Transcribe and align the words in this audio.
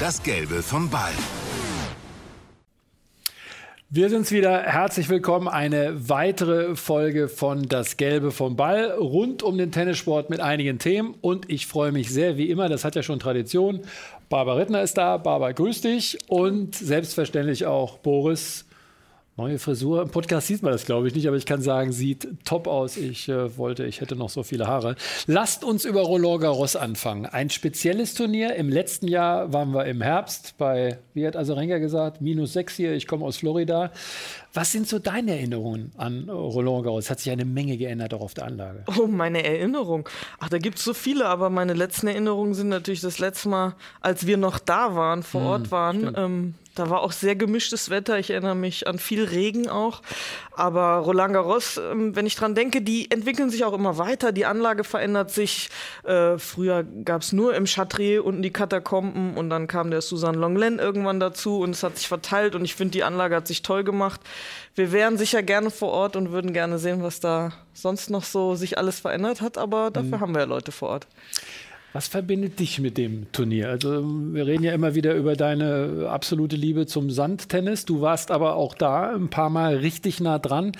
Das 0.00 0.20
Gelbe 0.24 0.60
vom 0.60 0.90
Ball. 0.90 1.12
Wir 3.90 4.10
sind's 4.10 4.32
wieder. 4.32 4.62
Herzlich 4.62 5.08
willkommen. 5.08 5.46
Eine 5.46 6.08
weitere 6.08 6.74
Folge 6.74 7.28
von 7.28 7.68
Das 7.68 7.96
Gelbe 7.96 8.32
vom 8.32 8.56
Ball 8.56 8.90
rund 8.90 9.44
um 9.44 9.56
den 9.56 9.70
Tennissport 9.70 10.30
mit 10.30 10.40
einigen 10.40 10.80
Themen. 10.80 11.14
Und 11.20 11.48
ich 11.48 11.68
freue 11.68 11.92
mich 11.92 12.10
sehr, 12.10 12.36
wie 12.36 12.50
immer, 12.50 12.68
das 12.68 12.84
hat 12.84 12.96
ja 12.96 13.04
schon 13.04 13.20
Tradition. 13.20 13.82
Barbara 14.28 14.56
Rittner 14.56 14.82
ist 14.82 14.98
da. 14.98 15.16
Barbara, 15.16 15.52
grüß 15.52 15.82
dich. 15.82 16.18
Und 16.26 16.74
selbstverständlich 16.74 17.66
auch 17.66 17.98
Boris 17.98 18.64
Neue 19.36 19.58
Frisur. 19.58 20.02
Im 20.02 20.10
Podcast 20.10 20.46
sieht 20.46 20.62
man 20.62 20.70
das, 20.70 20.84
glaube 20.84 21.08
ich, 21.08 21.14
nicht, 21.16 21.26
aber 21.26 21.36
ich 21.36 21.44
kann 21.44 21.60
sagen, 21.60 21.90
sieht 21.90 22.28
top 22.44 22.68
aus. 22.68 22.96
Ich 22.96 23.28
äh, 23.28 23.56
wollte, 23.58 23.84
ich 23.84 24.00
hätte 24.00 24.14
noch 24.14 24.30
so 24.30 24.44
viele 24.44 24.68
Haare. 24.68 24.94
Lasst 25.26 25.64
uns 25.64 25.84
über 25.84 26.02
Roland 26.02 26.42
Garros 26.42 26.76
anfangen. 26.76 27.26
Ein 27.26 27.50
spezielles 27.50 28.14
Turnier. 28.14 28.54
Im 28.54 28.68
letzten 28.68 29.08
Jahr 29.08 29.52
waren 29.52 29.72
wir 29.74 29.86
im 29.86 30.02
Herbst 30.02 30.54
bei, 30.56 30.98
wie 31.14 31.26
hat 31.26 31.36
Asarenka 31.36 31.78
gesagt, 31.78 32.20
minus 32.20 32.52
sechs 32.52 32.76
hier. 32.76 32.92
Ich 32.92 33.08
komme 33.08 33.24
aus 33.24 33.36
Florida. 33.36 33.90
Was 34.54 34.70
sind 34.70 34.88
so 34.88 35.00
deine 35.00 35.32
Erinnerungen 35.32 35.90
an 35.96 36.30
Roland 36.30 36.84
Garros? 36.84 37.04
Es 37.04 37.10
hat 37.10 37.18
sich 37.18 37.32
eine 37.32 37.44
Menge 37.44 37.76
geändert 37.76 38.14
auch 38.14 38.20
auf 38.20 38.34
der 38.34 38.44
Anlage. 38.44 38.84
Oh, 38.96 39.08
meine 39.08 39.42
Erinnerung. 39.42 40.08
Ach, 40.38 40.48
da 40.48 40.58
gibt 40.58 40.78
es 40.78 40.84
so 40.84 40.94
viele, 40.94 41.26
aber 41.26 41.50
meine 41.50 41.74
letzten 41.74 42.06
Erinnerungen 42.06 42.54
sind 42.54 42.68
natürlich 42.68 43.00
das 43.00 43.18
letzte 43.18 43.48
Mal, 43.48 43.74
als 44.00 44.28
wir 44.28 44.36
noch 44.36 44.60
da 44.60 44.94
waren, 44.94 45.24
vor 45.24 45.40
hm, 45.40 45.46
Ort 45.48 45.70
waren. 45.72 46.12
Ähm, 46.16 46.54
da 46.74 46.90
war 46.90 47.02
auch 47.02 47.12
sehr 47.12 47.36
gemischtes 47.36 47.88
Wetter. 47.88 48.18
Ich 48.18 48.30
erinnere 48.30 48.56
mich 48.56 48.88
an 48.88 48.98
viel 48.98 49.24
Regen 49.24 49.68
auch. 49.68 50.02
Aber 50.52 50.96
Roland 50.98 51.32
Garros, 51.32 51.76
ähm, 51.78 52.16
wenn 52.16 52.26
ich 52.26 52.34
dran 52.34 52.54
denke, 52.54 52.82
die 52.82 53.10
entwickeln 53.10 53.50
sich 53.50 53.64
auch 53.64 53.72
immer 53.72 53.96
weiter. 53.96 54.32
Die 54.32 54.44
Anlage 54.44 54.82
verändert 54.82 55.30
sich. 55.30 55.68
Äh, 56.02 56.38
früher 56.38 56.82
gab 56.82 57.22
es 57.22 57.32
nur 57.32 57.54
im 57.54 57.66
Chatrier 57.66 58.24
unten 58.24 58.42
die 58.42 58.52
Katakomben 58.52 59.36
und 59.36 59.50
dann 59.50 59.68
kam 59.68 59.90
der 59.90 60.00
Susan 60.00 60.34
Longlen 60.34 60.78
irgendwann 60.78 61.20
dazu 61.20 61.60
und 61.60 61.70
es 61.70 61.82
hat 61.82 61.96
sich 61.96 62.08
verteilt 62.08 62.54
und 62.54 62.64
ich 62.64 62.74
finde, 62.74 62.92
die 62.92 63.04
Anlage 63.04 63.36
hat 63.36 63.46
sich 63.46 63.62
toll 63.62 63.84
gemacht. 63.84 64.20
Wir 64.74 64.92
wären 64.92 65.18
sicher 65.18 65.42
gerne 65.42 65.70
vor 65.70 65.90
Ort 65.90 66.16
und 66.16 66.32
würden 66.32 66.52
gerne 66.52 66.78
sehen, 66.78 67.02
was 67.02 67.20
da 67.20 67.52
sonst 67.72 68.10
noch 68.10 68.24
so 68.24 68.54
sich 68.54 68.78
alles 68.78 69.00
verändert 69.00 69.40
hat, 69.40 69.58
aber 69.58 69.90
dafür 69.90 70.18
mhm. 70.18 70.20
haben 70.20 70.34
wir 70.34 70.40
ja 70.40 70.46
Leute 70.46 70.72
vor 70.72 70.90
Ort. 70.90 71.06
Was 71.94 72.08
verbindet 72.08 72.58
dich 72.58 72.80
mit 72.80 72.98
dem 72.98 73.30
Turnier? 73.30 73.68
Also 73.68 74.02
wir 74.04 74.46
reden 74.46 74.64
ja 74.64 74.72
immer 74.72 74.96
wieder 74.96 75.14
über 75.14 75.36
deine 75.36 76.08
absolute 76.10 76.56
Liebe 76.56 76.86
zum 76.86 77.08
Sandtennis. 77.08 77.84
Du 77.84 78.00
warst 78.00 78.32
aber 78.32 78.56
auch 78.56 78.74
da 78.74 79.14
ein 79.14 79.30
paar 79.30 79.48
Mal 79.48 79.76
richtig 79.76 80.18
nah 80.18 80.40
dran. 80.40 80.72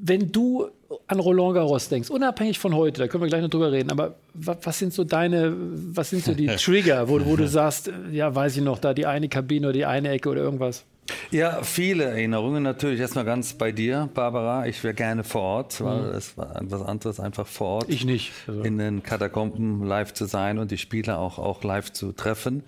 Wenn 0.00 0.30
du 0.30 0.68
an 1.08 1.18
Roland 1.18 1.54
Garros 1.54 1.88
denkst, 1.88 2.08
unabhängig 2.08 2.60
von 2.60 2.76
heute, 2.76 3.00
da 3.00 3.08
können 3.08 3.24
wir 3.24 3.28
gleich 3.28 3.42
noch 3.42 3.50
drüber 3.50 3.72
reden, 3.72 3.90
aber 3.90 4.14
was, 4.32 4.58
was 4.62 4.78
sind 4.78 4.92
so 4.92 5.02
deine, 5.02 5.54
was 5.58 6.10
sind 6.10 6.24
so 6.24 6.34
die 6.34 6.46
Trigger, 6.56 7.08
wo, 7.08 7.18
wo 7.24 7.34
du 7.34 7.48
sagst, 7.48 7.90
ja, 8.12 8.32
weiß 8.32 8.58
ich 8.58 8.62
noch, 8.62 8.78
da 8.78 8.94
die 8.94 9.06
eine 9.06 9.28
Kabine 9.28 9.66
oder 9.66 9.72
die 9.72 9.86
eine 9.86 10.10
Ecke 10.10 10.28
oder 10.28 10.42
irgendwas? 10.42 10.84
Ja, 11.30 11.62
viele 11.62 12.04
Erinnerungen. 12.04 12.62
Natürlich 12.62 13.00
erstmal 13.00 13.24
ganz 13.24 13.54
bei 13.54 13.72
dir, 13.72 14.08
Barbara. 14.14 14.66
Ich 14.66 14.82
wäre 14.84 14.94
gerne 14.94 15.24
vor 15.24 15.42
Ort, 15.42 15.80
weil 15.82 16.02
mhm. 16.02 16.14
es 16.14 16.36
war 16.36 16.60
etwas 16.60 16.82
anderes, 16.82 17.20
einfach 17.20 17.46
vor 17.46 17.68
Ort. 17.68 17.88
Ich 17.88 18.04
nicht. 18.04 18.32
Also. 18.46 18.62
In 18.62 18.78
den 18.78 19.02
Katakomben 19.02 19.84
live 19.84 20.12
zu 20.12 20.26
sein 20.26 20.58
und 20.58 20.70
die 20.70 20.78
Spieler 20.78 21.18
auch, 21.18 21.38
auch 21.38 21.62
live 21.62 21.92
zu 21.92 22.12
treffen. 22.12 22.62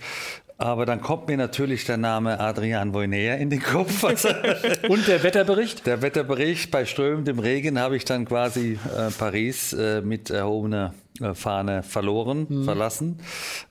Aber 0.60 0.84
dann 0.84 1.00
kommt 1.00 1.26
mir 1.26 1.38
natürlich 1.38 1.86
der 1.86 1.96
Name 1.96 2.38
Adrian 2.38 2.92
Voyner 2.92 3.38
in 3.38 3.48
den 3.48 3.62
Kopf. 3.62 4.02
Und 4.88 5.08
der 5.08 5.22
Wetterbericht? 5.22 5.86
Der 5.86 6.02
Wetterbericht. 6.02 6.70
Bei 6.70 6.84
strömendem 6.84 7.38
Regen 7.38 7.78
habe 7.78 7.96
ich 7.96 8.04
dann 8.04 8.26
quasi 8.26 8.78
äh, 8.94 9.10
Paris 9.10 9.72
äh, 9.72 10.02
mit 10.02 10.28
erhobener 10.28 10.92
äh, 11.18 11.32
Fahne 11.32 11.82
verloren, 11.82 12.46
mhm. 12.46 12.64
verlassen. 12.64 13.20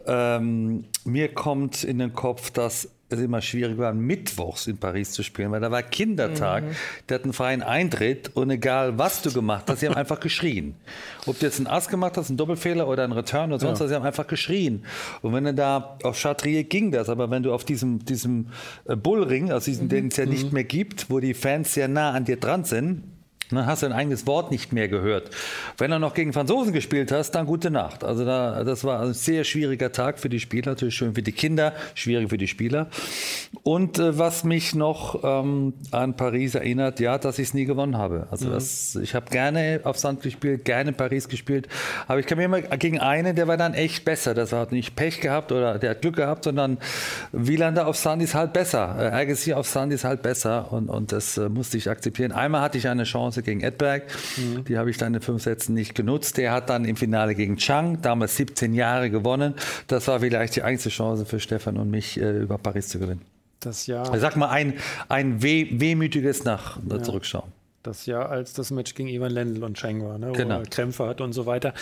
Ähm, 0.08 0.86
mir 1.04 1.32
kommt 1.32 1.84
in 1.84 2.00
den 2.00 2.14
Kopf, 2.14 2.50
dass 2.50 2.90
es 3.10 3.20
immer 3.20 3.42
schwierig 3.42 3.78
war, 3.78 3.94
mittwochs 3.94 4.68
in 4.68 4.78
Paris 4.78 5.12
zu 5.12 5.24
spielen, 5.24 5.52
weil 5.52 5.62
da 5.62 5.72
war 5.72 5.84
Kindertag, 5.84 6.64
mhm. 6.64 6.76
der 7.08 7.16
hat 7.16 7.24
einen 7.24 7.34
freien 7.34 7.64
Eintritt 7.64 8.36
und 8.36 8.50
egal 8.52 8.98
was 8.98 9.22
du 9.22 9.32
gemacht 9.32 9.66
hast, 9.68 9.80
sie 9.80 9.88
haben 9.88 9.96
einfach 9.96 10.20
geschrien. 10.20 10.76
Ob 11.26 11.40
du 11.40 11.46
jetzt 11.46 11.58
einen 11.58 11.68
Ass 11.68 11.88
gemacht 11.88 12.18
hast, 12.18 12.30
einen 12.30 12.38
Doppelfehler 12.38 12.88
oder 12.88 13.04
einen 13.04 13.14
Return 13.14 13.52
oder 13.52 13.60
sonst 13.60 13.80
ja. 13.80 13.86
was, 13.86 13.90
sie 13.90 13.96
haben 13.96 14.06
einfach 14.06 14.28
geschrien. 14.28 14.86
Und 15.22 15.34
wenn 15.34 15.44
du 15.44 15.54
da 15.54 15.98
auf 16.04 16.22
Chatrier 16.22 16.64
ging 16.64 16.92
das, 16.92 17.10
aber 17.10 17.30
wenn 17.32 17.44
du 17.44 17.54
auf 17.54 17.66
diesem, 17.66 18.06
diesem 18.06 18.48
äh, 18.86 18.96
Bullring, 18.96 19.52
also 19.52 19.66
diesen, 19.66 19.86
mhm. 19.86 19.90
den 19.90 20.08
es 20.08 20.18
ja 20.18 20.26
nicht 20.26 20.48
mhm. 20.48 20.54
mehr 20.54 20.64
gibt, 20.64 21.10
wo 21.10 21.20
die 21.20 21.34
Fans 21.34 21.74
sehr 21.74 21.88
nah 21.88 22.12
an 22.12 22.26
dir 22.26 22.38
dran 22.38 22.64
sind, 22.64 23.04
dann 23.58 23.66
hast 23.66 23.82
du 23.82 23.88
ein 23.88 23.94
eigenes 23.94 24.28
Wort 24.28 24.52
nicht 24.52 24.74
mehr 24.74 24.88
gehört. 24.88 25.30
Wenn 25.78 25.92
du 25.92 26.00
noch 26.00 26.14
gegen 26.14 26.34
Franzosen 26.34 26.72
gespielt 26.72 27.12
hast, 27.12 27.32
dann 27.32 27.46
gute 27.46 27.72
Nacht. 27.72 28.04
Also 28.04 28.26
da, 28.26 28.64
das 28.64 28.84
war 28.84 29.02
ein 29.02 29.14
sehr 29.14 29.44
schwieriger 29.44 29.92
Tag 29.92 30.20
für 30.20 30.30
die 30.30 30.40
Spieler, 30.40 30.72
natürlich 30.72 30.96
schön 30.96 31.16
für 31.16 31.24
die 31.24 31.32
Kinder, 31.32 31.74
schwierig 31.96 32.30
für 32.30 32.38
die 32.38 32.48
Spieler. 32.48 32.90
Und 33.64 33.98
äh, 33.98 34.18
was 34.18 34.44
mich 34.44 34.76
noch 34.76 35.24
ähm, 35.24 35.74
an 35.92 36.16
Paris 36.16 36.56
erinnert, 36.56 37.00
ja, 37.00 37.18
dass 37.18 37.40
ich 37.40 37.50
es 37.50 37.54
nie 37.54 37.66
gewonnen 37.66 37.98
habe. 37.98 38.28
Also 38.30 38.48
mhm. 38.48 38.54
das, 38.54 38.96
ich 38.96 39.16
habe 39.16 39.30
gerne 39.32 39.82
auf 39.84 39.98
Sand 39.98 40.22
gespielt, 40.22 40.66
gerne 40.66 40.92
in 40.92 40.96
Paris 40.96 41.28
gespielt, 41.28 41.68
aber 42.08 42.20
ich 42.20 42.28
kam 42.28 42.40
immer 42.40 42.62
gegen 42.62 43.00
einen, 43.00 43.36
der 43.36 43.48
war 43.48 43.58
dann 43.58 43.74
echt 43.74 44.06
besser. 44.06 44.34
Das 44.34 44.54
hat 44.54 44.72
nicht 44.72 44.96
Pech 44.96 45.22
gehabt 45.22 45.52
oder 45.52 45.80
der 45.80 45.92
hat 45.92 46.02
Glück 46.02 46.18
gehabt, 46.18 46.44
sondern 46.44 46.78
Wielander 47.32 47.88
auf 47.88 47.98
Sand 47.98 48.22
ist 48.22 48.36
halt 48.36 48.54
besser. 48.54 48.96
Äh, 49.00 49.06
Agassi 49.08 49.54
auf 49.54 49.68
Sand 49.68 49.92
ist 49.92 50.04
halt 50.04 50.22
besser 50.22 50.72
und, 50.72 50.90
und 50.90 51.12
das 51.12 51.38
äh, 51.38 51.50
musste 51.50 51.78
ich 51.78 51.90
akzeptieren. 51.90 52.32
Einmal 52.32 52.62
hatte 52.62 52.78
ich 52.78 52.88
eine 52.88 53.04
Chance 53.04 53.39
Chance 53.40 53.44
gegen 53.44 53.62
Edberg. 53.62 54.04
Mhm. 54.38 54.64
Die 54.66 54.78
habe 54.78 54.90
ich 54.90 54.98
dann 54.98 55.14
in 55.14 55.22
fünf 55.22 55.44
Sätzen 55.44 55.74
nicht 55.74 55.96
genutzt. 55.96 56.38
Der 56.38 56.52
hat 56.52 56.70
dann 56.70 56.86
im 56.86 56.96
Finale 56.96 57.36
gegen 57.36 57.58
Chang, 57.58 58.02
damals 58.02 58.36
17 58.38 58.74
Jahre 58.74 59.10
gewonnen. 59.10 59.56
Das 59.88 60.08
war 60.08 60.20
vielleicht 60.20 60.56
die 60.56 60.64
einzige 60.64 60.94
Chance 60.94 61.26
für 61.26 61.40
Stefan 61.40 61.78
und 61.78 61.90
mich, 61.90 62.20
äh, 62.20 62.40
über 62.40 62.58
Paris 62.58 62.90
zu 62.90 63.00
gewinnen. 63.00 63.22
Das 63.60 63.88
Jahr. 63.88 64.18
Sag 64.18 64.38
mal 64.38 64.50
ein, 64.50 64.76
ein 65.10 65.42
weh, 65.44 65.68
wehmütiges 65.72 66.44
nach 66.46 66.80
ja. 66.90 67.02
Zurückschauen. 67.02 67.52
Das 67.84 68.06
Jahr, 68.06 68.30
als 68.30 68.54
das 68.54 68.72
Match 68.72 68.94
gegen 68.94 69.08
Ivan 69.08 69.32
Lendl 69.32 69.64
und 69.64 69.78
Cheng 69.78 70.04
war, 70.04 70.18
ne, 70.18 70.30
wo 70.30 70.34
genau. 70.34 70.60
er 70.60 70.66
Krämpfe 70.66 71.08
hat 71.08 71.22
und 71.22 71.32
so 71.34 71.46
weiter. 71.46 71.74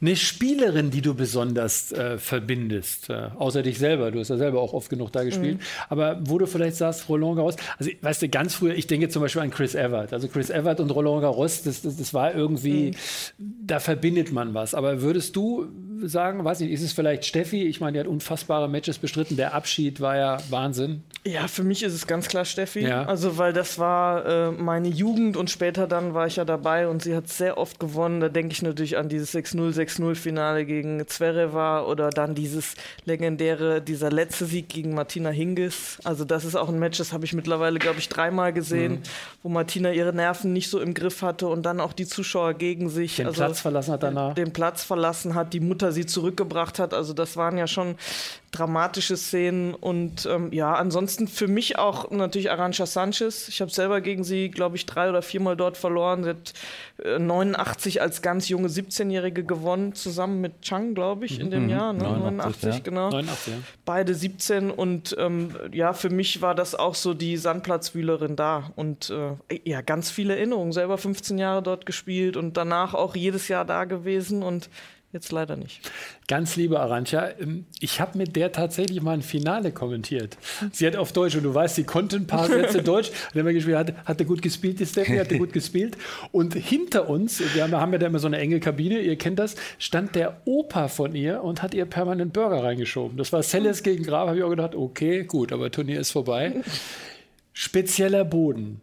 Eine 0.00 0.16
Spielerin, 0.16 0.90
die 0.90 1.02
du 1.02 1.14
besonders 1.14 1.92
äh, 1.92 2.16
verbindest, 2.18 3.10
äh, 3.10 3.28
außer 3.36 3.62
dich 3.62 3.78
selber, 3.78 4.10
du 4.10 4.20
hast 4.20 4.30
ja 4.30 4.38
selber 4.38 4.60
auch 4.60 4.72
oft 4.72 4.88
genug 4.88 5.12
da 5.12 5.22
gespielt, 5.22 5.58
mhm. 5.58 5.64
aber 5.90 6.18
wo 6.22 6.38
du 6.38 6.46
vielleicht 6.46 6.76
sagst, 6.76 7.08
Roland 7.08 7.36
Garros, 7.36 7.56
also 7.78 7.90
weißt 8.00 8.22
du, 8.22 8.28
ganz 8.30 8.54
früher, 8.54 8.74
ich 8.74 8.86
denke 8.86 9.10
zum 9.10 9.20
Beispiel 9.20 9.42
an 9.42 9.50
Chris 9.50 9.74
Evert, 9.74 10.12
also 10.12 10.28
Chris 10.28 10.48
Evert 10.48 10.80
und 10.80 10.90
Roland 10.90 11.20
Garros, 11.20 11.62
das, 11.62 11.82
das, 11.82 11.96
das 11.96 12.14
war 12.14 12.34
irgendwie, 12.34 12.92
mhm. 13.38 13.54
da 13.66 13.80
verbindet 13.80 14.32
man 14.32 14.54
was, 14.54 14.74
aber 14.74 15.02
würdest 15.02 15.36
du 15.36 15.68
sagen, 16.08 16.44
weiß 16.44 16.60
nicht, 16.60 16.70
ist 16.70 16.82
es 16.82 16.92
vielleicht 16.92 17.24
Steffi, 17.24 17.64
ich 17.64 17.80
meine, 17.80 17.92
die 17.92 18.00
hat 18.00 18.06
unfassbare 18.06 18.68
Matches 18.68 18.98
bestritten, 18.98 19.36
der 19.36 19.54
Abschied 19.54 20.00
war 20.00 20.16
ja 20.16 20.38
Wahnsinn. 20.50 21.02
Ja, 21.26 21.48
für 21.48 21.64
mich 21.64 21.82
ist 21.82 21.94
es 21.94 22.06
ganz 22.06 22.28
klar 22.28 22.44
Steffi, 22.44 22.80
ja. 22.80 23.04
also 23.04 23.38
weil 23.38 23.54
das 23.54 23.78
war 23.78 24.26
äh, 24.26 24.50
meine 24.50 24.88
Jugend 24.88 25.38
und 25.38 25.50
später 25.50 25.86
dann 25.86 26.12
war 26.12 26.26
ich 26.26 26.36
ja 26.36 26.44
dabei 26.44 26.86
und 26.86 27.02
sie 27.02 27.16
hat 27.16 27.28
sehr 27.28 27.56
oft 27.56 27.80
gewonnen. 27.80 28.20
Da 28.20 28.28
denke 28.28 28.52
ich 28.52 28.60
natürlich 28.60 28.98
an 28.98 29.08
dieses 29.08 29.34
6-0, 29.34 29.74
6-0-Finale 29.74 30.66
gegen 30.66 31.06
Zverev 31.06 31.54
oder 31.88 32.10
dann 32.10 32.34
dieses 32.34 32.74
legendäre, 33.06 33.80
dieser 33.80 34.10
letzte 34.10 34.44
Sieg 34.44 34.68
gegen 34.68 34.94
Martina 34.94 35.30
Hingis. 35.30 35.98
Also 36.04 36.26
das 36.26 36.44
ist 36.44 36.56
auch 36.56 36.68
ein 36.68 36.78
Match, 36.78 36.98
das 36.98 37.14
habe 37.14 37.24
ich 37.24 37.32
mittlerweile, 37.32 37.78
glaube 37.78 38.00
ich, 38.00 38.10
dreimal 38.10 38.52
gesehen, 38.52 38.92
mhm. 38.92 39.02
wo 39.42 39.48
Martina 39.48 39.92
ihre 39.92 40.12
Nerven 40.12 40.52
nicht 40.52 40.68
so 40.68 40.78
im 40.78 40.92
Griff 40.92 41.22
hatte 41.22 41.46
und 41.46 41.62
dann 41.62 41.80
auch 41.80 41.94
die 41.94 42.06
Zuschauer 42.06 42.52
gegen 42.52 42.90
sich. 42.90 43.16
Den 43.16 43.28
also 43.28 43.38
Platz 43.38 43.60
verlassen 43.60 43.92
hat 43.92 44.02
danach. 44.02 44.34
Den 44.34 44.52
Platz 44.52 44.84
verlassen 44.84 45.34
hat, 45.34 45.54
die 45.54 45.60
Mutter 45.60 45.90
sie 45.94 46.06
zurückgebracht 46.06 46.78
hat. 46.78 46.92
Also 46.92 47.14
das 47.14 47.36
waren 47.36 47.56
ja 47.56 47.66
schon 47.66 47.96
dramatische 48.54 49.16
Szenen 49.16 49.74
und 49.74 50.26
ähm, 50.26 50.52
ja, 50.52 50.74
ansonsten 50.74 51.26
für 51.26 51.48
mich 51.48 51.76
auch 51.76 52.10
natürlich 52.10 52.50
Arancha 52.50 52.86
Sanchez. 52.86 53.48
Ich 53.48 53.60
habe 53.60 53.70
selber 53.70 54.00
gegen 54.00 54.22
sie, 54.22 54.48
glaube 54.48 54.76
ich, 54.76 54.86
drei 54.86 55.08
oder 55.08 55.22
viermal 55.22 55.56
dort 55.56 55.76
verloren. 55.76 56.22
Sie 56.22 56.30
hat 56.30 56.52
äh, 57.04 57.18
89 57.18 58.00
als 58.00 58.22
ganz 58.22 58.48
junge 58.48 58.68
17-Jährige 58.68 59.44
gewonnen, 59.44 59.94
zusammen 59.94 60.40
mit 60.40 60.62
Chang, 60.62 60.94
glaube 60.94 61.24
ich, 61.24 61.40
in 61.40 61.50
dem 61.50 61.64
mhm. 61.64 61.70
Jahr. 61.70 61.92
Ne? 61.92 62.04
89, 62.04 62.20
89 62.36 62.74
ja. 62.74 62.78
genau. 62.80 63.10
89, 63.10 63.54
ja. 63.54 63.60
Beide 63.84 64.14
17 64.14 64.70
und 64.70 65.16
ähm, 65.18 65.56
ja, 65.72 65.92
für 65.92 66.10
mich 66.10 66.40
war 66.40 66.54
das 66.54 66.74
auch 66.74 66.94
so 66.94 67.12
die 67.12 67.36
Sandplatzwühlerin 67.36 68.36
da 68.36 68.70
und 68.76 69.10
äh, 69.10 69.58
ja, 69.64 69.80
ganz 69.80 70.10
viele 70.10 70.36
Erinnerungen. 70.36 70.72
Selber 70.72 70.98
15 70.98 71.38
Jahre 71.38 71.62
dort 71.62 71.86
gespielt 71.86 72.36
und 72.36 72.56
danach 72.56 72.94
auch 72.94 73.16
jedes 73.16 73.48
Jahr 73.48 73.64
da 73.64 73.84
gewesen 73.84 74.42
und 74.42 74.68
Jetzt 75.14 75.30
leider 75.30 75.54
nicht. 75.54 75.80
Ganz 76.26 76.56
liebe 76.56 76.80
Arantxa, 76.80 77.30
ähm, 77.38 77.66
ich 77.78 78.00
habe 78.00 78.18
mit 78.18 78.34
der 78.34 78.50
tatsächlich 78.50 79.00
mal 79.00 79.12
ein 79.12 79.22
Finale 79.22 79.70
kommentiert. 79.70 80.36
Sie 80.72 80.84
hat 80.88 80.96
auf 80.96 81.12
Deutsch, 81.12 81.36
und 81.36 81.44
du 81.44 81.54
weißt, 81.54 81.76
sie 81.76 81.84
konnte 81.84 82.16
ein 82.16 82.26
paar 82.26 82.48
Sätze 82.48 82.82
Deutsch, 82.82 83.12
dann 83.32 83.46
haben 83.46 83.54
gespielt, 83.54 83.76
hat, 83.76 83.94
hatte 84.06 84.24
gut 84.24 84.42
gespielt, 84.42 84.80
die 84.80 84.86
Steffi 84.86 85.16
hatte 85.16 85.38
gut 85.38 85.52
gespielt. 85.52 85.96
Und 86.32 86.54
hinter 86.54 87.08
uns, 87.08 87.40
wir 87.54 87.62
haben, 87.62 87.76
haben 87.76 87.92
ja 87.92 87.98
da 87.98 88.08
immer 88.08 88.18
so 88.18 88.26
eine 88.26 88.38
enge 88.38 88.58
Kabine, 88.58 89.02
ihr 89.02 89.14
kennt 89.14 89.38
das, 89.38 89.54
stand 89.78 90.16
der 90.16 90.40
Opa 90.46 90.88
von 90.88 91.14
ihr 91.14 91.44
und 91.44 91.62
hat 91.62 91.74
ihr 91.74 91.84
permanent 91.84 92.32
Burger 92.32 92.64
reingeschoben. 92.64 93.16
Das 93.16 93.32
war 93.32 93.44
Selles 93.44 93.84
gegen 93.84 94.02
Graf, 94.02 94.26
habe 94.26 94.38
ich 94.38 94.42
auch 94.42 94.50
gedacht, 94.50 94.74
okay, 94.74 95.22
gut, 95.22 95.52
aber 95.52 95.70
Turnier 95.70 96.00
ist 96.00 96.10
vorbei. 96.10 96.54
Spezieller 97.52 98.24
Boden 98.24 98.80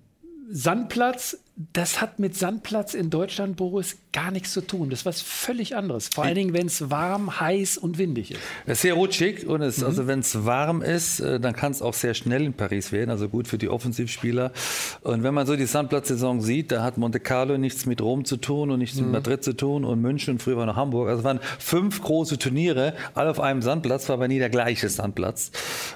Sandplatz, 0.54 1.38
das 1.74 2.02
hat 2.02 2.20
mit 2.20 2.36
Sandplatz 2.36 2.94
in 2.94 3.10
Deutschland, 3.10 3.56
Boris, 3.56 3.98
gar 4.12 4.32
nichts 4.32 4.52
zu 4.52 4.62
tun. 4.62 4.90
Das 4.90 5.00
ist 5.00 5.06
was 5.06 5.22
völlig 5.22 5.76
anderes. 5.78 6.10
Vor 6.10 6.26
allen 6.26 6.36
Dingen, 6.36 6.54
wenn 6.54 6.68
es 6.68 6.90
warm, 6.90 7.40
heiß 7.40 7.78
und 7.78 7.98
windig 7.98 8.32
ist. 8.32 8.40
Es 8.66 8.74
ist 8.74 8.82
sehr 8.82 8.96
rutschig 8.96 9.48
und 9.48 9.62
es, 9.62 9.78
mhm. 9.78 9.86
also 9.86 10.08
wenn 10.08 10.20
es 10.20 10.46
warm 10.46 10.82
ist, 10.82 11.22
äh, 11.22 11.40
dann 11.40 11.54
kann 11.54 11.72
es 11.72 11.82
auch 11.82 11.94
sehr 11.94 12.14
schnell 12.14 12.44
in 12.44 12.54
Paris 12.54 12.92
werden, 12.92 13.10
also 13.10 13.30
gut 13.30 13.48
für 13.48 13.58
die 13.58 13.70
Offensivspieler. 13.70 14.52
Und 15.02 15.24
wenn 15.24 15.34
man 15.34 15.48
so 15.48 15.56
die 15.56 15.66
Sandplatzsaison 15.66 16.42
sieht, 16.42 16.72
da 16.72 16.84
hat 16.84 16.98
Monte 16.98 17.22
Carlo 17.22 17.58
nichts 17.58 17.86
mit 17.86 18.02
Rom 18.02 18.26
zu 18.26 18.36
tun 18.36 18.72
und 18.72 18.80
nichts 18.80 18.98
mhm. 18.98 19.04
mit 19.04 19.12
Madrid 19.14 19.44
zu 19.44 19.54
tun 19.54 19.86
und 19.86 20.02
München 20.02 20.34
und 20.34 20.42
früher 20.42 20.58
war 20.58 20.66
noch 20.66 20.76
Hamburg. 20.76 21.08
Also 21.08 21.20
es 21.20 21.26
waren 21.26 21.40
fünf 21.60 22.02
große 22.02 22.38
Turniere, 22.40 22.94
alle 23.14 23.30
auf 23.30 23.40
einem 23.40 23.62
Sandplatz, 23.62 24.10
war 24.10 24.16
aber 24.16 24.28
nie 24.28 24.40
der 24.40 24.50
gleiche 24.50 24.90
Sandplatz. 24.90 25.52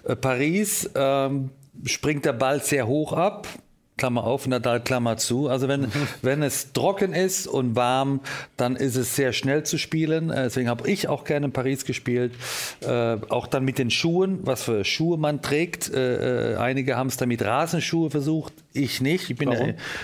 Äh, 0.06 0.16
Paris 0.16 0.90
ähm, 0.96 1.50
springt 1.84 2.24
der 2.24 2.34
Ball 2.34 2.62
sehr 2.62 2.88
hoch 2.88 3.12
ab. 3.12 3.48
Klammer 3.98 4.26
auf, 4.26 4.46
Nadal, 4.46 4.82
Klammer 4.82 5.16
zu. 5.16 5.48
Also 5.48 5.68
wenn, 5.68 5.88
wenn 6.22 6.44
es 6.44 6.74
trocken 6.74 7.14
ist 7.14 7.48
und 7.48 7.76
warm, 7.76 8.20
dann 8.58 8.76
ist 8.76 8.96
es 8.96 9.16
sehr 9.16 9.32
schnell 9.32 9.64
zu 9.64 9.78
spielen. 9.78 10.30
Äh, 10.30 10.44
deswegen 10.44 10.70
habe 10.70 10.90
ich 10.90 11.08
auch 11.08 11.24
gerne 11.24 11.48
in 11.48 11.52
Paris 11.54 11.86
gespielt. 11.86 12.34
Äh, 12.82 13.18
auch 13.30 13.48
dann 13.48 13.64
mit 13.64 13.78
den 13.78 13.90
Schuhen, 13.90 14.40
was 14.44 14.64
für 14.64 14.84
Schuhe 14.84 15.18
man 15.18 15.42
trägt. 15.42 15.94
Äh, 15.94 16.54
äh 16.54 16.58
einige 16.58 16.98
haben 16.98 17.08
es 17.08 17.18
dann 17.18 17.30
mit 17.30 17.42
Rasenschuhe 17.42 18.10
versucht. 18.10 18.54
Ich 18.74 19.00
nicht. 19.00 19.30
Ich 19.30 19.38
bin 19.38 19.52
ja, 19.52 19.60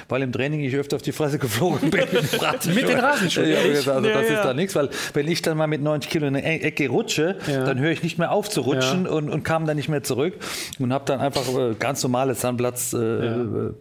weil 0.07 0.21
im 0.21 0.31
Training 0.31 0.61
ich 0.61 0.73
öfter 0.75 0.95
auf 0.95 1.01
die 1.01 1.11
Fresse 1.11 1.37
geflogen 1.37 1.89
bin. 1.89 2.01
mit 2.11 2.87
den 2.87 2.99
Rasenschuhen? 2.99 3.49
Ja, 3.49 3.57
also 3.57 3.99
das 3.99 4.29
ja, 4.29 4.35
ist 4.35 4.45
da 4.45 4.53
nichts, 4.53 4.75
weil 4.75 4.89
wenn 5.13 5.27
ich 5.27 5.41
dann 5.41 5.57
mal 5.57 5.67
mit 5.67 5.81
90 5.81 6.09
Kilo 6.09 6.27
in 6.27 6.37
eine 6.37 6.45
e-, 6.45 6.61
Ecke 6.61 6.87
rutsche, 6.87 7.37
dann 7.45 7.79
höre 7.79 7.91
ich 7.91 8.03
nicht 8.03 8.17
mehr 8.17 8.31
auf 8.31 8.49
zu 8.49 8.61
rutschen 8.61 9.07
und, 9.07 9.29
und 9.29 9.43
kam 9.43 9.65
dann 9.65 9.75
nicht 9.75 9.89
mehr 9.89 10.03
zurück 10.03 10.35
und 10.79 10.93
habe 10.93 11.03
dann 11.05 11.19
einfach 11.19 11.47
äh, 11.53 11.75
ganz 11.77 12.01
normales 12.03 12.41
Sandplatz 12.41 12.93
äh, 12.93 12.97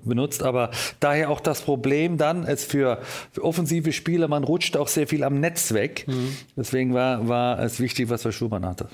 benutzt. 0.04 0.42
Aber 0.42 0.70
daher 1.00 1.30
auch 1.30 1.40
das 1.40 1.62
Problem 1.62 2.16
dann, 2.16 2.44
es 2.44 2.64
für, 2.64 2.98
für 3.32 3.44
offensive 3.44 3.92
Spieler, 3.92 4.28
man 4.28 4.44
rutscht 4.44 4.76
auch 4.76 4.88
sehr 4.88 5.06
viel 5.06 5.24
am 5.24 5.40
Netz 5.40 5.72
weg. 5.72 6.04
Mhm. 6.06 6.36
Deswegen 6.56 6.94
war, 6.94 7.28
war 7.28 7.58
es 7.60 7.80
wichtig, 7.80 8.08
was 8.10 8.22
für 8.22 8.32
Schumann 8.32 8.64
hatte. 8.66 8.88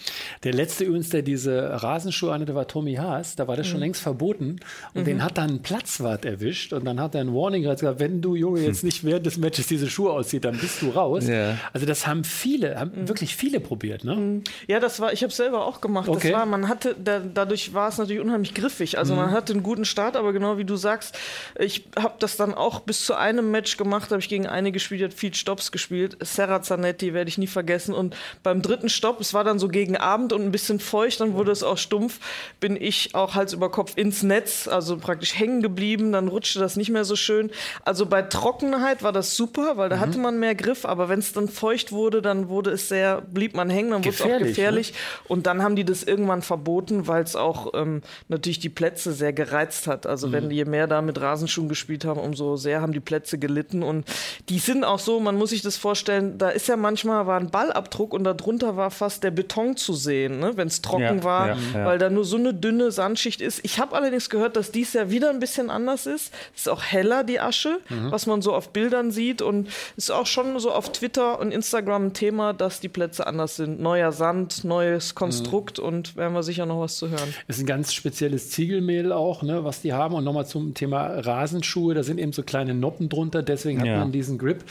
Der 0.44 0.52
letzte 0.52 0.84
übrigens, 0.84 1.10
der 1.10 1.22
diese 1.22 1.82
Rasenschuhe 1.82 2.32
hatte, 2.32 2.54
war 2.54 2.66
Tommy 2.66 2.94
Haas. 2.94 3.36
Da 3.36 3.48
war 3.48 3.56
das 3.56 3.66
schon 3.66 3.76
mhm. 3.76 3.84
längst 3.84 4.02
verboten. 4.02 4.60
Und 4.94 5.02
mhm. 5.02 5.04
den 5.04 5.24
hat 5.24 5.38
dann 5.38 5.50
ein 5.50 5.62
Platzwart 5.62 6.24
erwischt. 6.24 6.72
Und 6.72 6.84
dann 6.84 7.00
hat 7.00 7.14
er 7.14 7.20
ein 7.22 7.34
Warning 7.34 7.62
gesagt, 7.62 8.00
wenn 8.00 8.20
du, 8.20 8.34
Junge, 8.34 8.60
jetzt 8.60 8.82
hm. 8.82 8.86
nicht 8.86 9.04
während 9.04 9.26
des 9.26 9.38
Matches 9.38 9.66
diese 9.66 9.88
Schuhe 9.88 10.12
aussieht, 10.12 10.44
dann 10.44 10.58
bist 10.58 10.82
du 10.82 10.90
raus. 10.90 11.26
Ja. 11.26 11.56
Also 11.72 11.86
das 11.86 12.06
haben 12.06 12.24
viele, 12.24 12.78
haben 12.78 12.92
mhm. 12.94 13.08
wirklich 13.08 13.36
viele 13.36 13.60
probiert. 13.60 14.04
Ne? 14.04 14.16
Mhm. 14.16 14.44
Ja, 14.66 14.80
das 14.80 15.00
war, 15.00 15.12
ich 15.12 15.22
habe 15.22 15.30
es 15.30 15.36
selber 15.36 15.64
auch 15.64 15.80
gemacht. 15.80 16.08
Okay. 16.08 16.30
Das 16.30 16.38
war, 16.38 16.46
man 16.46 16.68
hatte, 16.68 16.96
da, 17.02 17.20
dadurch 17.20 17.74
war 17.74 17.88
es 17.88 17.98
natürlich 17.98 18.20
unheimlich 18.20 18.54
griffig. 18.54 18.98
Also 18.98 19.14
man 19.14 19.30
hatte 19.30 19.52
einen 19.52 19.62
guten 19.62 19.84
Start, 19.84 20.16
aber 20.16 20.32
genau 20.32 20.58
wie 20.58 20.64
du 20.64 20.76
sagst, 20.76 20.95
sagst, 20.96 21.18
ich 21.58 21.86
habe 21.98 22.14
das 22.18 22.36
dann 22.36 22.54
auch 22.54 22.80
bis 22.80 23.04
zu 23.04 23.14
einem 23.14 23.50
Match 23.50 23.76
gemacht, 23.76 24.10
habe 24.10 24.20
ich 24.20 24.28
gegen 24.28 24.46
eine 24.46 24.72
gespielt, 24.72 25.02
hat 25.02 25.14
viel 25.14 25.34
Stops 25.34 25.72
gespielt. 25.72 26.16
Serra 26.20 26.62
Zanetti 26.62 27.14
werde 27.14 27.28
ich 27.28 27.38
nie 27.38 27.46
vergessen. 27.46 27.94
Und 27.94 28.16
beim 28.42 28.62
dritten 28.62 28.88
Stopp, 28.88 29.20
es 29.20 29.34
war 29.34 29.44
dann 29.44 29.58
so 29.58 29.68
gegen 29.68 29.96
Abend 29.96 30.32
und 30.32 30.42
ein 30.42 30.52
bisschen 30.52 30.80
feucht, 30.80 31.20
dann 31.20 31.34
wurde 31.34 31.52
es 31.52 31.62
auch 31.62 31.78
stumpf, 31.78 32.20
bin 32.60 32.76
ich 32.80 33.14
auch 33.14 33.34
Hals 33.34 33.52
über 33.52 33.70
Kopf 33.70 33.92
ins 33.96 34.22
Netz, 34.22 34.68
also 34.68 34.96
praktisch 34.96 35.38
hängen 35.38 35.62
geblieben, 35.62 36.12
dann 36.12 36.28
rutschte 36.28 36.58
das 36.58 36.76
nicht 36.76 36.90
mehr 36.90 37.04
so 37.04 37.16
schön. 37.16 37.50
Also 37.84 38.06
bei 38.06 38.22
Trockenheit 38.22 39.02
war 39.02 39.12
das 39.12 39.36
super, 39.36 39.76
weil 39.76 39.88
da 39.88 39.96
mhm. 39.96 40.00
hatte 40.00 40.18
man 40.18 40.38
mehr 40.38 40.54
Griff, 40.54 40.84
aber 40.84 41.08
wenn 41.08 41.18
es 41.18 41.32
dann 41.32 41.48
feucht 41.48 41.92
wurde, 41.92 42.22
dann 42.22 42.48
wurde 42.48 42.70
es 42.70 42.88
sehr, 42.88 43.20
blieb 43.20 43.54
man 43.54 43.70
hängen, 43.70 43.90
dann 43.90 44.04
wurde 44.04 44.14
es 44.14 44.22
auch 44.22 44.38
gefährlich. 44.38 44.92
Ne? 44.92 44.98
Und 45.28 45.46
dann 45.46 45.62
haben 45.62 45.76
die 45.76 45.84
das 45.84 46.02
irgendwann 46.02 46.42
verboten, 46.42 47.06
weil 47.06 47.22
es 47.22 47.36
auch 47.36 47.74
ähm, 47.74 48.02
natürlich 48.28 48.58
die 48.58 48.68
Plätze 48.68 49.12
sehr 49.12 49.32
gereizt 49.32 49.86
hat. 49.86 50.06
Also 50.06 50.28
mhm. 50.28 50.32
wenn 50.32 50.50
je 50.50 50.64
mehr 50.64 50.85
da 50.88 50.96
da 50.96 51.02
mit 51.02 51.20
Rasenschuhen 51.20 51.68
gespielt 51.68 52.04
haben, 52.04 52.18
umso 52.18 52.56
sehr 52.56 52.80
haben 52.80 52.92
die 52.92 53.00
Plätze 53.00 53.38
gelitten. 53.38 53.82
Und 53.82 54.06
die 54.48 54.58
sind 54.58 54.84
auch 54.84 54.98
so, 54.98 55.20
man 55.20 55.36
muss 55.36 55.50
sich 55.50 55.62
das 55.62 55.76
vorstellen, 55.76 56.38
da 56.38 56.48
ist 56.48 56.68
ja 56.68 56.76
manchmal 56.76 57.26
war 57.26 57.38
ein 57.38 57.50
Ballabdruck 57.50 58.14
und 58.14 58.24
darunter 58.24 58.76
war 58.76 58.90
fast 58.90 59.22
der 59.22 59.30
Beton 59.30 59.76
zu 59.76 59.92
sehen, 59.92 60.38
ne, 60.40 60.56
wenn 60.56 60.68
es 60.68 60.82
trocken 60.82 61.18
ja, 61.18 61.24
war, 61.24 61.48
ja, 61.48 61.56
ja. 61.74 61.84
weil 61.84 61.98
da 61.98 62.08
nur 62.08 62.24
so 62.24 62.36
eine 62.36 62.54
dünne 62.54 62.90
Sandschicht 62.90 63.40
ist. 63.40 63.60
Ich 63.62 63.78
habe 63.78 63.94
allerdings 63.94 64.30
gehört, 64.30 64.56
dass 64.56 64.70
dies 64.70 64.94
Jahr 64.94 65.10
wieder 65.10 65.30
ein 65.30 65.38
bisschen 65.38 65.70
anders 65.70 66.06
ist. 66.06 66.32
Es 66.54 66.62
ist 66.62 66.68
auch 66.68 66.82
heller, 66.82 67.24
die 67.24 67.40
Asche, 67.40 67.78
mhm. 67.88 68.10
was 68.10 68.26
man 68.26 68.40
so 68.40 68.54
auf 68.54 68.70
Bildern 68.70 69.10
sieht. 69.10 69.42
Und 69.42 69.68
es 69.96 70.04
ist 70.04 70.10
auch 70.10 70.26
schon 70.26 70.58
so 70.58 70.72
auf 70.72 70.92
Twitter 70.92 71.38
und 71.38 71.52
Instagram 71.52 72.06
ein 72.06 72.12
Thema, 72.14 72.52
dass 72.52 72.80
die 72.80 72.88
Plätze 72.88 73.26
anders 73.26 73.56
sind. 73.56 73.80
Neuer 73.80 74.12
Sand, 74.12 74.64
neues 74.64 75.14
Konstrukt 75.14 75.78
mhm. 75.78 75.84
und 75.84 76.16
werden 76.16 76.32
wir 76.32 76.42
sicher 76.42 76.64
noch 76.64 76.80
was 76.80 76.96
zu 76.96 77.10
hören. 77.10 77.34
Es 77.48 77.56
ist 77.56 77.64
ein 77.64 77.66
ganz 77.66 77.92
spezielles 77.92 78.50
Ziegelmehl 78.50 79.12
auch, 79.12 79.42
ne, 79.42 79.64
was 79.64 79.82
die 79.82 79.92
haben. 79.92 80.14
Und 80.14 80.24
nochmal 80.24 80.46
zum 80.46 80.74
Thema 80.76 81.06
Rasenschuhe, 81.06 81.94
da 81.94 82.02
sind 82.02 82.18
eben 82.18 82.32
so 82.32 82.42
kleine 82.42 82.74
Noppen 82.74 83.08
drunter, 83.08 83.42
deswegen 83.42 83.80
hat 83.80 83.86
ja. 83.86 83.98
man 83.98 84.12
diesen 84.12 84.38
Grip. 84.38 84.64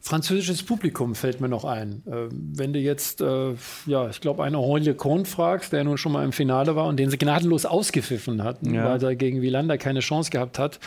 Französisches 0.00 0.62
Publikum 0.62 1.14
fällt 1.16 1.40
mir 1.40 1.48
noch 1.48 1.64
ein. 1.64 2.02
Äh, 2.06 2.28
wenn 2.30 2.72
du 2.72 2.78
jetzt, 2.78 3.20
äh, 3.20 3.54
ja, 3.86 4.08
ich 4.08 4.20
glaube, 4.20 4.44
eine 4.44 4.58
Henri 4.58 4.80
Lecon 4.80 5.24
fragst, 5.24 5.72
der 5.72 5.82
nun 5.82 5.98
schon 5.98 6.12
mal 6.12 6.24
im 6.24 6.32
Finale 6.32 6.76
war 6.76 6.86
und 6.86 6.98
den 6.98 7.10
sie 7.10 7.18
gnadenlos 7.18 7.66
ausgepfiffen 7.66 8.44
hatten, 8.44 8.74
ja. 8.74 8.84
weil 8.84 9.02
er 9.02 9.16
gegen 9.16 9.42
Wielander 9.42 9.78
keine 9.78 10.00
Chance 10.00 10.30
gehabt 10.30 10.58
hat, 10.58 10.78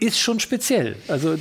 ist 0.00 0.18
schon 0.18 0.40
speziell. 0.40 0.96
Also 1.08 1.36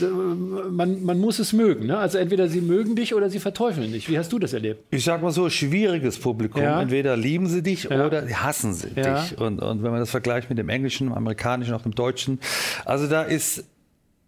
man, 0.70 1.04
man 1.04 1.20
muss 1.20 1.40
es 1.40 1.54
mögen. 1.54 1.88
Ne? 1.88 1.98
Also 1.98 2.18
entweder 2.18 2.50
sie 2.50 2.62
mögen 2.62 2.96
dich 2.96 3.16
oder 3.16 3.30
sie 3.30 3.40
verteufeln 3.40 3.92
dich. 3.92 4.10
Wie 4.10 4.18
hast 4.18 4.32
du 4.32 4.40
das 4.40 4.54
erlebt? 4.54 4.84
Ich 4.92 5.04
sag 5.04 5.22
mal 5.22 5.32
so, 5.32 5.50
schwieriges 5.50 6.20
Publikum. 6.20 6.62
Ja. 6.62 6.82
Entweder 6.82 7.16
lieben 7.16 7.48
sie 7.48 7.64
dich 7.64 7.86
ja. 7.86 8.06
oder 8.06 8.28
hassen 8.28 8.74
sie 8.74 8.90
ja. 8.96 9.22
dich. 9.22 9.38
Und, 9.38 9.60
und 9.62 9.82
wenn 9.84 9.92
man 9.92 10.00
das 10.00 10.12
vergleicht 10.12 10.50
mit 10.50 10.60
dem 10.60 10.70
Englischen, 10.70 11.08
dem 11.08 11.14
Amerikanischen, 11.14 11.74
auch 11.74 11.82
dem 11.82 11.96
Deutschen. 11.96 12.40
Also 12.86 13.08
da 13.08 13.24
ist 13.24 13.64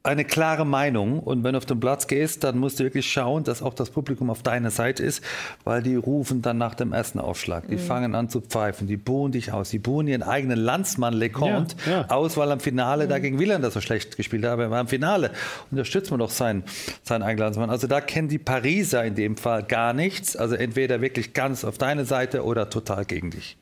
eine 0.04 0.26
klare 0.26 0.66
Meinung 0.66 1.20
und 1.20 1.44
wenn 1.44 1.54
du 1.54 1.60
auf 1.60 1.66
den 1.68 1.80
Platz 1.80 2.08
gehst, 2.08 2.44
dann 2.44 2.58
musst 2.58 2.80
du 2.80 2.84
wirklich 2.84 3.12
schauen, 3.12 3.44
dass 3.44 3.62
auch 3.62 3.76
das 3.76 3.92
Publikum 3.92 4.32
auf 4.32 4.42
deiner 4.42 4.72
Seite 4.72 5.04
ist, 5.04 5.24
weil 5.64 5.84
die 5.84 5.96
rufen 5.96 6.42
dann 6.42 6.58
nach 6.58 6.74
dem 6.74 6.92
ersten 6.92 7.20
Aufschlag. 7.20 7.68
Die 7.68 7.76
mhm. 7.76 7.80
fangen 7.80 8.16
an 8.16 8.28
zu 8.28 8.42
pfeifen, 8.42 8.88
die 8.88 8.98
buhen 8.98 9.32
dich 9.32 9.54
aus, 9.54 9.70
die 9.70 9.78
buhen 9.78 10.08
ihren 10.08 10.24
eigenen 10.24 10.58
Landsmann 10.58 11.14
Leconte 11.14 11.76
ja, 11.86 11.92
ja. 11.92 12.10
aus, 12.10 12.36
weil 12.36 12.52
am 12.52 12.60
Finale 12.60 13.06
mhm. 13.06 13.10
da 13.10 13.20
gegen 13.20 13.40
Wieland 13.40 13.64
so 13.72 13.80
schlecht 13.80 14.18
gespielt 14.18 14.44
hat, 14.44 14.54
aber 14.54 14.76
am 14.76 14.88
Finale 14.88 15.32
unterstützt 15.70 16.10
man 16.10 16.20
doch 16.20 16.32
seinen, 16.32 16.64
seinen 17.04 17.22
eigenen 17.22 17.46
Landsmann. 17.46 17.70
Also 17.70 17.86
da 17.86 18.02
kennen 18.02 18.28
die 18.28 18.40
Pariser 18.40 19.06
in 19.06 19.14
dem 19.14 19.38
Fall 19.38 19.62
gar 19.62 19.94
nichts, 19.94 20.36
also 20.36 20.56
entweder 20.56 21.02
wirklich 21.02 21.34
ganz 21.34 21.64
auf 21.64 21.78
deine 21.78 22.06
Seite 22.06 22.44
oder 22.44 22.72
total 22.72 23.06
gegen 23.06 23.30
dich. 23.30 23.58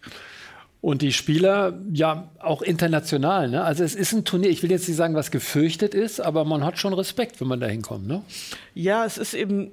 Und 0.82 1.02
die 1.02 1.12
Spieler, 1.12 1.78
ja, 1.92 2.30
auch 2.40 2.62
international. 2.62 3.50
Ne? 3.50 3.64
Also 3.64 3.84
es 3.84 3.96
ist 3.96 4.14
ein 4.14 4.24
Turnier, 4.24 4.50
ich 4.50 4.64
will 4.64 4.72
jetzt 4.72 4.88
nicht 4.88 4.96
sagen, 4.96 5.14
was 5.14 5.30
gefürchtet 5.30 5.94
ist, 5.94 6.22
aber 6.22 6.46
man 6.46 6.64
hat 6.64 6.80
schon 6.80 6.94
Respekt, 6.94 7.42
wenn 7.42 7.50
man 7.50 7.60
da 7.60 7.68
hinkommt. 7.68 8.08
Ne? 8.08 8.22
Ja, 8.76 9.04
es 9.06 9.18
ist 9.18 9.34
eben, 9.34 9.72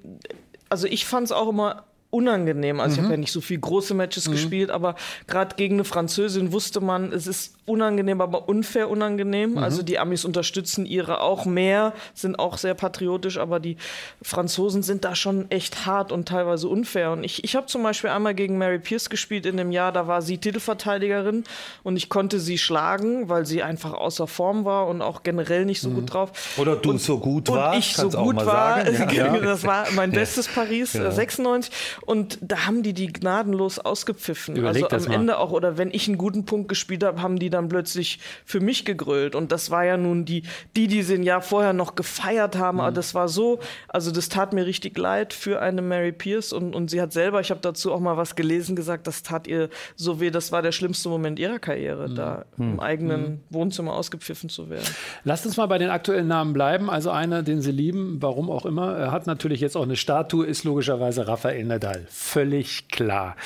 also 0.68 0.88
ich 0.88 1.06
fand 1.06 1.26
es 1.26 1.32
auch 1.32 1.48
immer 1.48 1.84
unangenehm. 2.10 2.80
Also 2.80 2.94
mhm. 2.94 2.98
ich 2.98 3.04
habe 3.04 3.14
ja 3.14 3.20
nicht 3.20 3.32
so 3.32 3.40
viel 3.40 3.58
große 3.58 3.94
Matches 3.94 4.26
mhm. 4.26 4.32
gespielt, 4.32 4.70
aber 4.70 4.96
gerade 5.28 5.54
gegen 5.54 5.76
eine 5.76 5.84
Französin 5.84 6.52
wusste 6.52 6.80
man, 6.80 7.12
es 7.12 7.26
ist 7.26 7.55
unangenehm, 7.66 8.20
aber 8.20 8.48
unfair 8.48 8.88
unangenehm. 8.88 9.52
Mhm. 9.52 9.58
Also 9.58 9.82
die 9.82 9.98
Amis 9.98 10.24
unterstützen 10.24 10.86
ihre 10.86 11.20
auch 11.20 11.44
mehr, 11.44 11.92
sind 12.14 12.38
auch 12.38 12.58
sehr 12.58 12.74
patriotisch, 12.74 13.38
aber 13.38 13.60
die 13.60 13.76
Franzosen 14.22 14.82
sind 14.82 15.04
da 15.04 15.14
schon 15.14 15.50
echt 15.50 15.84
hart 15.84 16.12
und 16.12 16.28
teilweise 16.28 16.68
unfair. 16.68 17.10
Und 17.12 17.24
ich, 17.24 17.44
ich 17.44 17.56
habe 17.56 17.66
zum 17.66 17.82
Beispiel 17.82 18.10
einmal 18.10 18.34
gegen 18.34 18.56
Mary 18.56 18.78
Pierce 18.78 19.10
gespielt 19.10 19.46
in 19.46 19.56
dem 19.56 19.72
Jahr, 19.72 19.92
da 19.92 20.06
war 20.06 20.22
sie 20.22 20.38
Titelverteidigerin 20.38 21.44
und 21.82 21.96
ich 21.96 22.08
konnte 22.08 22.38
sie 22.38 22.56
schlagen, 22.56 23.28
weil 23.28 23.44
sie 23.46 23.62
einfach 23.62 23.92
außer 23.92 24.26
Form 24.26 24.64
war 24.64 24.86
und 24.86 25.02
auch 25.02 25.24
generell 25.24 25.64
nicht 25.64 25.80
so 25.80 25.90
mhm. 25.90 25.94
gut 25.96 26.14
drauf. 26.14 26.54
Oder 26.56 26.76
du 26.76 26.90
und, 26.90 27.00
so 27.00 27.18
gut 27.18 27.48
warst, 27.48 27.74
und 27.74 27.78
ich 27.78 27.96
so 27.96 28.08
gut 28.10 28.44
war. 28.44 28.86
Ja. 29.16 29.36
das 29.38 29.64
war 29.64 29.86
mein 29.94 30.10
bestes 30.10 30.48
Paris, 30.48 30.92
ja. 30.94 31.10
96. 31.10 31.72
Und 32.04 32.38
da 32.40 32.66
haben 32.66 32.82
die 32.82 32.92
die 32.92 33.12
gnadenlos 33.12 33.78
ausgepfiffen. 33.78 34.56
Überleg 34.56 34.92
also 34.92 35.06
am 35.06 35.12
Ende 35.12 35.38
auch, 35.38 35.52
oder 35.52 35.78
wenn 35.78 35.90
ich 35.92 36.08
einen 36.08 36.18
guten 36.18 36.44
Punkt 36.44 36.68
gespielt 36.68 37.04
habe, 37.04 37.22
haben 37.22 37.38
die 37.38 37.50
dann 37.56 37.68
plötzlich 37.68 38.18
für 38.44 38.60
mich 38.60 38.84
gegrölt. 38.84 39.34
Und 39.34 39.52
das 39.52 39.70
war 39.70 39.84
ja 39.84 39.96
nun 39.96 40.24
die, 40.24 40.44
die, 40.76 40.86
die 40.86 41.02
sie 41.02 41.14
ein 41.14 41.22
Jahr 41.22 41.42
vorher 41.42 41.72
noch 41.72 41.94
gefeiert 41.94 42.56
haben. 42.56 42.76
Mhm. 42.76 42.80
Aber 42.80 42.92
das 42.92 43.14
war 43.14 43.28
so, 43.28 43.58
also 43.88 44.10
das 44.10 44.28
tat 44.28 44.52
mir 44.52 44.66
richtig 44.66 44.96
leid 44.96 45.32
für 45.32 45.60
eine 45.60 45.82
Mary 45.82 46.12
Pierce. 46.12 46.52
Und, 46.52 46.74
und 46.74 46.90
sie 46.90 47.00
hat 47.00 47.12
selber, 47.12 47.40
ich 47.40 47.50
habe 47.50 47.60
dazu 47.60 47.92
auch 47.92 48.00
mal 48.00 48.16
was 48.16 48.36
gelesen, 48.36 48.76
gesagt, 48.76 49.06
das 49.06 49.22
tat 49.22 49.46
ihr 49.46 49.68
so 49.96 50.20
weh. 50.20 50.30
Das 50.30 50.52
war 50.52 50.62
der 50.62 50.72
schlimmste 50.72 51.08
Moment 51.08 51.38
ihrer 51.38 51.58
Karriere, 51.58 52.08
mhm. 52.08 52.14
da 52.14 52.44
mhm. 52.56 52.72
im 52.72 52.80
eigenen 52.80 53.20
mhm. 53.20 53.40
Wohnzimmer 53.50 53.92
ausgepfiffen 53.92 54.48
zu 54.48 54.70
werden. 54.70 54.88
Lasst 55.24 55.44
uns 55.44 55.56
mal 55.56 55.66
bei 55.66 55.78
den 55.78 55.90
aktuellen 55.90 56.28
Namen 56.28 56.52
bleiben. 56.52 56.88
Also 56.88 57.10
einer, 57.10 57.42
den 57.42 57.60
sie 57.60 57.72
lieben, 57.72 58.18
warum 58.20 58.50
auch 58.50 58.64
immer, 58.64 58.96
er 58.96 59.10
hat 59.10 59.26
natürlich 59.26 59.60
jetzt 59.60 59.76
auch 59.76 59.82
eine 59.82 59.96
Statue, 59.96 60.46
ist 60.46 60.64
logischerweise 60.64 61.28
Raphael. 61.28 61.66
Nadal. 61.66 62.06
Völlig 62.08 62.88
klar. 62.88 63.36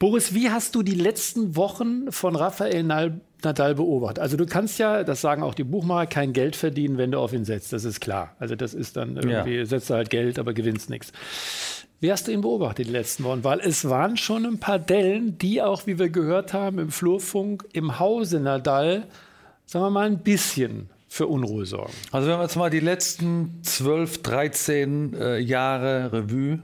Boris, 0.00 0.32
wie 0.32 0.48
hast 0.48 0.74
du 0.74 0.82
die 0.82 0.94
letzten 0.94 1.56
Wochen 1.56 2.10
von 2.10 2.34
Rafael 2.34 2.82
Nadal 2.82 3.74
beobachtet? 3.74 4.18
Also 4.18 4.38
du 4.38 4.46
kannst 4.46 4.78
ja, 4.78 5.04
das 5.04 5.20
sagen 5.20 5.42
auch 5.42 5.52
die 5.52 5.62
Buchmacher, 5.62 6.06
kein 6.06 6.32
Geld 6.32 6.56
verdienen, 6.56 6.96
wenn 6.96 7.12
du 7.12 7.18
auf 7.18 7.34
ihn 7.34 7.44
setzt. 7.44 7.74
Das 7.74 7.84
ist 7.84 8.00
klar. 8.00 8.34
Also 8.38 8.56
das 8.56 8.72
ist 8.72 8.96
dann 8.96 9.18
irgendwie, 9.18 9.56
ja. 9.56 9.66
setzt 9.66 9.90
du 9.90 9.94
halt 9.94 10.08
Geld, 10.08 10.38
aber 10.38 10.54
gewinnst 10.54 10.88
nichts. 10.88 11.12
Wie 12.00 12.10
hast 12.10 12.26
du 12.26 12.32
ihn 12.32 12.40
beobachtet 12.40 12.86
die 12.86 12.90
letzten 12.90 13.24
Wochen? 13.24 13.44
Weil 13.44 13.60
es 13.60 13.90
waren 13.90 14.16
schon 14.16 14.46
ein 14.46 14.58
paar 14.58 14.78
Dellen, 14.78 15.36
die 15.36 15.60
auch, 15.60 15.86
wie 15.86 15.98
wir 15.98 16.08
gehört 16.08 16.54
haben, 16.54 16.78
im 16.78 16.90
Flurfunk, 16.90 17.66
im 17.74 17.98
Hause 17.98 18.40
Nadal, 18.40 19.06
sagen 19.66 19.84
wir 19.84 19.90
mal, 19.90 20.06
ein 20.06 20.20
bisschen 20.20 20.88
für 21.08 21.26
Unruhe 21.26 21.66
sorgen. 21.66 21.92
Also 22.10 22.26
wenn 22.30 22.38
wir 22.38 22.42
jetzt 22.44 22.56
mal 22.56 22.70
die 22.70 22.80
letzten 22.80 23.60
12, 23.64 24.22
13 24.22 25.12
äh, 25.12 25.38
Jahre 25.40 26.10
Revue 26.10 26.60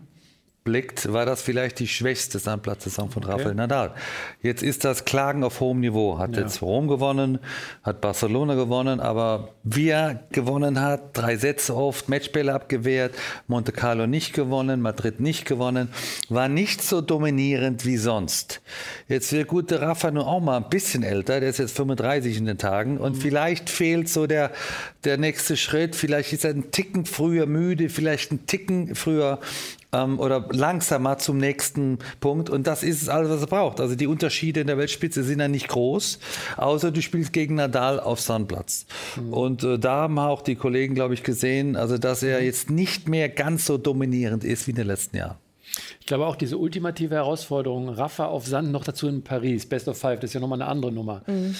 blickt, 0.66 1.12
war 1.12 1.24
das 1.24 1.42
vielleicht 1.42 1.78
die 1.78 1.86
schwächste 1.86 2.40
Sandplatzsaison 2.40 3.08
von 3.08 3.24
okay. 3.24 3.32
Rafael 3.32 3.54
Nadal. 3.54 3.94
Jetzt 4.42 4.64
ist 4.64 4.84
das 4.84 5.04
Klagen 5.04 5.44
auf 5.44 5.60
hohem 5.60 5.80
Niveau. 5.80 6.18
Hat 6.18 6.34
ja. 6.34 6.42
jetzt 6.42 6.60
Rom 6.60 6.88
gewonnen, 6.88 7.38
hat 7.84 8.00
Barcelona 8.00 8.56
gewonnen, 8.56 8.98
aber 8.98 9.50
wie 9.62 9.88
er 9.88 10.24
gewonnen 10.32 10.80
hat, 10.80 11.16
drei 11.16 11.36
Sätze 11.36 11.74
oft, 11.74 12.08
Matchbälle 12.08 12.52
abgewehrt, 12.52 13.14
Monte 13.46 13.70
Carlo 13.70 14.08
nicht 14.08 14.34
gewonnen, 14.34 14.80
Madrid 14.80 15.20
nicht 15.20 15.46
gewonnen, 15.46 15.88
war 16.28 16.48
nicht 16.48 16.82
so 16.82 17.00
dominierend 17.00 17.86
wie 17.86 17.96
sonst. 17.96 18.60
Jetzt 19.06 19.32
wird 19.32 19.46
gute 19.46 19.80
Rafa 19.80 20.10
nur 20.10 20.26
auch 20.26 20.40
mal 20.40 20.56
ein 20.56 20.68
bisschen 20.68 21.04
älter, 21.04 21.38
der 21.38 21.50
ist 21.50 21.58
jetzt 21.58 21.76
35 21.76 22.38
in 22.38 22.46
den 22.46 22.58
Tagen 22.58 22.98
und 22.98 23.16
mhm. 23.16 23.20
vielleicht 23.20 23.70
fehlt 23.70 24.08
so 24.08 24.26
der, 24.26 24.50
der 25.04 25.16
nächste 25.16 25.56
Schritt, 25.56 25.94
vielleicht 25.94 26.32
ist 26.32 26.44
er 26.44 26.50
ein 26.50 26.72
Ticken 26.72 27.06
früher 27.06 27.46
müde, 27.46 27.88
vielleicht 27.88 28.32
ein 28.32 28.46
Ticken 28.46 28.96
früher 28.96 29.38
ähm, 29.92 30.18
oder 30.18 30.46
langsamer 30.50 31.18
zum 31.18 31.38
nächsten 31.38 31.98
Punkt. 32.20 32.50
Und 32.50 32.66
das 32.66 32.82
ist 32.82 33.08
alles, 33.08 33.30
was 33.30 33.40
er 33.40 33.46
braucht. 33.46 33.80
Also 33.80 33.94
die 33.94 34.06
Unterschiede 34.06 34.60
in 34.60 34.66
der 34.66 34.78
Weltspitze 34.78 35.22
sind 35.22 35.40
ja 35.40 35.48
nicht 35.48 35.68
groß, 35.68 36.18
außer 36.56 36.90
du 36.90 37.02
spielst 37.02 37.32
gegen 37.32 37.56
Nadal 37.56 38.00
auf 38.00 38.20
Sandplatz. 38.20 38.86
Mhm. 39.16 39.32
Und 39.32 39.64
äh, 39.64 39.78
da 39.78 40.02
haben 40.02 40.18
auch 40.18 40.42
die 40.42 40.56
Kollegen, 40.56 40.94
glaube 40.94 41.14
ich, 41.14 41.22
gesehen, 41.22 41.76
also 41.76 41.98
dass 41.98 42.22
er 42.22 42.42
jetzt 42.42 42.70
nicht 42.70 43.08
mehr 43.08 43.28
ganz 43.28 43.66
so 43.66 43.78
dominierend 43.78 44.44
ist 44.44 44.66
wie 44.66 44.72
in 44.72 44.76
den 44.76 44.86
letzten 44.86 45.16
Jahren. 45.16 45.36
Ich 46.00 46.06
glaube 46.06 46.26
auch 46.26 46.36
diese 46.36 46.56
ultimative 46.56 47.16
Herausforderung, 47.16 47.88
Rafa 47.88 48.26
auf 48.26 48.46
Sand, 48.46 48.70
noch 48.70 48.84
dazu 48.84 49.08
in 49.08 49.22
Paris, 49.22 49.66
Best 49.66 49.88
of 49.88 49.98
Five, 49.98 50.20
das 50.20 50.30
ist 50.30 50.34
ja 50.34 50.40
nochmal 50.40 50.62
eine 50.62 50.70
andere 50.70 50.92
Nummer. 50.92 51.22
Mhm. 51.26 51.54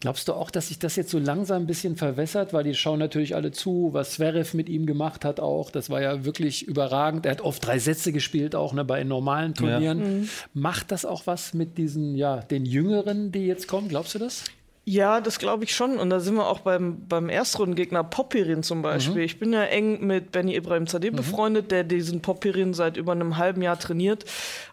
Glaubst 0.00 0.28
du 0.28 0.34
auch, 0.34 0.50
dass 0.50 0.68
sich 0.68 0.78
das 0.78 0.94
jetzt 0.96 1.10
so 1.10 1.18
langsam 1.18 1.62
ein 1.62 1.66
bisschen 1.66 1.96
verwässert? 1.96 2.52
Weil 2.52 2.64
die 2.64 2.74
schauen 2.74 2.98
natürlich 2.98 3.34
alle 3.34 3.50
zu, 3.50 3.90
was 3.92 4.12
Zverev 4.12 4.54
mit 4.54 4.68
ihm 4.68 4.84
gemacht 4.84 5.24
hat 5.24 5.40
auch. 5.40 5.70
Das 5.70 5.88
war 5.88 6.02
ja 6.02 6.24
wirklich 6.24 6.66
überragend. 6.66 7.24
Er 7.24 7.32
hat 7.32 7.40
oft 7.40 7.64
drei 7.66 7.78
Sätze 7.78 8.12
gespielt, 8.12 8.54
auch 8.54 8.74
ne, 8.74 8.84
bei 8.84 9.02
normalen 9.04 9.54
Turnieren. 9.54 9.98
Ja. 10.00 10.06
Mhm. 10.06 10.28
Macht 10.52 10.92
das 10.92 11.06
auch 11.06 11.26
was 11.26 11.54
mit 11.54 11.78
diesen, 11.78 12.14
ja, 12.14 12.38
den 12.38 12.66
Jüngeren, 12.66 13.32
die 13.32 13.46
jetzt 13.46 13.68
kommen? 13.68 13.88
Glaubst 13.88 14.14
du 14.14 14.18
das? 14.18 14.44
Ja, 14.88 15.20
das 15.20 15.40
glaube 15.40 15.64
ich 15.64 15.74
schon. 15.74 15.98
Und 15.98 16.10
da 16.10 16.20
sind 16.20 16.36
wir 16.36 16.46
auch 16.46 16.60
beim, 16.60 17.04
beim 17.08 17.28
Erstrundengegner 17.28 18.04
Popirin 18.04 18.62
zum 18.62 18.82
Beispiel. 18.82 19.16
Mhm. 19.16 19.22
Ich 19.22 19.38
bin 19.40 19.52
ja 19.52 19.64
eng 19.64 20.06
mit 20.06 20.30
Benny 20.30 20.54
Ibrahim 20.54 20.86
Zadeh 20.86 21.10
mhm. 21.10 21.16
befreundet, 21.16 21.72
der 21.72 21.82
diesen 21.82 22.22
Popirin 22.22 22.72
seit 22.72 22.96
über 22.96 23.10
einem 23.10 23.36
halben 23.36 23.62
Jahr 23.62 23.80
trainiert. 23.80 24.24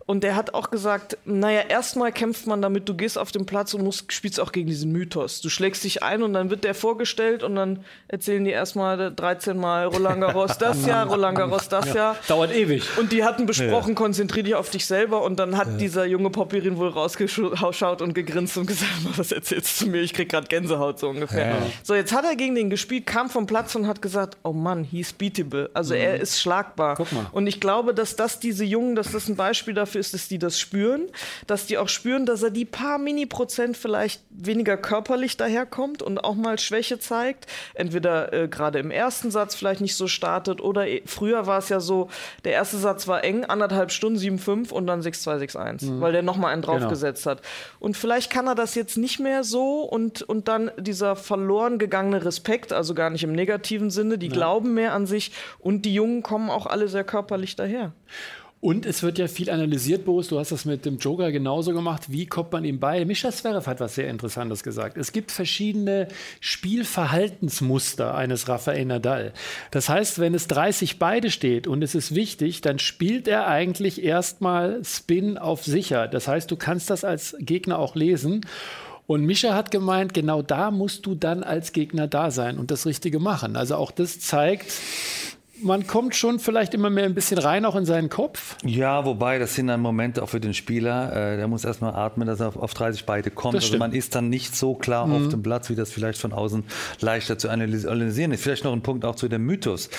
Und 0.06 0.24
der 0.24 0.36
hat 0.36 0.54
auch 0.54 0.70
gesagt, 0.70 1.18
naja, 1.24 1.62
erstmal 1.62 2.12
kämpft 2.12 2.46
man 2.46 2.62
damit, 2.62 2.90
du 2.90 2.94
gehst 2.94 3.18
auf 3.18 3.32
den 3.32 3.46
Platz 3.46 3.74
und 3.74 3.84
musst, 3.84 4.12
spielst 4.12 4.40
auch 4.40 4.52
gegen 4.52 4.68
diesen 4.68 4.92
Mythos. 4.92 5.40
Du 5.40 5.50
schlägst 5.50 5.84
dich 5.86 6.04
ein 6.04 6.24
und 6.24 6.34
dann 6.34 6.50
wird 6.50 6.66
der 6.66 6.76
vorgestellt 6.76 7.42
und 7.42 7.56
dann 7.56 7.86
erzählen 8.10 8.44
die 8.44 8.52
erstmal 8.52 9.14
13 9.16 9.58
Mal 9.58 9.88
Roland 9.88 10.20
Garros 10.20 10.58
das 10.58 10.86
Jahr, 10.86 11.08
Roland 11.08 11.38
Garros 11.38 11.70
das 11.70 11.88
ja, 11.88 11.96
Jahr. 11.96 12.18
Dauert 12.28 12.54
ewig. 12.54 12.84
Und 12.98 13.14
die 13.14 13.24
hatten 13.24 13.46
besprochen, 13.46 13.92
ja. 13.92 13.96
konzentrier 13.96 14.44
dich 14.44 14.56
auf 14.56 14.70
dich 14.70 14.86
selber 14.86 15.24
und 15.24 15.40
dann 15.40 15.58
hat 15.58 15.70
ja. 15.70 15.78
dieser 15.78 16.06
junge 16.06 16.30
Popirin 16.30 16.78
wohl 16.78 16.90
rausgeschaut 16.90 18.02
und 18.02 18.14
gegrinst 18.14 18.58
und 18.58 18.68
gesagt, 18.68 18.92
was 19.16 19.32
erzählst 19.32 19.82
du 19.82 19.88
mir? 19.88 20.03
Ich 20.04 20.14
krieg 20.14 20.30
gerade 20.30 20.48
Gänsehaut 20.48 21.00
so 21.00 21.10
ungefähr. 21.10 21.58
So, 21.84 21.96
jetzt 21.96 22.14
hat 22.14 22.26
er 22.26 22.36
gegen 22.36 22.56
den 22.56 22.70
gespielt, 22.70 23.06
kam 23.06 23.30
vom 23.30 23.48
Platz 23.48 23.76
und 23.76 23.88
hat 23.88 24.02
gesagt, 24.02 24.38
oh 24.44 24.54
Mann, 24.54 24.84
he's 24.84 25.14
beatable. 25.14 25.70
Also 25.74 25.94
mhm. 25.94 26.02
er 26.02 26.20
ist 26.20 26.40
schlagbar. 26.40 26.96
Guck 26.96 27.12
mal. 27.12 27.26
Und 27.32 27.48
ich 27.48 27.60
glaube, 27.60 27.94
dass 27.94 28.16
das 28.16 28.40
diese 28.40 28.66
Jungen, 28.66 28.96
dass 28.96 29.12
das 29.12 29.28
ein 29.28 29.36
Beispiel 29.36 29.74
dafür 29.74 30.02
ist, 30.02 30.14
dass 30.14 30.28
die 30.28 30.40
das 30.40 30.60
spüren, 30.60 31.08
dass 31.48 31.66
die 31.66 31.78
auch 31.78 31.90
spüren, 31.90 32.26
dass 32.26 32.44
er 32.44 32.52
die 32.52 32.66
paar 32.66 32.98
Mini-Prozent 32.98 33.78
vielleicht 33.78 34.22
weniger 34.30 34.78
körperlich 34.78 35.38
daherkommt 35.38 36.02
und 36.02 36.24
auch 36.24 36.36
mal 36.36 36.60
Schwäche 36.60 37.00
zeigt. 37.00 37.48
Entweder 37.74 38.34
äh, 38.34 38.48
gerade 38.48 38.80
im 38.80 38.92
ersten 38.92 39.32
Satz 39.32 39.56
vielleicht 39.56 39.82
nicht 39.82 39.96
so 39.96 40.08
startet 40.08 40.62
oder 40.62 40.88
e 40.88 41.04
früher 41.06 41.48
war 41.48 41.60
es 41.60 41.70
ja 41.70 41.80
so, 41.80 42.10
der 42.44 42.54
erste 42.54 42.78
Satz 42.78 43.08
war 43.08 43.24
eng, 43.24 43.46
anderthalb 43.46 43.92
Stunden, 43.92 44.20
7,5 44.20 44.72
und 44.72 44.88
dann 44.88 45.02
6,2, 45.02 45.56
6,1, 45.56 45.86
mhm. 45.86 46.02
weil 46.02 46.12
der 46.12 46.24
nochmal 46.24 46.54
einen 46.54 46.62
genau. 46.62 46.80
draufgesetzt 46.80 47.24
genau. 47.24 47.38
hat. 47.38 47.44
Und 47.80 47.98
vielleicht 47.98 48.32
kann 48.32 48.48
er 48.48 48.56
das 48.56 48.76
jetzt 48.76 48.98
nicht 48.98 49.20
mehr 49.20 49.44
so 49.44 49.82
und, 49.94 50.24
und 50.24 50.48
dann 50.48 50.72
dieser 50.80 51.16
verloren 51.16 51.78
gegangene 51.78 52.26
Respekt, 52.26 52.74
also 52.74 52.96
gar 52.96 53.12
nicht 53.12 53.24
im 53.24 53.32
negativen 53.32 53.92
Sinne, 53.92 54.18
die 54.18 54.26
ja. 54.26 54.34
glauben 54.34 54.74
mehr 54.74 54.94
an 54.94 55.06
sich 55.06 55.32
und 55.60 55.84
die 55.84 55.94
Jungen 55.94 56.24
kommen 56.24 56.50
auch 56.50 56.66
alle 56.66 56.88
sehr 56.88 57.04
körperlich 57.04 57.56
daher. 57.56 57.94
Und 58.60 58.88
es 58.88 59.04
wird 59.04 59.20
ja 59.20 59.28
viel 59.28 59.52
analysiert, 59.52 60.06
Boris, 60.06 60.30
du 60.30 60.40
hast 60.40 60.52
das 60.52 60.66
mit 60.66 60.86
dem 60.86 60.98
Joker 60.98 61.32
genauso 61.32 61.74
gemacht. 61.74 62.04
Wie 62.08 62.26
kommt 62.26 62.54
man 62.54 62.66
ihm 62.66 62.80
bei? 62.80 63.06
Mischa 63.06 63.30
Zverev 63.30 63.68
hat 63.68 63.82
was 63.82 63.94
sehr 63.94 64.10
Interessantes 64.10 64.64
gesagt. 64.64 64.98
Es 64.98 65.12
gibt 65.12 65.32
verschiedene 65.32 66.08
Spielverhaltensmuster 66.40 68.16
eines 68.16 68.48
Rafael 68.48 68.86
Nadal. 68.86 69.34
Das 69.70 69.90
heißt, 69.90 70.18
wenn 70.18 70.34
es 70.34 70.48
30 70.48 70.98
beide 70.98 71.30
steht 71.30 71.68
und 71.68 71.84
es 71.84 71.94
ist 71.94 72.16
wichtig, 72.16 72.62
dann 72.62 72.80
spielt 72.80 73.28
er 73.28 73.48
eigentlich 73.48 74.02
erstmal 74.02 74.82
Spin 74.84 75.38
auf 75.38 75.64
sicher. 75.66 76.08
Das 76.08 76.28
heißt, 76.28 76.50
du 76.50 76.56
kannst 76.56 76.90
das 76.90 77.04
als 77.04 77.36
Gegner 77.40 77.78
auch 77.78 77.96
lesen. 77.96 78.46
Und 79.06 79.26
Mischa 79.26 79.54
hat 79.54 79.72
gemeint, 79.72 80.14
genau 80.14 80.42
da 80.42 80.72
musst 80.72 81.06
du 81.06 81.16
dann 81.16 81.44
als 81.44 81.74
Gegner 81.74 82.08
da 82.08 82.32
sein 82.32 82.58
und 82.58 82.72
das 82.72 82.86
Richtige 82.86 83.20
machen. 83.20 83.56
Also 83.56 83.76
auch 83.76 83.92
das 83.92 84.20
zeigt, 84.20 84.72
man 85.62 85.86
kommt 85.86 86.16
schon 86.16 86.40
vielleicht 86.40 86.74
immer 86.74 86.90
mehr 86.90 87.06
ein 87.06 87.14
bisschen 87.14 87.38
rein, 87.38 87.66
auch 87.66 87.76
in 87.76 87.86
seinen 87.86 88.10
Kopf. 88.10 88.56
Ja, 88.66 89.06
wobei, 89.06 89.38
das 89.38 89.54
sind 89.54 89.68
dann 89.68 89.82
Momente 89.82 90.24
auch 90.24 90.30
für 90.30 90.40
den 90.40 90.54
Spieler. 90.54 91.34
Äh, 91.34 91.38
der 91.38 91.48
muss 91.48 91.64
erstmal 91.64 91.94
atmen, 91.94 92.28
dass 92.28 92.40
er 92.40 92.48
auf, 92.48 92.58
auf 92.58 92.74
30 92.74 93.06
Beide 93.06 93.30
kommt. 93.30 93.56
Also 93.56 93.78
man 93.78 93.94
ist 93.94 94.16
dann 94.16 94.30
nicht 94.30 94.56
so 94.56 94.74
klar 94.74 95.06
mhm. 95.06 95.14
auf 95.14 95.30
dem 95.30 95.44
Platz, 95.44 95.70
wie 95.70 95.76
das 95.76 95.92
vielleicht 95.92 96.20
von 96.20 96.34
außen 96.34 96.64
leichter 97.02 97.38
zu 97.38 97.50
analysieren 97.50 98.32
ist. 98.32 98.44
Vielleicht 98.44 98.64
noch 98.64 98.74
ein 98.74 98.82
Punkt 98.82 99.06
auch 99.06 99.16
zu 99.16 99.28
dem 99.28 99.46
Mythos. 99.46 99.90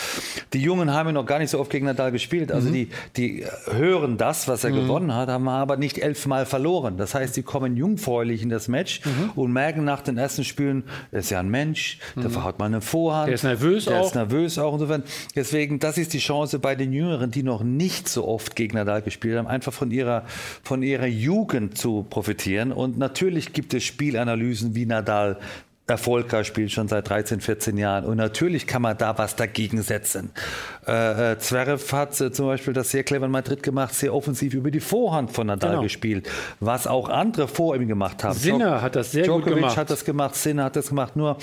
Die 0.53 0.61
Jungen 0.61 0.93
haben 0.93 1.07
ja 1.07 1.13
noch 1.13 1.27
gar 1.27 1.39
nicht 1.39 1.51
so 1.51 1.61
oft 1.61 1.71
gegen 1.71 1.87
Nadal 1.87 2.11
gespielt. 2.11 2.51
Also 2.51 2.69
mhm. 2.69 2.73
die, 2.73 2.89
die 3.17 3.47
hören 3.71 4.17
das, 4.17 4.49
was 4.49 4.65
er 4.65 4.71
mhm. 4.71 4.77
gewonnen 4.77 5.15
hat, 5.15 5.29
haben 5.29 5.49
aber 5.49 5.77
nicht 5.77 5.99
elfmal 5.99 6.47
verloren. 6.47 6.97
Das 6.97 7.15
heißt, 7.15 7.35
sie 7.35 7.43
kommen 7.43 7.77
jungfräulich 7.77 8.43
in 8.43 8.49
das 8.49 8.69
Match 8.69 9.03
mhm. 9.05 9.31
und 9.37 9.53
merken 9.53 9.85
nach 9.85 10.03
den 10.03 10.19
ersten 10.19 10.45
Spielen, 10.45 10.85
er 11.13 11.21
ist 11.21 11.31
ja 11.31 11.41
ein 11.41 11.49
Mensch, 11.49 11.99
der 12.17 12.25
mhm. 12.25 12.31
verhaut 12.31 12.59
mal 12.59 12.67
eine 12.67 12.81
Vorhand. 12.81 13.29
Der 13.29 13.35
ist 13.35 13.45
nervös 13.45 13.85
der 13.85 13.95
auch. 13.95 13.99
Der 14.01 14.07
ist 14.09 14.15
nervös 14.15 14.59
auch. 14.59 14.73
Insofern, 14.75 15.05
jetzt 15.35 15.54
deswegen, 15.55 15.79
das 15.79 15.99
ist 15.99 16.13
die 16.13 16.19
Chance 16.19 16.59
bei 16.59 16.75
den 16.75 16.93
Jüngeren, 16.93 17.31
die 17.31 17.43
noch 17.43 17.63
nicht 17.63 18.09
so 18.09 18.27
oft 18.27 18.57
gegen 18.57 18.77
Nadal 18.77 19.03
gespielt 19.03 19.39
haben, 19.39 19.47
einfach 19.47 19.73
von 19.73 19.91
ihrer, 19.91 20.25
von 20.63 20.83
ihrer 20.83 21.07
Jugend 21.07 21.79
zu 21.79 22.05
profitieren. 22.11 22.73
Und 22.73 22.99
natürlich 22.99 23.53
gibt 23.53 23.73
es 23.73 23.85
Spielanalysen, 23.85 24.75
wie 24.75 24.85
Nadal 24.85 25.39
erfolgreich 25.87 26.47
spielt, 26.47 26.73
schon 26.73 26.89
seit 26.89 27.09
13, 27.09 27.41
14 27.41 27.77
Jahren. 27.77 28.05
Und 28.05 28.17
natürlich 28.17 28.67
kann 28.67 28.83
man 28.83 28.97
da 28.97 29.17
was 29.19 29.37
dagegen 29.37 29.83
setzen. 29.83 30.31
Äh, 30.87 31.33
äh, 31.33 31.39
Zverev 31.39 31.93
hat 31.93 32.19
äh, 32.21 32.33
zum 32.33 32.47
Beispiel 32.47 32.73
das 32.73 32.91
sehr 32.91 33.05
clever 33.05 33.27
in 33.27 33.31
Madrid 33.31 33.63
gemacht, 33.63 33.95
sehr 33.95 34.15
offensiv 34.15 34.55
über 34.55 34.71
die 34.71 34.81
Vorhand 34.81 35.31
von 35.31 35.47
Nadal 35.47 35.73
genau. 35.73 35.83
gespielt, 35.83 36.29
was 36.59 36.87
auch 36.87 37.11
andere 37.11 37.49
vor 37.49 37.77
ihm 37.77 37.87
gemacht 37.87 38.25
haben. 38.25 38.39
Sinner 38.39 38.81
hat 38.81 38.97
das 38.97 39.13
sehr 39.13 39.25
Djokovic 39.25 39.45
gut 39.45 39.55
gemacht. 39.57 39.77
hat 39.77 39.91
das 39.91 40.05
gemacht, 40.05 40.35
Sinner 40.35 40.65
hat 40.65 40.77
das 40.77 40.89
gemacht. 40.89 41.17
Nur 41.17 41.37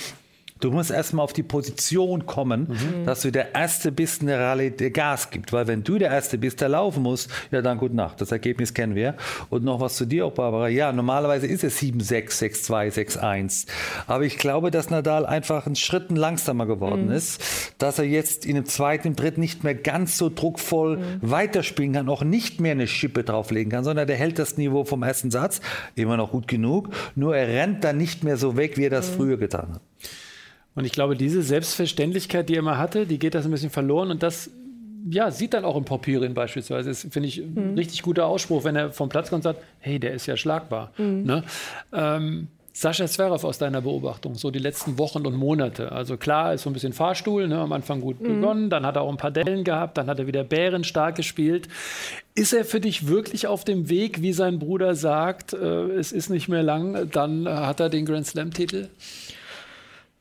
Du 0.62 0.72
musst 0.72 0.92
erstmal 0.92 1.24
auf 1.24 1.34
die 1.34 1.44
Position 1.44 2.26
kommen, 2.26 2.68
mhm. 2.70 3.06
dass 3.06 3.22
du 3.22 3.32
der 3.32 3.56
Erste 3.56 3.92
bist, 3.92 4.22
der 4.22 4.40
Rallye 4.40 4.70
der 4.70 4.92
Gas 4.92 5.32
gibt. 5.32 5.52
Weil 5.52 5.68
wenn 5.68 5.84
du 5.84 5.98
der 5.98 6.12
Erste 6.12 6.38
bist, 6.38 6.62
der 6.62 6.70
laufen 6.70 7.04
muss, 7.04 7.28
ja 7.50 7.62
dann 7.62 7.80
gute 7.80 7.96
Nacht. 7.96 8.22
Das 8.22 8.32
Ergebnis 8.32 8.74
kennen 8.74 8.96
wir. 8.96 9.16
Und 9.50 9.64
noch 9.64 9.80
was 9.80 9.96
zu 9.96 10.06
dir 10.06 10.28
auch, 10.28 10.34
Barbara. 10.34 10.70
Ja, 10.70 10.92
normalerweise 10.94 11.48
ist 11.48 11.64
es 11.64 11.82
7-6, 11.82 12.68
6-2, 12.68 13.20
6-1. 13.20 13.68
Aber 14.06 14.24
ich 14.24 14.38
glaube, 14.38 14.70
dass 14.70 14.92
Nadal 14.92 15.26
einfach 15.26 15.66
einen 15.66 15.76
Schritt 15.76 16.12
langsamer 16.12 16.68
geworden 16.68 17.06
mhm. 17.06 17.14
ist. 17.14 17.42
Dass 17.80 17.98
er 17.98 18.06
jetzt 18.06 18.46
in 18.46 18.56
dem 18.56 18.66
zweiten, 18.66 19.08
im 19.08 19.16
dritten 19.16 19.42
nicht 19.42 19.64
mehr 19.64 19.76
ganz 19.76 20.18
so 20.18 20.30
druckvoll 20.30 20.98
mhm. 20.98 21.04
weiterspielen 21.22 21.94
kann, 21.94 22.08
auch 22.08 22.24
nicht 22.24 22.62
mehr 22.62 22.74
eine 22.74 22.88
Schippe 22.88 23.24
drauflegen 23.24 23.72
kann, 23.72 23.84
sondern 23.84 24.06
der 24.06 24.16
hält 24.16 24.38
das 24.38 24.58
Niveau 24.58 24.86
vom 24.86 25.02
ersten 25.02 25.32
Satz. 25.32 25.60
Immer 25.96 26.18
noch 26.18 26.32
gut 26.32 26.48
genug. 26.48 26.90
Nur 27.16 27.36
er 27.36 27.48
rennt 27.48 27.84
dann 27.84 27.98
nicht 27.98 28.24
mehr 28.24 28.38
so 28.38 28.58
weg, 28.58 28.78
wie 28.78 28.86
er 28.86 28.92
das 28.92 29.12
mhm. 29.12 29.16
früher 29.16 29.38
getan 29.38 29.74
hat. 29.74 29.82
Und 30.76 30.86
ich 30.86 30.92
glaube, 30.92 31.16
diese 31.16 31.42
Selbstverständlichkeit, 31.42 32.48
die 32.50 32.56
er 32.56 32.60
immer 32.60 32.78
hatte, 32.78 33.06
die 33.06 33.20
geht 33.20 33.36
das 33.36 33.46
ein 33.46 33.52
bisschen 33.52 33.70
verloren. 33.70 34.10
Und 34.10 34.24
das 34.24 34.50
ja, 35.10 35.32
sieht 35.32 35.54
dann 35.54 35.66
auch 35.66 35.76
im 35.76 35.86
Papirin 35.86 36.34
beispielsweise. 36.34 36.90
Das 36.90 37.08
finde 37.10 37.28
ich 37.28 37.42
mhm. 37.42 37.74
ein 37.74 37.78
richtig 37.78 38.02
guter 38.04 38.28
Ausspruch, 38.28 38.64
wenn 38.64 38.76
er 38.76 38.92
vom 38.92 39.10
Platz 39.10 39.30
kommt 39.30 39.46
und 39.46 39.54
sagt, 39.54 39.64
hey, 39.80 40.00
der 40.00 40.14
ist 40.14 40.28
ja 40.28 40.38
schlagbar. 40.38 40.92
Mhm. 40.98 41.24
Ne? 41.24 41.44
Ähm, 41.94 42.48
Sascha 42.74 43.06
Zverev 43.06 43.46
aus 43.46 43.58
deiner 43.58 43.82
Beobachtung, 43.82 44.36
so 44.36 44.50
die 44.50 44.60
letzten 44.60 44.98
Wochen 44.98 45.26
und 45.26 45.36
Monate. 45.36 45.92
Also 45.92 46.16
klar, 46.16 46.54
ist 46.54 46.64
so 46.64 46.70
ein 46.70 46.74
bisschen 46.74 46.94
Fahrstuhl, 46.94 47.50
ne, 47.50 47.60
am 47.60 47.74
Anfang 47.74 48.00
gut 48.00 48.22
mhm. 48.22 48.40
begonnen, 48.40 48.70
dann 48.70 48.86
hat 48.86 48.96
er 48.96 49.02
auch 49.02 49.12
ein 49.12 49.18
paar 49.18 49.32
Dellen 49.32 49.66
gehabt, 49.66 49.98
dann 49.98 50.08
hat 50.08 50.20
er 50.20 50.28
wieder 50.28 50.46
Bären 50.46 50.86
stark 50.86 51.18
gespielt. 51.18 51.68
Ist 52.34 52.54
er 52.54 52.64
für 52.64 52.80
dich 52.80 53.08
wirklich 53.08 53.46
auf 53.48 53.66
dem 53.66 53.90
Weg, 53.90 54.22
wie 54.22 54.32
sein 54.32 54.58
Bruder 54.58 54.96
sagt, 54.96 55.52
äh, 55.52 55.58
es 55.58 56.14
ist 56.14 56.30
nicht 56.30 56.48
mehr 56.48 56.64
lang, 56.64 57.10
dann 57.12 57.48
hat 57.48 57.82
er 57.82 57.90
den 57.90 58.06
Grand 58.06 58.26
Slam-Titel? 58.26 58.88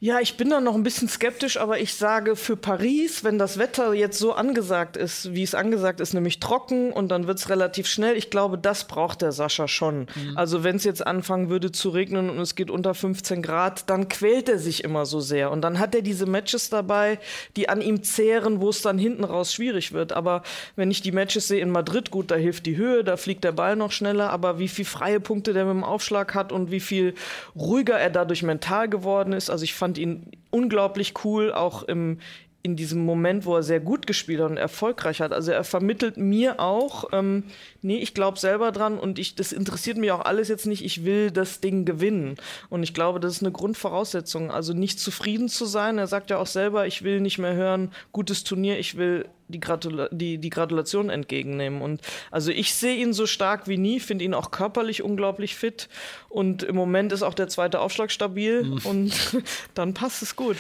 Ja, 0.03 0.19
ich 0.19 0.39
bin 0.39 0.49
da 0.49 0.63
noch 0.63 0.77
ein 0.77 0.83
bisschen 0.83 1.11
skeptisch, 1.11 1.59
aber 1.59 1.79
ich 1.79 1.93
sage 1.93 2.35
für 2.35 2.57
Paris, 2.57 3.23
wenn 3.23 3.39
das 3.39 3.59
Wetter 3.59 3.93
jetzt 3.93 4.19
so 4.19 4.33
angesagt 4.33 4.97
ist, 4.97 5.35
wie 5.35 5.43
es 5.43 5.55
angesagt 5.55 6.01
ist, 6.01 6.15
nämlich 6.15 6.41
trocken 6.41 6.91
und 6.91 7.11
dann 7.11 7.27
wird 7.27 7.37
es 7.37 7.51
relativ 7.51 7.87
schnell, 7.87 8.17
ich 8.17 8.31
glaube, 8.31 8.57
das 8.57 8.87
braucht 8.87 9.21
der 9.21 9.33
Sascha 9.33 9.69
schon. 9.69 10.07
Mhm. 10.15 10.37
Also 10.37 10.65
wenn 10.65 10.77
es 10.77 10.85
jetzt 10.85 11.07
anfangen 11.07 11.51
würde 11.51 11.71
zu 11.71 11.91
regnen 11.91 12.31
und 12.31 12.39
es 12.39 12.55
geht 12.55 12.71
unter 12.71 12.95
15 12.95 13.43
Grad, 13.43 13.91
dann 13.91 14.09
quält 14.09 14.49
er 14.49 14.59
sich 14.59 14.85
immer 14.85 15.05
so 15.05 15.21
sehr. 15.21 15.51
Und 15.51 15.61
dann 15.61 15.79
hat 15.79 15.95
er 15.95 16.01
diese 16.01 16.25
Matches 16.25 16.71
dabei, 16.71 17.19
die 17.57 17.69
an 17.69 17.83
ihm 17.83 18.03
zehren, 18.03 18.63
wo 18.63 18.71
es 18.71 18.81
dann 18.81 18.97
hinten 18.97 19.25
raus 19.25 19.53
schwierig 19.53 19.93
wird. 19.93 20.15
Aber 20.15 20.45
wenn 20.77 20.91
ich 20.91 21.03
die 21.03 21.13
Matches 21.13 21.47
sehe 21.47 21.61
in 21.61 21.71
Madrid, 21.71 22.11
gut, 22.11 22.31
da 22.31 22.37
hilft 22.37 22.65
die 22.65 22.79
Höhe, 22.79 23.05
da 23.05 23.19
fliegt 23.19 23.45
der 23.45 23.53
Ball 23.53 23.77
noch 23.77 23.93
schneller, 23.93 24.31
aber 24.31 24.59
wie 24.59 24.69
viel 24.69 24.87
freie 24.87 25.21
Punkte 25.21 25.53
der 25.53 25.67
mit 25.67 25.75
dem 25.75 25.85
Aufschlag 25.85 26.35
hat 26.35 26.53
und 26.53 26.71
wie 26.71 26.81
viel 26.81 27.15
ruhiger 27.55 28.01
er 28.01 28.09
dadurch 28.09 28.43
mental 28.43 28.89
geworden 28.89 29.35
ist, 29.35 29.51
also 29.51 29.63
ich 29.63 29.75
fand 29.75 29.90
fand 29.91 29.99
ihn 29.99 30.31
unglaublich 30.51 31.15
cool, 31.25 31.53
auch 31.53 31.83
im, 31.83 32.19
in 32.63 32.77
diesem 32.77 33.05
Moment, 33.05 33.45
wo 33.45 33.57
er 33.57 33.65
sehr 33.65 33.81
gut 33.81 34.07
gespielt 34.07 34.41
hat 34.41 34.51
und 34.51 34.57
erfolgreich 34.57 35.21
hat. 35.21 35.33
Also 35.33 35.51
er 35.51 35.65
vermittelt 35.65 36.17
mir 36.17 36.61
auch, 36.61 37.07
ähm, 37.13 37.45
nee, 37.83 37.99
ich 37.99 38.15
glaube 38.15 38.39
selber 38.39 38.71
dran 38.71 39.01
und 39.01 39.19
ich, 39.19 39.35
das 39.35 39.51
interessiert 39.51 39.97
mich 39.97 40.13
auch 40.13 40.25
alles 40.25 40.47
jetzt 40.47 40.67
nicht, 40.67 40.85
ich 40.85 41.05
will 41.05 41.33
das 41.33 41.61
Ding 41.61 41.85
gewinnen. 41.85 42.37
Und 42.69 42.85
ich 42.85 42.95
glaube, 42.95 43.19
das 43.19 43.33
ist 43.33 43.43
eine 43.43 43.51
Grundvoraussetzung. 43.51 44.53
Also 44.53 44.75
nicht 44.75 45.01
zufrieden 45.01 45.49
zu 45.49 45.65
sein. 45.65 45.99
Er 45.99 46.07
sagt 46.07 46.31
ja 46.31 46.39
auch 46.39 46.47
selber, 46.47 46.87
ich 46.87 47.03
will 47.03 47.21
nicht 47.21 47.39
mehr 47.39 47.55
hören, 47.55 47.91
gutes 48.13 48.45
Turnier, 48.45 48.79
ich 48.79 48.97
will 48.97 49.27
die, 49.51 49.61
Gratula 49.61 50.09
die, 50.11 50.39
die 50.39 50.51
Gratulation 50.51 51.11
entgegennehmen. 51.11 51.83
Und 51.83 52.01
also 52.31 52.51
ich 52.51 52.75
sehe 52.75 52.97
ihn 52.97 53.13
so 53.13 53.27
stark 53.27 53.69
wie 53.69 53.79
nie, 53.79 54.01
finde 54.01 54.25
ihn 54.25 54.35
auch 54.35 54.51
körperlich 54.51 55.03
unglaublich 55.03 55.55
fit. 55.55 55.89
Und 56.29 56.63
im 56.63 56.77
Moment 56.77 57.13
ist 57.13 57.23
auch 57.23 57.35
der 57.35 57.49
zweite 57.49 57.81
Aufschlag 57.81 58.11
stabil 58.11 58.65
mhm. 58.65 58.81
und 58.85 59.37
dann 59.75 59.95
passt 59.95 60.23
es 60.23 60.37
gut. 60.37 60.57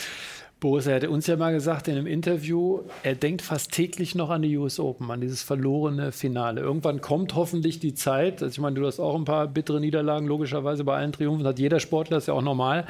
Boris, 0.60 0.86
er 0.86 0.96
hatte 0.96 1.08
uns 1.08 1.26
ja 1.26 1.38
mal 1.38 1.54
gesagt 1.54 1.88
in 1.88 1.96
einem 1.96 2.06
Interview, 2.06 2.80
er 3.02 3.14
denkt 3.14 3.40
fast 3.40 3.72
täglich 3.72 4.14
noch 4.14 4.28
an 4.28 4.42
die 4.42 4.58
US 4.58 4.78
Open, 4.78 5.10
an 5.10 5.22
dieses 5.22 5.42
verlorene 5.42 6.12
Finale. 6.12 6.60
Irgendwann 6.60 7.00
kommt 7.00 7.34
hoffentlich 7.34 7.80
die 7.80 7.94
Zeit, 7.94 8.42
also 8.42 8.52
ich 8.52 8.60
meine, 8.60 8.78
du 8.78 8.86
hast 8.86 9.00
auch 9.00 9.14
ein 9.14 9.24
paar 9.24 9.48
bittere 9.48 9.80
Niederlagen, 9.80 10.26
logischerweise 10.26 10.84
bei 10.84 10.98
allen 10.98 11.12
Triumphen, 11.12 11.46
hat 11.46 11.58
jeder 11.58 11.80
Sportler, 11.80 12.18
ist 12.18 12.28
ja 12.28 12.34
auch 12.34 12.42
normal. 12.42 12.86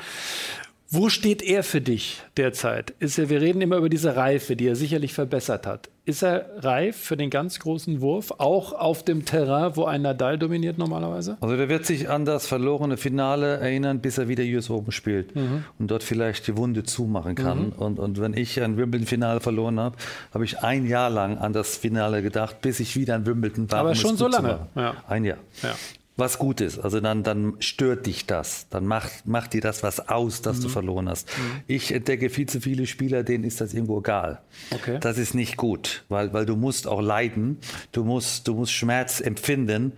Wo 0.92 1.08
steht 1.08 1.40
er 1.40 1.62
für 1.62 1.80
dich 1.80 2.20
derzeit? 2.36 2.94
Ist 2.98 3.16
er, 3.16 3.30
wir 3.30 3.40
reden 3.40 3.60
immer 3.60 3.76
über 3.76 3.88
diese 3.88 4.16
Reife, 4.16 4.56
die 4.56 4.66
er 4.66 4.74
sicherlich 4.74 5.14
verbessert 5.14 5.64
hat. 5.64 5.88
Ist 6.04 6.24
er 6.24 6.50
reif 6.64 6.96
für 6.96 7.16
den 7.16 7.30
ganz 7.30 7.60
großen 7.60 8.00
Wurf, 8.00 8.32
auch 8.38 8.72
auf 8.72 9.04
dem 9.04 9.24
Terrain, 9.24 9.76
wo 9.76 9.84
ein 9.84 10.02
Nadal 10.02 10.36
dominiert 10.36 10.78
normalerweise? 10.78 11.36
Also 11.40 11.56
der 11.56 11.68
wird 11.68 11.86
sich 11.86 12.10
an 12.10 12.24
das 12.24 12.48
verlorene 12.48 12.96
Finale 12.96 13.58
erinnern, 13.58 14.00
bis 14.00 14.18
er 14.18 14.26
wieder 14.26 14.42
US 14.42 14.68
Open 14.68 14.90
spielt 14.90 15.36
mhm. 15.36 15.62
und 15.78 15.92
dort 15.92 16.02
vielleicht 16.02 16.48
die 16.48 16.56
Wunde 16.56 16.82
zumachen 16.82 17.36
kann. 17.36 17.66
Mhm. 17.66 17.72
Und, 17.78 17.98
und 18.00 18.20
wenn 18.20 18.34
ich 18.34 18.60
ein 18.60 18.76
Wimbledon-Finale 18.76 19.38
verloren 19.38 19.78
habe, 19.78 19.96
habe 20.34 20.44
ich 20.44 20.58
ein 20.58 20.88
Jahr 20.88 21.08
lang 21.08 21.38
an 21.38 21.52
das 21.52 21.76
Finale 21.76 22.20
gedacht, 22.20 22.62
bis 22.62 22.80
ich 22.80 22.96
wieder 22.96 23.14
ein 23.14 23.26
Wimbledon 23.26 23.70
war. 23.70 23.78
Aber 23.78 23.94
schon 23.94 24.16
so 24.16 24.26
lange? 24.26 24.66
Ja. 24.74 24.96
Ein 25.06 25.24
Jahr. 25.24 25.38
Ja 25.62 25.76
was 26.20 26.38
gut 26.38 26.60
ist. 26.60 26.78
Also 26.78 27.00
dann, 27.00 27.24
dann 27.24 27.54
stört 27.58 28.06
dich 28.06 28.26
das. 28.26 28.68
Dann 28.70 28.86
macht, 28.86 29.26
macht 29.26 29.54
dir 29.54 29.60
das 29.60 29.82
was 29.82 30.08
aus, 30.08 30.42
dass 30.42 30.58
mhm. 30.58 30.62
du 30.62 30.68
verloren 30.68 31.08
hast. 31.08 31.28
Mhm. 31.36 31.60
Ich 31.66 31.92
entdecke 31.92 32.30
viel 32.30 32.48
zu 32.48 32.60
viele 32.60 32.86
Spieler, 32.86 33.24
denen 33.24 33.44
ist 33.44 33.60
das 33.60 33.74
irgendwo 33.74 33.98
egal. 33.98 34.40
Okay. 34.70 34.98
Das 35.00 35.18
ist 35.18 35.34
nicht 35.34 35.56
gut, 35.56 36.04
weil, 36.08 36.32
weil 36.32 36.46
du 36.46 36.54
musst 36.54 36.86
auch 36.86 37.00
leiden. 37.00 37.58
Du 37.90 38.04
musst, 38.04 38.46
du 38.46 38.54
musst 38.54 38.72
Schmerz 38.72 39.20
empfinden, 39.20 39.92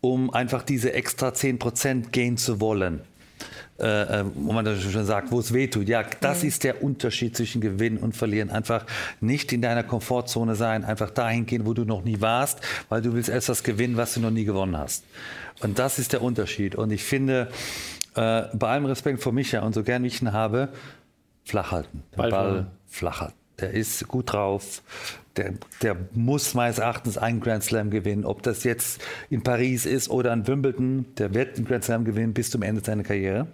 um 0.00 0.30
einfach 0.30 0.62
diese 0.62 0.92
extra 0.92 1.28
10% 1.28 2.10
gehen 2.10 2.36
zu 2.36 2.60
wollen. 2.60 3.02
Äh, 3.80 4.22
äh, 4.22 4.24
wo 4.34 4.52
man 4.52 4.64
dann 4.64 4.80
schon 4.80 5.04
sagt, 5.04 5.30
wo 5.30 5.38
es 5.38 5.54
weh 5.54 5.68
tut. 5.68 5.88
Ja, 5.88 6.02
das 6.20 6.42
mhm. 6.42 6.48
ist 6.48 6.64
der 6.64 6.82
Unterschied 6.82 7.36
zwischen 7.36 7.60
Gewinnen 7.60 7.98
und 7.98 8.16
Verlieren. 8.16 8.50
Einfach 8.50 8.84
nicht 9.20 9.52
in 9.52 9.62
deiner 9.62 9.84
Komfortzone 9.84 10.56
sein, 10.56 10.84
einfach 10.84 11.10
dahin 11.10 11.46
gehen, 11.46 11.64
wo 11.64 11.74
du 11.74 11.84
noch 11.84 12.02
nie 12.02 12.20
warst, 12.20 12.60
weil 12.88 13.02
du 13.02 13.12
willst 13.12 13.28
etwas 13.28 13.62
gewinnen, 13.62 13.96
was 13.96 14.14
du 14.14 14.20
noch 14.20 14.32
nie 14.32 14.44
gewonnen 14.44 14.76
hast. 14.76 15.04
Und 15.60 15.78
das 15.78 16.00
ist 16.00 16.12
der 16.12 16.22
Unterschied. 16.22 16.74
Und 16.74 16.90
ich 16.90 17.04
finde, 17.04 17.50
äh, 18.16 18.42
bei 18.52 18.68
allem 18.68 18.86
Respekt 18.86 19.22
vor 19.22 19.32
Micha 19.32 19.60
und 19.60 19.74
so 19.74 19.84
gern 19.84 20.04
ich 20.04 20.20
ihn 20.22 20.32
habe, 20.32 20.70
flach 21.44 21.70
halten. 21.70 22.02
Den 22.12 22.16
Ball, 22.16 22.30
Ball 22.30 22.66
flach 22.88 23.20
halten. 23.20 23.34
Der 23.60 23.74
ist 23.74 24.08
gut 24.08 24.32
drauf. 24.32 24.82
Der, 25.36 25.54
der, 25.82 25.96
muss 26.14 26.54
meines 26.54 26.78
Erachtens 26.78 27.16
einen 27.16 27.38
Grand 27.38 27.62
Slam 27.62 27.90
gewinnen. 27.90 28.24
Ob 28.24 28.42
das 28.42 28.64
jetzt 28.64 29.00
in 29.30 29.44
Paris 29.44 29.86
ist 29.86 30.10
oder 30.10 30.32
in 30.32 30.48
Wimbledon, 30.48 31.06
der 31.16 31.32
wird 31.32 31.56
einen 31.56 31.64
Grand 31.64 31.84
Slam 31.84 32.04
gewinnen 32.04 32.34
bis 32.34 32.50
zum 32.50 32.62
Ende 32.62 32.82
seiner 32.84 33.04
Karriere. 33.04 33.46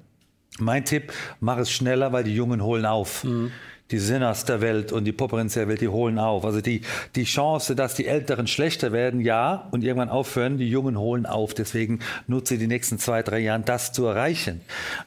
Mein 0.58 0.84
Tipp, 0.84 1.12
mach 1.40 1.58
es 1.58 1.70
schneller, 1.70 2.12
weil 2.12 2.24
die 2.24 2.34
Jungen 2.34 2.62
holen 2.62 2.86
auf. 2.86 3.24
Mhm 3.24 3.50
die 3.90 3.98
Sinners 3.98 4.46
der 4.46 4.62
Welt 4.62 4.92
und 4.92 5.04
die 5.04 5.12
Popperins 5.12 5.54
der 5.54 5.68
Welt, 5.68 5.82
die 5.82 5.88
holen 5.88 6.18
auf. 6.18 6.44
Also 6.44 6.62
die, 6.62 6.80
die 7.16 7.24
Chance, 7.24 7.76
dass 7.76 7.94
die 7.94 8.06
Älteren 8.06 8.46
schlechter 8.46 8.92
werden, 8.92 9.20
ja, 9.20 9.68
und 9.72 9.84
irgendwann 9.84 10.08
aufhören, 10.08 10.56
die 10.56 10.68
Jungen 10.68 10.98
holen 10.98 11.26
auf. 11.26 11.52
Deswegen 11.52 12.00
nutze 12.26 12.56
die 12.56 12.66
nächsten 12.66 12.98
zwei, 12.98 13.22
drei 13.22 13.40
Jahre, 13.40 13.62
das 13.62 13.92
zu 13.92 14.06
erreichen. 14.06 14.62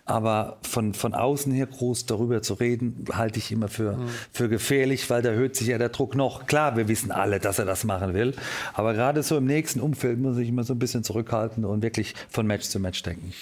Aber 0.05 0.57
von, 0.61 0.93
von 0.93 1.15
außen 1.15 1.51
her 1.51 1.65
groß 1.65 2.05
darüber 2.05 2.43
zu 2.43 2.53
reden, 2.53 3.05
halte 3.11 3.39
ich 3.39 3.51
immer 3.51 3.67
für, 3.67 3.97
mhm. 3.97 4.09
für 4.31 4.47
gefährlich, 4.47 5.09
weil 5.09 5.23
da 5.23 5.29
erhöht 5.29 5.55
sich 5.55 5.67
ja 5.67 5.79
der 5.79 5.89
Druck 5.89 6.15
noch. 6.15 6.45
Klar, 6.45 6.77
wir 6.77 6.87
wissen 6.87 7.11
alle, 7.11 7.39
dass 7.39 7.57
er 7.57 7.65
das 7.65 7.83
machen 7.83 8.13
will. 8.13 8.35
Aber 8.73 8.93
gerade 8.93 9.23
so 9.23 9.37
im 9.37 9.45
nächsten 9.45 9.79
Umfeld 9.79 10.19
muss 10.19 10.37
ich 10.37 10.49
immer 10.49 10.63
so 10.63 10.73
ein 10.73 10.79
bisschen 10.79 11.03
zurückhalten 11.03 11.65
und 11.65 11.81
wirklich 11.81 12.13
von 12.29 12.45
Match 12.45 12.67
zu 12.67 12.79
Match 12.79 13.01
denken. 13.01 13.33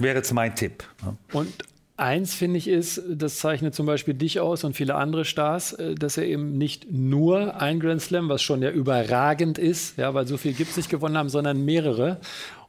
Wäre 0.00 0.16
jetzt 0.16 0.32
mein 0.32 0.54
Tipp. 0.54 0.84
Und 1.32 1.52
Eins 2.00 2.32
finde 2.32 2.56
ich 2.56 2.66
ist, 2.66 3.02
das 3.10 3.36
zeichnet 3.36 3.74
zum 3.74 3.84
Beispiel 3.84 4.14
dich 4.14 4.40
aus 4.40 4.64
und 4.64 4.74
viele 4.74 4.94
andere 4.94 5.26
Stars, 5.26 5.74
äh, 5.74 5.94
dass 5.94 6.16
er 6.16 6.24
eben 6.24 6.56
nicht 6.56 6.90
nur 6.90 7.60
ein 7.60 7.78
Grand 7.78 8.00
Slam, 8.00 8.30
was 8.30 8.40
schon 8.40 8.62
ja 8.62 8.70
überragend 8.70 9.58
ist, 9.58 9.98
ja, 9.98 10.14
weil 10.14 10.26
so 10.26 10.38
viel 10.38 10.54
gibt 10.54 10.70
es 10.70 10.78
nicht 10.78 10.88
gewonnen 10.88 11.18
haben, 11.18 11.28
sondern 11.28 11.62
mehrere. 11.62 12.18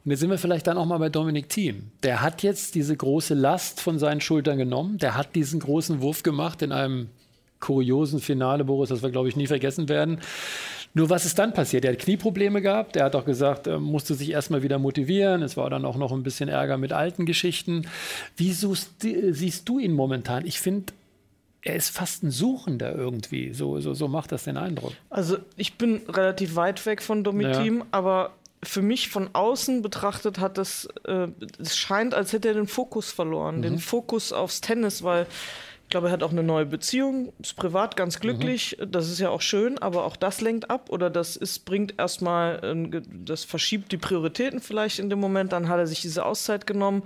Und 0.04 0.10
jetzt 0.10 0.20
sind 0.20 0.28
wir 0.28 0.36
vielleicht 0.36 0.66
dann 0.66 0.76
auch 0.76 0.84
mal 0.84 0.98
bei 0.98 1.08
Dominik 1.08 1.48
Thiem. 1.48 1.92
Der 2.02 2.20
hat 2.20 2.42
jetzt 2.42 2.74
diese 2.74 2.94
große 2.94 3.32
Last 3.32 3.80
von 3.80 3.98
seinen 3.98 4.20
Schultern 4.20 4.58
genommen. 4.58 4.98
Der 4.98 5.16
hat 5.16 5.34
diesen 5.34 5.60
großen 5.60 6.02
Wurf 6.02 6.22
gemacht 6.22 6.60
in 6.60 6.70
einem 6.70 7.08
kuriosen 7.58 8.20
Finale, 8.20 8.64
Boris, 8.64 8.90
das 8.90 9.02
wir, 9.02 9.10
glaube 9.10 9.30
ich, 9.30 9.36
nie 9.36 9.46
vergessen 9.46 9.88
werden. 9.88 10.20
Nur 10.94 11.08
was 11.08 11.24
ist 11.24 11.38
dann 11.38 11.54
passiert? 11.54 11.84
Er 11.84 11.92
hat 11.92 12.00
Knieprobleme 12.00 12.60
gehabt. 12.60 12.96
Er 12.96 13.04
hat 13.06 13.16
auch 13.16 13.24
gesagt, 13.24 13.66
er 13.66 13.78
musste 13.78 14.14
sich 14.14 14.30
erstmal 14.30 14.62
wieder 14.62 14.78
motivieren. 14.78 15.42
Es 15.42 15.56
war 15.56 15.70
dann 15.70 15.84
auch 15.84 15.96
noch 15.96 16.12
ein 16.12 16.22
bisschen 16.22 16.48
Ärger 16.48 16.76
mit 16.76 16.92
alten 16.92 17.24
Geschichten. 17.24 17.86
Wie 18.36 18.52
suchst, 18.52 18.90
siehst 19.00 19.68
du 19.68 19.78
ihn 19.78 19.92
momentan? 19.92 20.44
Ich 20.46 20.60
finde, 20.60 20.92
er 21.62 21.76
ist 21.76 21.90
fast 21.90 22.22
ein 22.24 22.30
Suchender 22.30 22.94
irgendwie. 22.94 23.54
So, 23.54 23.80
so, 23.80 23.94
so 23.94 24.08
macht 24.08 24.32
das 24.32 24.44
den 24.44 24.56
Eindruck. 24.56 24.92
Also 25.08 25.38
ich 25.56 25.78
bin 25.78 26.02
relativ 26.08 26.56
weit 26.56 26.84
weg 26.84 27.02
von 27.02 27.24
Domitim, 27.24 27.78
ja. 27.78 27.86
aber 27.92 28.32
für 28.64 28.82
mich 28.82 29.08
von 29.08 29.30
außen 29.32 29.82
betrachtet 29.82 30.38
hat 30.38 30.58
das, 30.58 30.88
äh, 31.06 31.28
es 31.58 31.76
scheint, 31.76 32.14
als 32.14 32.32
hätte 32.32 32.48
er 32.48 32.54
den 32.54 32.68
Fokus 32.68 33.10
verloren, 33.10 33.58
mhm. 33.58 33.62
den 33.62 33.78
Fokus 33.78 34.32
aufs 34.32 34.60
Tennis, 34.60 35.02
weil 35.02 35.26
glaube, 35.92 36.08
er 36.08 36.12
hat 36.12 36.22
auch 36.22 36.32
eine 36.32 36.42
neue 36.42 36.66
Beziehung, 36.66 37.32
ist 37.38 37.54
privat 37.54 37.96
ganz 37.96 38.18
glücklich. 38.18 38.76
Mhm. 38.80 38.90
Das 38.90 39.10
ist 39.10 39.20
ja 39.20 39.28
auch 39.28 39.42
schön, 39.42 39.78
aber 39.78 40.04
auch 40.04 40.16
das 40.16 40.40
lenkt 40.40 40.70
ab 40.70 40.88
oder 40.88 41.10
das 41.10 41.36
ist, 41.36 41.66
bringt 41.66 41.94
erstmal, 41.98 42.90
das 43.06 43.44
verschiebt 43.44 43.92
die 43.92 43.98
Prioritäten 43.98 44.60
vielleicht 44.60 44.98
in 44.98 45.10
dem 45.10 45.20
Moment. 45.20 45.52
Dann 45.52 45.68
hat 45.68 45.78
er 45.78 45.86
sich 45.86 46.00
diese 46.00 46.24
Auszeit 46.24 46.66
genommen 46.66 47.02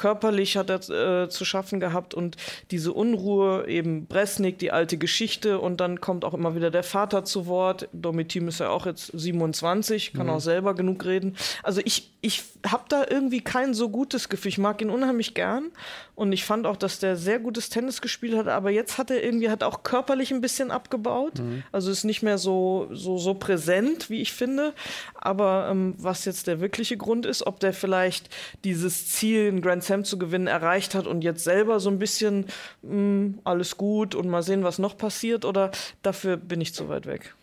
körperlich 0.00 0.56
hat 0.56 0.70
er 0.70 1.24
äh, 1.24 1.28
zu 1.28 1.44
schaffen 1.44 1.78
gehabt 1.78 2.14
und 2.14 2.38
diese 2.70 2.94
Unruhe, 2.94 3.68
eben 3.68 4.06
Bresnik, 4.06 4.58
die 4.58 4.72
alte 4.72 4.96
Geschichte 4.96 5.58
und 5.58 5.78
dann 5.78 6.00
kommt 6.00 6.24
auch 6.24 6.32
immer 6.32 6.56
wieder 6.56 6.70
der 6.70 6.84
Vater 6.84 7.22
zu 7.26 7.46
Wort. 7.46 7.86
Domitim 7.92 8.48
ist 8.48 8.60
ja 8.60 8.70
auch 8.70 8.86
jetzt 8.86 9.12
27, 9.12 10.14
kann 10.14 10.28
mhm. 10.28 10.32
auch 10.32 10.40
selber 10.40 10.72
genug 10.72 11.04
reden. 11.04 11.36
Also 11.62 11.82
ich, 11.84 12.10
ich 12.22 12.44
habe 12.66 12.84
da 12.88 13.04
irgendwie 13.10 13.42
kein 13.42 13.74
so 13.74 13.90
gutes 13.90 14.30
Gefühl. 14.30 14.48
Ich 14.48 14.56
mag 14.56 14.80
ihn 14.80 14.88
unheimlich 14.88 15.34
gern 15.34 15.70
und 16.14 16.32
ich 16.32 16.44
fand 16.44 16.66
auch, 16.66 16.76
dass 16.78 16.98
der 16.98 17.16
sehr 17.16 17.38
gutes 17.38 17.68
Tennis 17.68 18.00
gespielt 18.00 18.36
hat, 18.38 18.48
aber 18.48 18.70
jetzt 18.70 18.96
hat 18.96 19.10
er 19.10 19.22
irgendwie 19.22 19.50
hat 19.50 19.62
auch 19.62 19.82
körperlich 19.82 20.30
ein 20.32 20.40
bisschen 20.40 20.70
abgebaut. 20.70 21.40
Mhm. 21.40 21.62
Also 21.72 21.90
ist 21.90 22.04
nicht 22.04 22.22
mehr 22.22 22.38
so, 22.38 22.88
so, 22.90 23.18
so 23.18 23.34
präsent, 23.34 24.08
wie 24.08 24.22
ich 24.22 24.32
finde. 24.32 24.72
Aber 25.14 25.68
ähm, 25.70 25.94
was 25.98 26.24
jetzt 26.24 26.46
der 26.46 26.60
wirkliche 26.60 26.96
Grund 26.96 27.26
ist, 27.26 27.46
ob 27.46 27.60
der 27.60 27.74
vielleicht 27.74 28.30
dieses 28.64 29.08
Ziel, 29.08 29.48
ein 29.48 29.60
Grand 29.60 29.84
Slam 29.90 30.04
zu 30.04 30.18
gewinnen, 30.18 30.46
erreicht 30.46 30.94
hat 30.94 31.08
und 31.08 31.22
jetzt 31.22 31.42
selber 31.42 31.80
so 31.80 31.90
ein 31.90 31.98
bisschen 31.98 32.46
mh, 32.82 32.90
hm, 32.92 33.38
alles 33.42 33.76
gut 33.76 34.14
und 34.14 34.28
mal 34.28 34.42
sehen, 34.44 34.62
was 34.62 34.78
noch 34.78 34.96
passiert 34.96 35.44
oder 35.44 35.72
dafür 36.02 36.36
bin 36.36 36.60
ich 36.60 36.74
zu 36.74 36.88
weit 36.88 37.06
weg. 37.06 37.34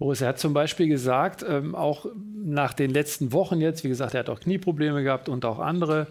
Boris, 0.00 0.22
er 0.22 0.28
hat 0.28 0.38
zum 0.38 0.54
Beispiel 0.54 0.88
gesagt, 0.88 1.44
ähm, 1.46 1.74
auch 1.74 2.06
nach 2.42 2.72
den 2.72 2.90
letzten 2.90 3.34
Wochen 3.34 3.60
jetzt, 3.60 3.84
wie 3.84 3.90
gesagt, 3.90 4.14
er 4.14 4.20
hat 4.20 4.30
auch 4.30 4.40
Knieprobleme 4.40 5.02
gehabt 5.02 5.28
und 5.28 5.44
auch 5.44 5.58
andere. 5.58 6.06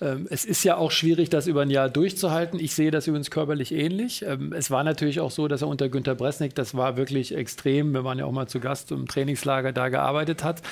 Ähm, 0.00 0.28
es 0.30 0.44
ist 0.44 0.62
ja 0.62 0.76
auch 0.76 0.92
schwierig, 0.92 1.28
das 1.28 1.48
über 1.48 1.62
ein 1.62 1.70
Jahr 1.70 1.88
durchzuhalten. 1.88 2.60
Ich 2.60 2.76
sehe 2.76 2.92
das 2.92 3.08
übrigens 3.08 3.32
körperlich 3.32 3.72
ähnlich. 3.72 4.24
Ähm, 4.24 4.52
es 4.52 4.70
war 4.70 4.84
natürlich 4.84 5.18
auch 5.18 5.32
so, 5.32 5.48
dass 5.48 5.62
er 5.62 5.66
unter 5.66 5.88
Günter 5.88 6.14
Bresnik, 6.14 6.54
das 6.54 6.76
war 6.76 6.96
wirklich 6.96 7.34
extrem. 7.34 7.92
Wir 7.92 8.04
waren 8.04 8.16
ja 8.16 8.26
auch 8.26 8.32
mal 8.32 8.46
zu 8.46 8.60
Gast 8.60 8.92
im 8.92 9.08
Trainingslager, 9.08 9.72
da 9.72 9.88
gearbeitet 9.88 10.44
hat. 10.44 10.62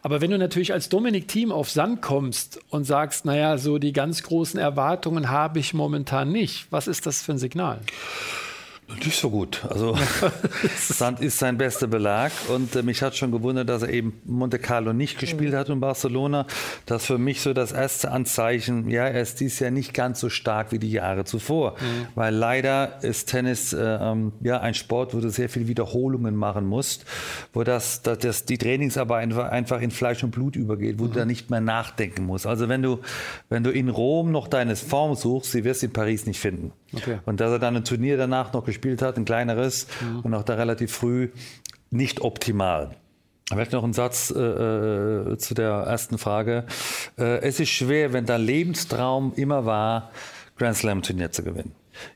Aber 0.00 0.22
wenn 0.22 0.30
du 0.30 0.38
natürlich 0.38 0.72
als 0.72 0.88
Dominik 0.88 1.28
Team 1.28 1.52
auf 1.52 1.68
Sand 1.68 2.00
kommst 2.00 2.58
und 2.70 2.84
sagst, 2.84 3.26
naja, 3.26 3.58
so 3.58 3.76
die 3.76 3.92
ganz 3.92 4.22
großen 4.22 4.58
Erwartungen 4.58 5.28
habe 5.28 5.58
ich 5.58 5.74
momentan 5.74 6.32
nicht, 6.32 6.68
was 6.70 6.88
ist 6.88 7.04
das 7.04 7.20
für 7.20 7.32
ein 7.32 7.38
Signal? 7.38 7.80
Nicht 8.86 9.18
so 9.18 9.30
gut. 9.30 9.64
Also 9.68 9.96
Sand 10.78 11.20
ist 11.20 11.38
sein 11.38 11.56
bester 11.56 11.86
Belag 11.86 12.32
und 12.48 12.76
äh, 12.76 12.82
mich 12.82 13.02
hat 13.02 13.16
schon 13.16 13.32
gewundert, 13.32 13.68
dass 13.70 13.82
er 13.82 13.88
eben 13.88 14.20
Monte 14.24 14.58
Carlo 14.58 14.92
nicht 14.92 15.18
gespielt 15.18 15.54
hat 15.54 15.70
in 15.70 15.80
Barcelona. 15.80 16.46
Das 16.84 17.02
ist 17.02 17.06
für 17.06 17.18
mich 17.18 17.40
so 17.40 17.54
das 17.54 17.72
erste 17.72 18.10
Anzeichen, 18.10 18.90
ja, 18.90 19.06
er 19.06 19.22
ist 19.22 19.40
dieses 19.40 19.58
Jahr 19.58 19.70
nicht 19.70 19.94
ganz 19.94 20.20
so 20.20 20.28
stark 20.28 20.70
wie 20.70 20.78
die 20.78 20.90
Jahre 20.90 21.24
zuvor. 21.24 21.72
Mhm. 21.72 22.06
Weil 22.14 22.34
leider 22.34 23.02
ist 23.02 23.30
Tennis 23.30 23.72
äh, 23.72 23.78
ähm, 23.82 24.32
ja 24.42 24.60
ein 24.60 24.74
Sport, 24.74 25.14
wo 25.14 25.20
du 25.20 25.30
sehr 25.30 25.48
viele 25.48 25.66
Wiederholungen 25.66 26.36
machen 26.36 26.66
musst, 26.66 27.06
wo 27.54 27.64
das, 27.64 28.02
das, 28.02 28.18
das 28.18 28.44
die 28.44 28.58
Trainingsarbeit 28.58 29.32
einfach 29.32 29.80
in 29.80 29.92
Fleisch 29.92 30.22
und 30.22 30.30
Blut 30.30 30.56
übergeht, 30.56 30.98
wo 30.98 31.04
mhm. 31.04 31.12
du 31.12 31.18
da 31.20 31.24
nicht 31.24 31.48
mehr 31.48 31.62
nachdenken 31.62 32.26
musst. 32.26 32.46
Also 32.46 32.68
wenn 32.68 32.82
du, 32.82 33.00
wenn 33.48 33.64
du 33.64 33.70
in 33.70 33.88
Rom 33.88 34.30
noch 34.30 34.46
deine 34.46 34.76
Form 34.76 35.14
suchst, 35.14 35.52
sie 35.52 35.64
wirst 35.64 35.80
du 35.80 35.86
in 35.86 35.92
Paris 35.92 36.26
nicht 36.26 36.38
finden. 36.38 36.72
Okay. 36.92 37.18
Und 37.24 37.40
dass 37.40 37.50
er 37.50 37.58
dann 37.58 37.76
ein 37.76 37.84
Turnier 37.84 38.16
danach 38.16 38.52
noch 38.52 38.64
gespielt 38.64 38.73
hat, 39.02 39.16
ein 39.16 39.24
kleineres 39.24 39.86
mhm. 40.00 40.20
und 40.20 40.34
auch 40.34 40.42
da 40.42 40.54
relativ 40.54 40.92
früh 40.92 41.30
nicht 41.90 42.20
optimal. 42.20 42.90
Vielleicht 43.50 43.72
noch 43.72 43.84
ein 43.84 43.92
Satz 43.92 44.32
äh, 44.34 44.40
äh, 44.40 45.36
zu 45.38 45.54
der 45.54 45.70
ersten 45.70 46.16
Frage. 46.16 46.64
Äh, 47.18 47.40
es 47.42 47.60
ist 47.60 47.68
schwer, 47.68 48.12
wenn 48.12 48.24
dein 48.24 48.40
Lebenstraum 48.40 49.32
immer 49.36 49.66
war, 49.66 50.10
Grand 50.56 50.76
Slam 50.76 51.02
Turnier 51.02 51.30
zu 51.30 51.42
gewinnen. 51.42 51.72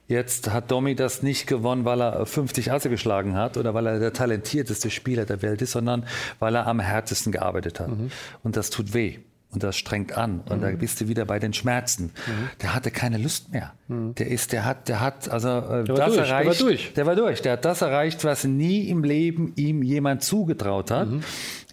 Jetzt 0.06 0.50
hat 0.50 0.70
Domi 0.70 0.94
das 0.94 1.22
nicht 1.22 1.46
gewonnen, 1.46 1.84
weil 1.84 2.00
er 2.00 2.26
50 2.26 2.72
Asse 2.72 2.90
geschlagen 2.90 3.36
hat 3.36 3.56
oder 3.56 3.74
weil 3.74 3.86
er 3.86 3.98
der 3.98 4.12
talentierteste 4.12 4.90
Spieler 4.90 5.24
der 5.24 5.42
Welt 5.42 5.62
ist, 5.62 5.72
sondern 5.72 6.04
weil 6.38 6.54
er 6.54 6.66
am 6.66 6.80
härtesten 6.80 7.30
gearbeitet 7.30 7.78
hat. 7.78 7.88
Mhm. 7.88 8.10
Und 8.42 8.56
das 8.56 8.70
tut 8.70 8.94
weh. 8.94 9.18
Und 9.50 9.62
das 9.62 9.76
strengt 9.76 10.16
an. 10.16 10.40
Und 10.48 10.58
mhm. 10.58 10.62
da 10.62 10.70
bist 10.72 11.00
du 11.00 11.08
wieder 11.08 11.24
bei 11.24 11.38
den 11.38 11.54
Schmerzen. 11.54 12.12
Mhm. 12.26 12.50
Der 12.60 12.74
hatte 12.74 12.90
keine 12.90 13.16
Lust 13.16 13.50
mehr. 13.50 13.72
Mhm. 13.88 14.14
Der 14.16 14.28
ist, 14.28 14.52
der 14.52 14.66
hat, 14.66 14.88
der 14.88 15.00
hat, 15.00 15.30
also 15.30 15.48
äh, 15.48 15.84
der 15.84 15.94
das 15.94 16.16
erreicht. 16.16 16.30
Der 16.30 16.46
war 16.46 16.54
durch. 16.54 16.92
Der 16.94 17.06
war 17.06 17.16
durch. 17.16 17.42
Der 17.42 17.52
hat 17.52 17.64
das 17.64 17.80
erreicht, 17.80 18.24
was 18.24 18.44
nie 18.44 18.88
im 18.88 19.04
Leben 19.04 19.54
ihm 19.56 19.82
jemand 19.82 20.22
zugetraut 20.22 20.90
hat. 20.90 21.08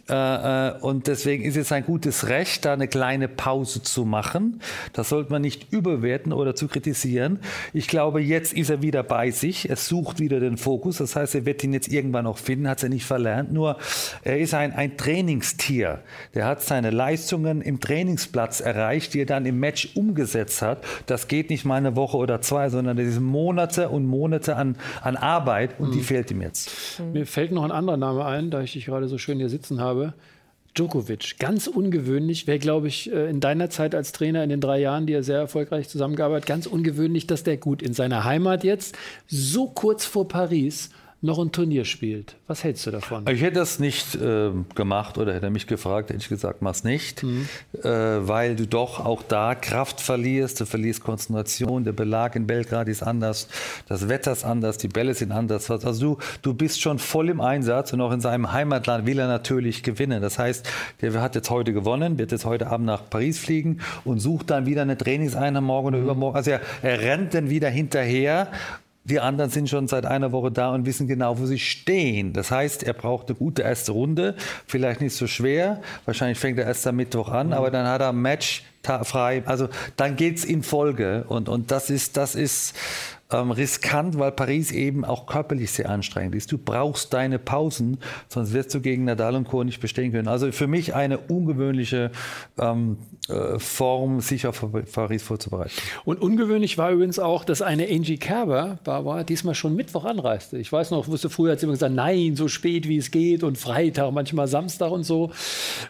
Äh, 0.08 0.14
äh, 0.14 0.74
und 0.82 1.08
deswegen 1.08 1.44
ist 1.44 1.58
es 1.58 1.72
ein 1.72 1.84
gutes 1.84 2.30
Recht, 2.30 2.66
da 2.66 2.74
eine 2.74 2.88
kleine 2.88 3.28
Pause 3.28 3.82
zu 3.82 4.06
machen. 4.06 4.62
Das 4.94 5.10
sollte 5.10 5.32
man 5.32 5.42
nicht 5.42 5.72
überwerten 5.74 6.32
oder 6.32 6.54
zu 6.54 6.68
kritisieren. 6.68 7.40
Ich 7.74 7.88
glaube, 7.88 8.22
jetzt 8.22 8.54
ist 8.54 8.70
er 8.70 8.82
wieder 8.84 9.02
bei 9.02 9.32
sich. 9.32 9.70
Er 9.70 9.78
sucht 9.78 10.20
wieder 10.20 10.40
den 10.40 10.58
Fokus. 10.58 10.98
Das 10.98 11.16
heißt, 11.16 11.34
er 11.34 11.46
wird 11.46 11.64
ihn 11.64 11.74
jetzt 11.74 11.88
irgendwann 11.88 12.26
noch 12.26 12.38
finden, 12.38 12.70
hat 12.70 12.84
er 12.84 12.90
nicht 12.90 13.06
verlernt. 13.06 13.52
Nur 13.52 13.78
er 14.24 14.38
ist 14.38 14.54
ein, 14.54 14.74
ein 14.74 14.96
Trainingstier. 14.96 16.02
Der 16.36 16.46
hat 16.46 16.62
seine 16.62 16.92
Leistungen 16.92 17.62
im 17.62 17.80
Trainingsplatz 17.80 18.60
erreicht, 18.60 19.16
die 19.16 19.22
er 19.22 19.26
dann 19.26 19.46
im 19.48 19.60
Match 19.60 19.96
umgesetzt 19.96 20.62
hat. 20.62 20.84
Das 21.08 21.28
geht 21.28 21.50
nicht 21.50 21.66
mal 21.66 21.76
eine 21.76 21.96
Woche 21.96 22.18
oder 22.18 22.42
zwei, 22.42 22.70
sondern 22.70 22.98
das 22.98 23.08
sind 23.08 23.24
Monate 23.24 23.90
und 23.90 24.06
Monate 24.06 24.56
an, 24.56 24.78
an 25.02 25.18
Arbeit 25.18 25.80
und 25.80 25.90
mhm. 25.90 25.94
die 25.94 26.02
fehlt 26.02 26.30
ihm 26.30 26.42
jetzt. 26.42 27.02
Mir 27.12 27.26
fällt 27.26 27.52
noch 27.52 27.64
ein 27.64 27.72
anderer 27.72 27.98
Name 27.98 28.24
ein, 28.26 28.52
da 28.52 28.62
ich 28.62 28.74
dich 28.74 28.86
gerade 28.86 29.08
so 29.08 29.18
schön 29.18 29.40
hier 29.40 29.50
sitzen 29.50 29.82
habe 29.82 29.95
habe. 29.96 30.14
Djokovic, 30.76 31.40
ganz 31.40 31.68
ungewöhnlich, 31.68 32.48
wäre, 32.48 32.60
glaube 32.60 32.90
ich, 32.90 33.12
äh, 33.12 33.30
in 33.30 33.40
deiner 33.40 33.70
Zeit 33.70 33.96
als 33.96 34.12
Trainer 34.12 34.44
in 34.44 34.50
den 34.50 34.60
drei 34.60 34.80
Jahren, 34.80 35.06
die 35.06 35.14
er 35.14 35.24
sehr 35.24 35.38
erfolgreich 35.40 35.88
zusammengearbeitet, 35.88 36.48
ganz 36.48 36.68
ungewöhnlich, 36.68 37.28
dass 37.28 37.44
der 37.44 37.56
gut 37.56 37.82
in 37.82 37.94
seiner 37.94 38.26
Heimat 38.26 38.66
jetzt 38.66 38.98
so 39.26 39.68
kurz 39.68 40.04
vor 40.04 40.28
Paris 40.28 40.90
noch 41.26 41.40
ein 41.40 41.52
Turnier 41.52 41.84
spielt. 41.86 42.36
Was 42.48 42.64
hältst 42.64 42.86
du 42.86 42.92
davon? 42.92 43.26
Ich 43.30 43.42
hätte 43.42 43.60
das 43.60 43.80
nicht 43.80 44.16
äh, 44.16 44.52
gemacht 44.76 45.18
oder 45.18 45.34
hätte 45.34 45.50
mich 45.50 45.68
gefragt, 45.68 46.10
hätte 46.10 46.20
ich 46.20 46.30
gesagt, 46.30 46.62
mach's 46.62 46.84
nicht, 46.84 47.24
mhm. 47.24 47.48
äh, 47.84 47.90
weil 48.28 48.56
du 48.56 48.68
doch 48.68 49.04
auch 49.04 49.24
da 49.24 49.56
Kraft 49.56 50.00
verlierst, 50.00 50.62
du 50.62 50.66
verlierst 50.66 51.04
Konzentration, 51.04 51.84
der 51.84 51.94
Belag 51.94 52.36
in 52.36 52.48
Belgrad 52.48 52.88
ist 52.88 53.04
anders, 53.04 53.48
das 53.88 54.08
Wetter 54.08 54.32
ist 54.32 54.46
anders, 54.46 54.78
die 54.78 54.88
Bälle 54.88 55.14
sind 55.14 55.32
anders. 55.32 55.70
Also 55.70 56.16
du, 56.16 56.18
du 56.42 56.54
bist 56.54 56.82
schon 56.82 57.00
voll 57.00 57.30
im 57.30 57.42
Einsatz 57.42 57.92
und 57.94 58.02
auch 58.02 58.12
in 58.12 58.22
seinem 58.22 58.52
Heimatland 58.52 59.06
will 59.06 59.20
er 59.20 59.28
natürlich 59.28 59.84
gewinnen. 59.84 60.22
Das 60.22 60.40
heißt, 60.40 60.70
der 61.02 61.22
hat 61.22 61.36
jetzt 61.36 61.50
heute 61.50 61.74
gewonnen, 61.74 62.18
wird 62.18 62.32
jetzt 62.32 62.46
heute 62.46 62.68
Abend 62.68 62.86
nach 62.86 63.10
Paris 63.10 63.40
fliegen 63.40 63.80
und 64.04 64.20
sucht 64.20 64.52
dann 64.52 64.66
wieder 64.66 64.84
eine 64.84 64.98
Trainingseinheit 64.98 65.64
morgen 65.64 65.88
oder 65.88 65.98
mhm. 65.98 66.04
übermorgen. 66.04 66.38
Also 66.38 66.52
er, 66.52 66.62
er 66.82 67.00
rennt 67.02 67.34
dann 67.34 67.50
wieder 67.50 67.70
hinterher 67.70 68.52
die 69.06 69.20
anderen 69.20 69.52
sind 69.52 69.70
schon 69.70 69.88
seit 69.88 70.06
einer 70.06 70.32
Woche 70.32 70.52
da 70.52 70.74
und 70.74 70.86
wissen 70.86 71.08
genau, 71.08 71.38
wo 71.38 71.46
sie 71.46 71.60
stehen. 71.60 72.34
Das 72.34 72.52
heißt, 72.52 72.84
er 72.84 72.94
braucht 72.94 73.30
eine 73.30 73.38
gute 73.38 73.62
erste 73.62 73.92
Runde, 73.92 74.36
vielleicht 74.66 75.00
nicht 75.00 75.16
so 75.16 75.28
schwer. 75.28 75.82
Wahrscheinlich 76.06 76.40
fängt 76.40 76.58
er 76.58 76.66
erst 76.66 76.86
am 76.88 76.96
Mittwoch 76.96 77.30
an, 77.30 77.54
aber 77.54 77.70
dann 77.72 77.88
hat 77.88 78.02
er 78.02 78.10
ein 78.10 78.22
Match 78.22 78.64
frei. 79.04 79.44
Also 79.46 79.70
dann 79.96 80.16
geht's 80.16 80.44
in 80.44 80.64
Folge 80.64 81.26
und, 81.28 81.50
und 81.50 81.72
das 81.72 81.90
ist, 81.90 82.18
das 82.18 82.36
ist, 82.36 82.76
ähm, 83.36 83.52
riskant, 83.52 84.18
weil 84.18 84.32
Paris 84.32 84.72
eben 84.72 85.06
auch 85.06 85.26
körperlich 85.26 85.72
sehr 85.72 85.90
anstrengend 85.90 86.36
ist. 86.36 86.52
Du 86.52 86.58
brauchst 86.58 87.14
deine 87.14 87.40
Pausen, 87.40 87.98
sonst 88.30 88.54
wirst 88.54 88.74
du 88.74 88.82
gegen 88.82 89.06
Nadal 89.06 89.36
und 89.36 89.48
Co. 89.48 89.64
nicht 89.64 89.80
bestehen 89.80 90.12
können. 90.12 90.28
Also 90.28 90.52
für 90.52 90.68
mich 90.68 90.96
eine 90.96 91.18
ungewöhnliche 91.18 92.12
ähm, 92.58 92.98
äh, 93.28 93.60
Form, 93.60 94.22
sich 94.22 94.48
auf 94.48 94.66
Paris 94.94 95.24
vorzubereiten. 95.24 95.74
Und 96.06 96.22
ungewöhnlich 96.22 96.78
war 96.78 96.92
übrigens 96.92 97.20
auch, 97.20 97.44
dass 97.44 97.62
eine 97.62 97.88
Angie 97.88 98.18
Kerber, 98.18 98.80
Barbara, 98.84 99.24
diesmal 99.24 99.56
schon 99.56 99.76
Mittwoch 99.76 100.06
anreiste. 100.06 100.58
Ich 100.58 100.72
weiß 100.72 100.92
noch, 100.92 101.08
wusste 101.08 101.30
früher 101.30 101.54
hat 101.54 101.60
sie 101.60 101.66
immer 101.66 101.74
gesagt, 101.74 101.94
nein, 101.94 102.36
so 102.36 102.48
spät 102.48 102.88
wie 102.88 102.98
es 102.98 103.12
geht 103.12 103.44
und 103.44 103.58
Freitag, 103.58 104.12
manchmal 104.12 104.48
Samstag 104.48 104.92
und 104.92 105.04
so. 105.04 105.32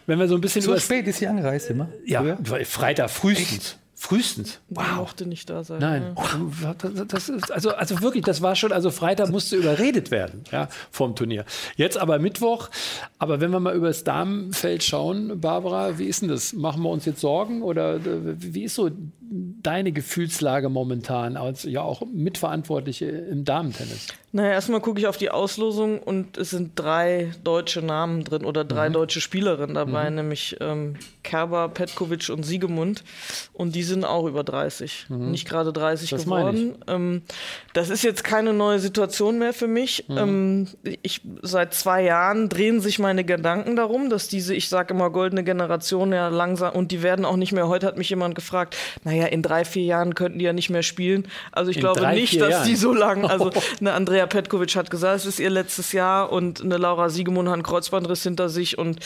Wenn 0.06 0.18
wir 0.18 0.28
so 0.28 0.34
ein 0.34 0.40
bisschen 0.40 0.62
so 0.62 0.76
spät 0.78 1.06
ist 1.06 1.18
sie 1.18 1.26
angereist 1.26 1.70
immer? 1.70 1.88
Ja, 2.04 2.38
Freitag 2.64 3.10
frühestens. 3.10 3.56
Echt? 3.56 3.85
Frühestens. 3.98 4.60
Wow. 4.68 4.84
Der 4.84 4.94
mochte 4.96 5.26
nicht 5.26 5.48
da 5.48 5.64
sein. 5.64 5.78
Nein. 5.80 6.14
Ja. 6.62 6.74
Das 7.04 7.30
ist, 7.30 7.50
also, 7.50 7.70
also 7.70 8.02
wirklich, 8.02 8.24
das 8.24 8.42
war 8.42 8.54
schon, 8.54 8.70
also 8.70 8.90
Freitag 8.90 9.30
musste 9.30 9.56
überredet 9.56 10.10
werden 10.10 10.44
ja, 10.52 10.68
vom 10.90 11.16
Turnier. 11.16 11.46
Jetzt 11.76 11.96
aber 11.96 12.18
Mittwoch. 12.18 12.68
Aber 13.18 13.40
wenn 13.40 13.50
wir 13.50 13.58
mal 13.58 13.74
über 13.74 13.88
das 13.88 14.04
Damenfeld 14.04 14.84
schauen, 14.84 15.40
Barbara, 15.40 15.98
wie 15.98 16.04
ist 16.04 16.20
denn 16.20 16.28
das? 16.28 16.52
Machen 16.52 16.82
wir 16.82 16.90
uns 16.90 17.06
jetzt 17.06 17.22
Sorgen 17.22 17.62
oder 17.62 17.98
wie 18.04 18.64
ist 18.64 18.74
so 18.74 18.90
deine 19.28 19.92
Gefühlslage 19.92 20.68
momentan 20.68 21.36
als 21.36 21.64
ja 21.64 21.82
auch 21.82 22.02
Mitverantwortliche 22.06 23.06
im 23.06 23.44
Damentennis? 23.44 24.08
Naja, 24.36 24.50
erstmal 24.50 24.80
gucke 24.80 25.00
ich 25.00 25.06
auf 25.06 25.16
die 25.16 25.30
Auslosung 25.30 25.98
und 25.98 26.36
es 26.36 26.50
sind 26.50 26.72
drei 26.74 27.32
deutsche 27.42 27.80
Namen 27.80 28.22
drin 28.22 28.44
oder 28.44 28.64
drei 28.64 28.90
mhm. 28.90 28.92
deutsche 28.92 29.22
Spielerinnen 29.22 29.74
dabei, 29.74 30.10
mhm. 30.10 30.16
nämlich 30.16 30.58
ähm, 30.60 30.96
Kerber, 31.22 31.70
Petkovic 31.70 32.28
und 32.28 32.42
Siegemund. 32.42 33.02
Und 33.54 33.74
die 33.74 33.82
sind 33.82 34.04
auch 34.04 34.26
über 34.26 34.44
30, 34.44 35.06
mhm. 35.08 35.30
nicht 35.30 35.48
gerade 35.48 35.72
30 35.72 36.10
das 36.10 36.24
geworden. 36.24 36.76
Ähm, 36.86 37.22
das 37.72 37.88
ist 37.88 38.02
jetzt 38.02 38.24
keine 38.24 38.52
neue 38.52 38.78
Situation 38.78 39.38
mehr 39.38 39.54
für 39.54 39.68
mich. 39.68 40.04
Mhm. 40.08 40.18
Ähm, 40.18 40.68
ich, 41.00 41.22
seit 41.40 41.72
zwei 41.72 42.02
Jahren 42.02 42.50
drehen 42.50 42.82
sich 42.82 42.98
meine 42.98 43.24
Gedanken 43.24 43.74
darum, 43.74 44.10
dass 44.10 44.28
diese, 44.28 44.54
ich 44.54 44.68
sage 44.68 44.92
immer, 44.92 45.08
goldene 45.08 45.44
Generation 45.44 46.12
ja 46.12 46.28
langsam, 46.28 46.74
und 46.74 46.92
die 46.92 47.02
werden 47.02 47.24
auch 47.24 47.36
nicht 47.36 47.52
mehr, 47.52 47.68
heute 47.68 47.86
hat 47.86 47.96
mich 47.96 48.10
jemand 48.10 48.34
gefragt, 48.34 48.76
naja, 49.02 49.15
in 49.24 49.42
drei, 49.42 49.64
vier 49.64 49.84
Jahren 49.84 50.14
könnten 50.14 50.38
die 50.38 50.44
ja 50.44 50.52
nicht 50.52 50.70
mehr 50.70 50.82
spielen. 50.82 51.26
Also 51.52 51.70
ich 51.70 51.78
in 51.78 51.80
glaube 51.80 52.00
drei, 52.00 52.14
nicht, 52.14 52.40
dass 52.40 52.50
Jahren. 52.50 52.68
die 52.68 52.76
so 52.76 52.92
lang, 52.92 53.24
also 53.24 53.50
eine 53.80 53.92
Andrea 53.94 54.26
Petkovic 54.26 54.76
hat 54.76 54.90
gesagt, 54.90 55.16
es 55.16 55.26
ist 55.26 55.40
ihr 55.40 55.50
letztes 55.50 55.92
Jahr 55.92 56.30
und 56.32 56.62
eine 56.62 56.76
Laura 56.76 57.08
Siegemund 57.08 57.48
hat 57.48 57.54
einen 57.54 57.62
Kreuzbandriss 57.62 58.22
hinter 58.22 58.48
sich 58.48 58.78
und 58.78 59.00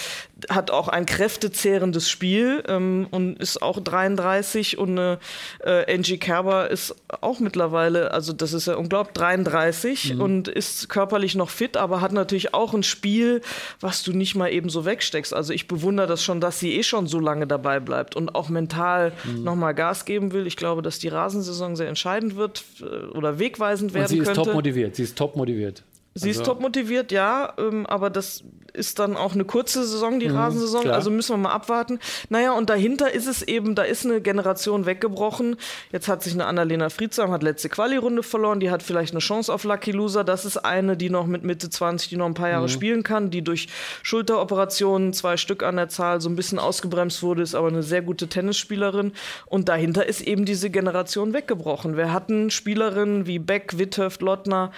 hat 0.48 0.70
auch 0.70 0.88
ein 0.88 1.06
kräftezehrendes 1.06 2.10
Spiel 2.10 2.62
ähm, 2.68 3.06
und 3.10 3.38
ist 3.38 3.62
auch 3.62 3.80
33 3.80 4.78
und 4.78 4.90
eine 4.90 5.18
äh, 5.64 5.92
Angie 5.92 6.18
Kerber 6.18 6.70
ist 6.70 6.94
auch 7.20 7.40
mittlerweile, 7.40 8.12
also 8.12 8.32
das 8.32 8.52
ist 8.52 8.66
ja 8.66 8.74
unglaublich, 8.74 9.14
33 9.14 10.14
mhm. 10.14 10.20
und 10.20 10.48
ist 10.48 10.88
körperlich 10.88 11.34
noch 11.34 11.50
fit, 11.50 11.76
aber 11.76 12.00
hat 12.00 12.12
natürlich 12.12 12.54
auch 12.54 12.74
ein 12.74 12.82
Spiel, 12.82 13.42
was 13.80 14.02
du 14.02 14.12
nicht 14.12 14.34
mal 14.34 14.48
eben 14.48 14.68
so 14.68 14.84
wegsteckst. 14.84 15.34
Also 15.34 15.52
ich 15.52 15.68
bewundere 15.68 16.06
das 16.06 16.24
schon, 16.24 16.40
dass 16.40 16.58
sie 16.58 16.76
eh 16.76 16.82
schon 16.82 17.06
so 17.06 17.18
lange 17.18 17.46
dabei 17.46 17.80
bleibt 17.80 18.16
und 18.16 18.34
auch 18.34 18.48
mental 18.48 19.12
mhm. 19.24 19.44
nochmal 19.44 19.74
Gas 19.74 19.99
geben 20.04 20.32
will. 20.32 20.46
Ich 20.46 20.56
glaube, 20.56 20.82
dass 20.82 20.98
die 20.98 21.08
Rasensaison 21.08 21.76
sehr 21.76 21.88
entscheidend 21.88 22.36
wird 22.36 22.64
äh, 22.80 22.84
oder 23.16 23.38
wegweisend 23.38 23.94
werden 23.94 24.04
und 24.04 24.08
sie 24.08 24.18
ist 24.18 24.34
top 24.34 24.52
motiviert. 24.52 24.96
Sie 24.96 25.02
ist 25.02 25.16
top 25.16 25.36
motiviert. 25.36 25.82
Sie 26.14 26.28
also, 26.28 26.40
ist 26.40 26.46
top 26.46 26.60
motiviert, 26.60 27.12
ja, 27.12 27.54
ähm, 27.56 27.86
aber 27.86 28.10
das 28.10 28.42
ist 28.72 28.98
dann 28.98 29.16
auch 29.16 29.34
eine 29.34 29.44
kurze 29.44 29.84
Saison, 29.84 30.20
die 30.20 30.28
mhm, 30.28 30.36
Rasensaison, 30.36 30.82
klar. 30.82 30.94
also 30.94 31.10
müssen 31.10 31.34
wir 31.34 31.36
mal 31.38 31.52
abwarten. 31.52 31.98
Naja, 32.28 32.52
und 32.52 32.70
dahinter 32.70 33.12
ist 33.12 33.26
es 33.26 33.42
eben, 33.42 33.74
da 33.74 33.82
ist 33.82 34.04
eine 34.04 34.20
Generation 34.20 34.86
weggebrochen. 34.86 35.56
Jetzt 35.92 36.08
hat 36.08 36.22
sich 36.22 36.32
eine 36.32 36.46
Annalena 36.46 36.88
Friedsam, 36.88 37.30
hat 37.30 37.42
letzte 37.42 37.68
Quali-Runde 37.68 38.22
verloren, 38.22 38.60
die 38.60 38.70
hat 38.70 38.82
vielleicht 38.82 39.12
eine 39.12 39.20
Chance 39.20 39.52
auf 39.52 39.64
Lucky 39.64 39.92
Loser. 39.92 40.24
Das 40.24 40.44
ist 40.44 40.56
eine, 40.56 40.96
die 40.96 41.10
noch 41.10 41.26
mit 41.26 41.44
Mitte 41.44 41.70
20, 41.70 42.08
die 42.08 42.16
noch 42.16 42.26
ein 42.26 42.34
paar 42.34 42.50
Jahre 42.50 42.66
mhm. 42.66 42.70
spielen 42.70 43.02
kann, 43.02 43.30
die 43.30 43.42
durch 43.42 43.68
Schulteroperationen, 44.02 45.12
zwei 45.12 45.36
Stück 45.36 45.62
an 45.62 45.76
der 45.76 45.88
Zahl, 45.88 46.20
so 46.20 46.28
ein 46.28 46.36
bisschen 46.36 46.58
ausgebremst 46.58 47.22
wurde, 47.22 47.42
ist 47.42 47.54
aber 47.54 47.68
eine 47.68 47.82
sehr 47.82 48.02
gute 48.02 48.28
Tennisspielerin. 48.28 49.12
Und 49.46 49.68
dahinter 49.68 50.06
ist 50.06 50.20
eben 50.22 50.44
diese 50.44 50.70
Generation 50.70 51.32
weggebrochen. 51.34 51.96
Wir 51.96 52.12
hatten 52.12 52.50
Spielerinnen 52.50 53.26
wie 53.26 53.38
Beck, 53.38 53.78
Witthöft, 53.78 54.22
Lottner, 54.22 54.72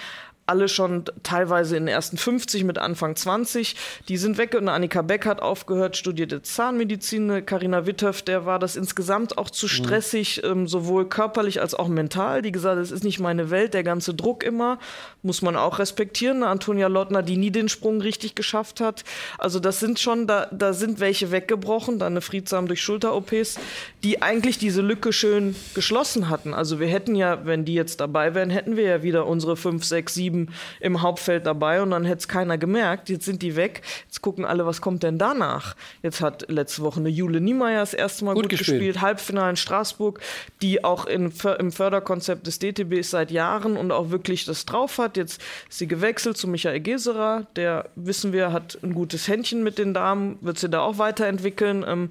alle 0.46 0.68
schon 0.68 1.04
teilweise 1.22 1.76
in 1.76 1.84
den 1.86 1.94
ersten 1.94 2.16
50 2.16 2.64
mit 2.64 2.76
Anfang 2.76 3.14
20. 3.14 3.76
Die 4.08 4.16
sind 4.16 4.38
weg 4.38 4.54
und 4.54 4.68
Annika 4.68 5.02
Beck 5.02 5.24
hat 5.24 5.40
aufgehört, 5.40 5.96
studierte 5.96 6.42
Zahnmedizin. 6.42 7.46
Karina 7.46 7.86
Wittöff, 7.86 8.22
der 8.22 8.44
war 8.44 8.58
das 8.58 8.74
insgesamt 8.74 9.38
auch 9.38 9.50
zu 9.50 9.66
mhm. 9.66 9.70
stressig, 9.70 10.42
mhm. 10.42 10.50
ähm, 10.50 10.68
sowohl 10.68 11.08
körperlich 11.08 11.60
als 11.60 11.74
auch 11.74 11.88
mental. 11.88 12.42
Die 12.42 12.50
gesagt, 12.50 12.80
es 12.80 12.90
ist 12.90 13.04
nicht 13.04 13.20
meine 13.20 13.50
Welt, 13.50 13.72
der 13.72 13.84
ganze 13.84 14.14
Druck 14.14 14.42
immer, 14.42 14.78
muss 15.22 15.42
man 15.42 15.56
auch 15.56 15.78
respektieren. 15.78 16.42
Antonia 16.42 16.88
Lottner, 16.88 17.22
die 17.22 17.36
nie 17.36 17.52
den 17.52 17.68
Sprung 17.68 18.00
richtig 18.00 18.34
geschafft 18.34 18.80
hat. 18.80 19.04
Also 19.38 19.60
das 19.60 19.78
sind 19.78 20.00
schon, 20.00 20.26
da, 20.26 20.48
da 20.50 20.72
sind 20.72 20.98
welche 20.98 21.30
weggebrochen, 21.30 22.00
dann 22.00 22.14
eine 22.14 22.20
Friedsam 22.20 22.66
durch 22.66 22.82
Schulter-OPs, 22.82 23.58
die 24.02 24.22
eigentlich 24.22 24.58
diese 24.58 24.82
Lücke 24.82 25.12
schön 25.12 25.54
geschlossen 25.74 26.28
hatten. 26.28 26.52
Also 26.52 26.80
wir 26.80 26.88
hätten 26.88 27.14
ja, 27.14 27.46
wenn 27.46 27.64
die 27.64 27.74
jetzt 27.74 28.00
dabei 28.00 28.34
wären, 28.34 28.50
hätten 28.50 28.76
wir 28.76 28.84
ja 28.84 29.02
wieder 29.02 29.26
unsere 29.26 29.56
5, 29.56 29.84
6, 29.84 30.14
7 30.14 30.31
sieben 30.32 30.48
im 30.80 31.02
Hauptfeld 31.02 31.46
dabei 31.46 31.82
und 31.82 31.90
dann 31.90 32.04
hätte 32.04 32.18
es 32.18 32.28
keiner 32.28 32.58
gemerkt. 32.58 33.08
Jetzt 33.08 33.24
sind 33.24 33.42
die 33.42 33.56
weg. 33.56 33.82
Jetzt 34.04 34.22
gucken 34.22 34.44
alle, 34.44 34.66
was 34.66 34.80
kommt 34.80 35.02
denn 35.02 35.18
danach? 35.18 35.76
Jetzt 36.02 36.20
hat 36.20 36.46
letzte 36.48 36.82
Woche 36.82 37.00
eine 37.00 37.08
Jule 37.08 37.40
Niemeyer 37.40 37.80
das 37.80 37.94
erste 37.94 38.24
Mal 38.24 38.34
gut, 38.34 38.44
gut 38.44 38.50
gespielt. 38.50 38.78
gespielt. 38.78 39.00
Halbfinale 39.00 39.50
in 39.50 39.56
Straßburg, 39.56 40.20
die 40.62 40.84
auch 40.84 41.06
in, 41.06 41.32
im 41.58 41.72
Förderkonzept 41.72 42.46
des 42.46 42.58
DTB 42.58 42.94
ist 42.94 43.10
seit 43.10 43.30
Jahren 43.30 43.76
und 43.76 43.92
auch 43.92 44.10
wirklich 44.10 44.44
das 44.44 44.64
drauf 44.64 44.98
hat. 44.98 45.16
Jetzt 45.16 45.42
ist 45.68 45.78
sie 45.78 45.88
gewechselt 45.88 46.36
zu 46.36 46.48
Michael 46.48 46.80
Geserer, 46.80 47.46
der, 47.56 47.90
wissen 47.96 48.32
wir, 48.32 48.52
hat 48.52 48.78
ein 48.82 48.94
gutes 48.94 49.28
Händchen 49.28 49.62
mit 49.62 49.78
den 49.78 49.94
Damen, 49.94 50.38
wird 50.40 50.58
sie 50.58 50.68
da 50.68 50.80
auch 50.80 50.98
weiterentwickeln. 50.98 51.84
Ähm, 51.86 52.08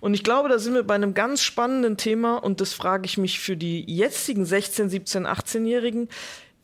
und 0.00 0.14
ich 0.14 0.22
glaube, 0.22 0.48
da 0.48 0.58
sind 0.58 0.74
wir 0.74 0.82
bei 0.82 0.94
einem 0.94 1.14
ganz 1.14 1.42
spannenden 1.42 1.96
Thema 1.96 2.36
und 2.36 2.60
das 2.60 2.72
frage 2.74 3.06
ich 3.06 3.18
mich 3.18 3.40
für 3.40 3.56
die 3.56 3.84
jetzigen 3.90 4.44
16, 4.44 4.88
17, 4.90 5.26
18-Jährigen 5.26 6.08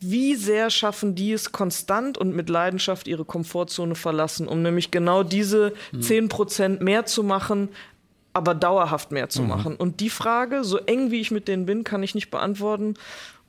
wie 0.00 0.34
sehr 0.34 0.70
schaffen 0.70 1.14
die 1.14 1.32
es 1.32 1.52
konstant 1.52 2.16
und 2.16 2.34
mit 2.34 2.48
Leidenschaft 2.48 3.06
ihre 3.06 3.24
Komfortzone 3.24 3.94
verlassen, 3.94 4.48
um 4.48 4.62
nämlich 4.62 4.90
genau 4.90 5.22
diese 5.22 5.74
mhm. 5.92 6.00
10% 6.00 6.82
mehr 6.82 7.04
zu 7.04 7.22
machen, 7.22 7.68
aber 8.32 8.54
dauerhaft 8.54 9.12
mehr 9.12 9.28
zu 9.28 9.42
mhm. 9.42 9.48
machen. 9.48 9.76
Und 9.76 10.00
die 10.00 10.10
Frage, 10.10 10.64
so 10.64 10.78
eng 10.78 11.10
wie 11.10 11.20
ich 11.20 11.30
mit 11.30 11.48
denen 11.48 11.66
bin, 11.66 11.84
kann 11.84 12.02
ich 12.02 12.14
nicht 12.14 12.30
beantworten. 12.30 12.94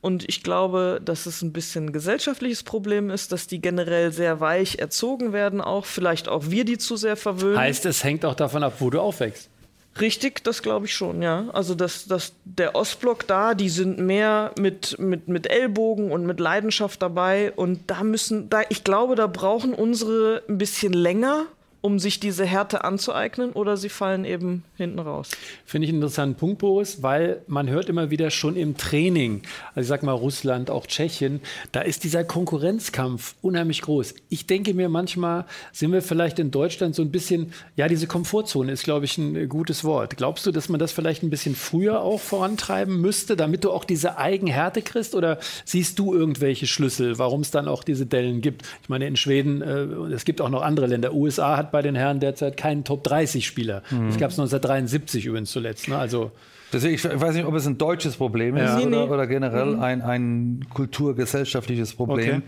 Und 0.01 0.27
ich 0.27 0.41
glaube, 0.41 0.99
dass 1.03 1.27
es 1.27 1.43
ein 1.43 1.53
bisschen 1.53 1.85
ein 1.85 1.93
gesellschaftliches 1.93 2.63
Problem 2.63 3.11
ist, 3.11 3.31
dass 3.31 3.45
die 3.45 3.61
generell 3.61 4.11
sehr 4.11 4.39
weich 4.39 4.79
erzogen 4.79 5.31
werden, 5.31 5.61
auch 5.61 5.85
vielleicht 5.85 6.27
auch 6.27 6.49
wir 6.49 6.65
die 6.65 6.79
zu 6.79 6.97
sehr 6.97 7.15
verwöhnen. 7.15 7.59
Heißt, 7.59 7.85
es 7.85 8.03
hängt 8.03 8.25
auch 8.25 8.33
davon 8.33 8.63
ab, 8.63 8.77
wo 8.79 8.89
du 8.89 8.99
aufwächst. 8.99 9.50
Richtig, 9.99 10.43
das 10.43 10.62
glaube 10.62 10.86
ich 10.86 10.93
schon, 10.93 11.21
ja. 11.21 11.49
Also 11.51 11.75
dass, 11.75 12.06
dass 12.06 12.34
der 12.45 12.75
Ostblock 12.75 13.27
da, 13.27 13.54
die 13.54 13.69
sind 13.69 13.99
mehr 13.99 14.51
mit, 14.58 14.97
mit, 14.99 15.27
mit 15.27 15.47
Ellbogen 15.47 16.12
und 16.12 16.25
mit 16.25 16.39
Leidenschaft 16.39 17.01
dabei. 17.01 17.51
Und 17.51 17.89
da 17.91 18.04
müssen, 18.04 18.49
da, 18.49 18.62
ich 18.69 18.84
glaube, 18.84 19.15
da 19.15 19.27
brauchen 19.27 19.73
unsere 19.73 20.43
ein 20.47 20.58
bisschen 20.58 20.93
länger, 20.93 21.45
um 21.82 21.98
sich 21.98 22.20
diese 22.20 22.46
Härte 22.46 22.84
anzueignen 22.84 23.52
oder 23.52 23.76
sie 23.76 23.89
fallen 23.89 24.24
eben 24.24 24.63
hinten 24.78 25.00
raus. 25.00 25.32
Finde 25.65 25.86
ich 25.86 25.89
einen 25.89 26.02
interessanten 26.02 26.36
Punkt, 26.36 26.60
Boris, 26.60 27.02
weil 27.02 27.41
man 27.48 27.70
hört 27.70 27.89
immer 27.89 28.12
wieder 28.12 28.30
schon 28.30 28.56
im 28.56 28.78
Training, 28.78 29.41
also 29.74 29.82
ich 29.82 29.88
sag 29.88 30.04
mal 30.04 30.12
Russland, 30.12 30.70
auch 30.70 30.86
Tschechien, 30.86 31.41
da 31.72 31.82
ist 31.82 32.04
dieser 32.04 32.24
Konkurrenzkampf 32.24 33.36
unheimlich 33.41 33.82
groß. 33.82 34.13
Ich 34.30 34.46
denke 34.46 34.74
mir 34.76 34.89
manchmal, 34.89 35.46
sind 35.72 35.91
wir 35.91 36.04
vielleicht 36.04 36.38
in 36.38 36.52
Deutschland 36.52 36.94
so 36.94 37.02
ein 37.02 37.12
bisschen, 37.12 37.54
ja, 37.76 37.88
diese 37.88 38.06
Komfortzone 38.06 38.72
ist, 38.72 38.84
glaube 38.84 39.06
ich, 39.06 39.17
ein 39.17 39.50
gutes 39.50 39.84
Wort. 39.84 40.17
Glaubst 40.17 40.46
du, 40.46 40.52
dass 40.52 40.70
man 40.70 40.80
das 40.80 40.91
vielleicht 40.91 41.24
ein 41.24 41.32
bisschen 41.32 41.56
früher 41.56 42.02
auch 42.02 42.20
vorantreiben 42.20 43.02
müsste, 43.02 43.36
damit 43.36 43.63
du 43.63 43.72
auch 43.72 43.86
diese 43.86 44.17
Eigenhärte 44.17 44.84
kriegst? 44.84 45.15
Oder 45.15 45.39
siehst 45.65 45.98
du 45.98 46.13
irgendwelche 46.13 46.67
Schlüssel, 46.67 47.17
warum 47.17 47.41
es 47.41 47.50
dann 47.50 47.67
auch 47.67 47.84
diese 47.84 48.06
Dellen 48.06 48.41
gibt? 48.41 48.63
Ich 48.84 48.89
meine, 48.89 49.08
in 49.08 49.15
Schweden, 49.15 49.62
äh, 49.62 50.13
es 50.13 50.26
gibt 50.26 50.41
auch 50.41 50.50
noch 50.50 50.62
andere 50.62 50.86
Länder, 50.86 51.13
USA 51.13 51.58
hat 51.58 51.70
bei 51.71 51.81
den 51.81 51.95
Herren 51.95 52.19
derzeit 52.19 52.57
keinen 52.57 52.84
Top-30-Spieler. 52.84 53.84
Mhm. 53.89 54.07
Das 54.07 54.17
gab 54.17 54.31
es 54.31 54.39
1973 54.39 55.25
übrigens 55.25 55.51
zuletzt. 55.51 55.88
Ne? 55.88 55.97
Also 55.97 56.31
Deswegen, 56.73 56.95
ich 56.95 57.03
weiß 57.03 57.36
nicht, 57.36 57.45
ob 57.45 57.53
es 57.53 57.67
ein 57.67 57.77
deutsches 57.77 58.15
Problem 58.15 58.55
ist 58.55 58.63
ja. 58.63 58.79
oder, 58.79 59.12
oder, 59.12 59.27
generell 59.27 59.75
mhm. 59.75 59.81
ein, 59.81 60.01
ein 60.01 60.65
kulturgesellschaftliches 60.73 61.93
Problem 61.93 62.38
okay. 62.38 62.41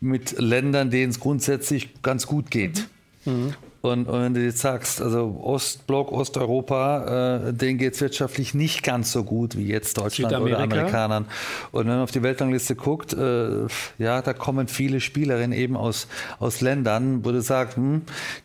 mit 0.00 0.38
Ländern, 0.38 0.90
denen 0.90 1.10
es 1.10 1.20
grundsätzlich 1.20 2.02
ganz 2.02 2.26
gut 2.26 2.50
geht. 2.50 2.88
Mhm. 3.24 3.54
Und, 3.88 4.06
und, 4.06 4.22
wenn 4.22 4.34
du 4.34 4.40
jetzt 4.40 4.60
sagst, 4.60 5.00
also 5.00 5.40
Ostblock, 5.42 6.12
Osteuropa, 6.12 7.48
äh, 7.48 7.52
denen 7.52 7.78
geht 7.78 7.94
es 7.94 8.00
wirtschaftlich 8.00 8.54
nicht 8.54 8.82
ganz 8.82 9.12
so 9.12 9.24
gut 9.24 9.56
wie 9.56 9.66
jetzt 9.66 9.98
Deutschland 9.98 10.34
oder 10.34 10.60
Amerikanern. 10.60 11.26
Und 11.72 11.86
wenn 11.86 11.94
man 11.94 12.02
auf 12.02 12.10
die 12.10 12.22
Weltrangliste 12.22 12.74
guckt, 12.74 13.12
äh, 13.12 13.66
ja, 13.98 14.22
da 14.22 14.32
kommen 14.32 14.68
viele 14.68 15.00
Spielerinnen 15.00 15.56
eben 15.56 15.76
aus, 15.76 16.08
aus 16.38 16.60
Ländern, 16.60 17.24
wo 17.24 17.32
du 17.32 17.40
sagst, 17.40 17.76
hm, 17.76 18.02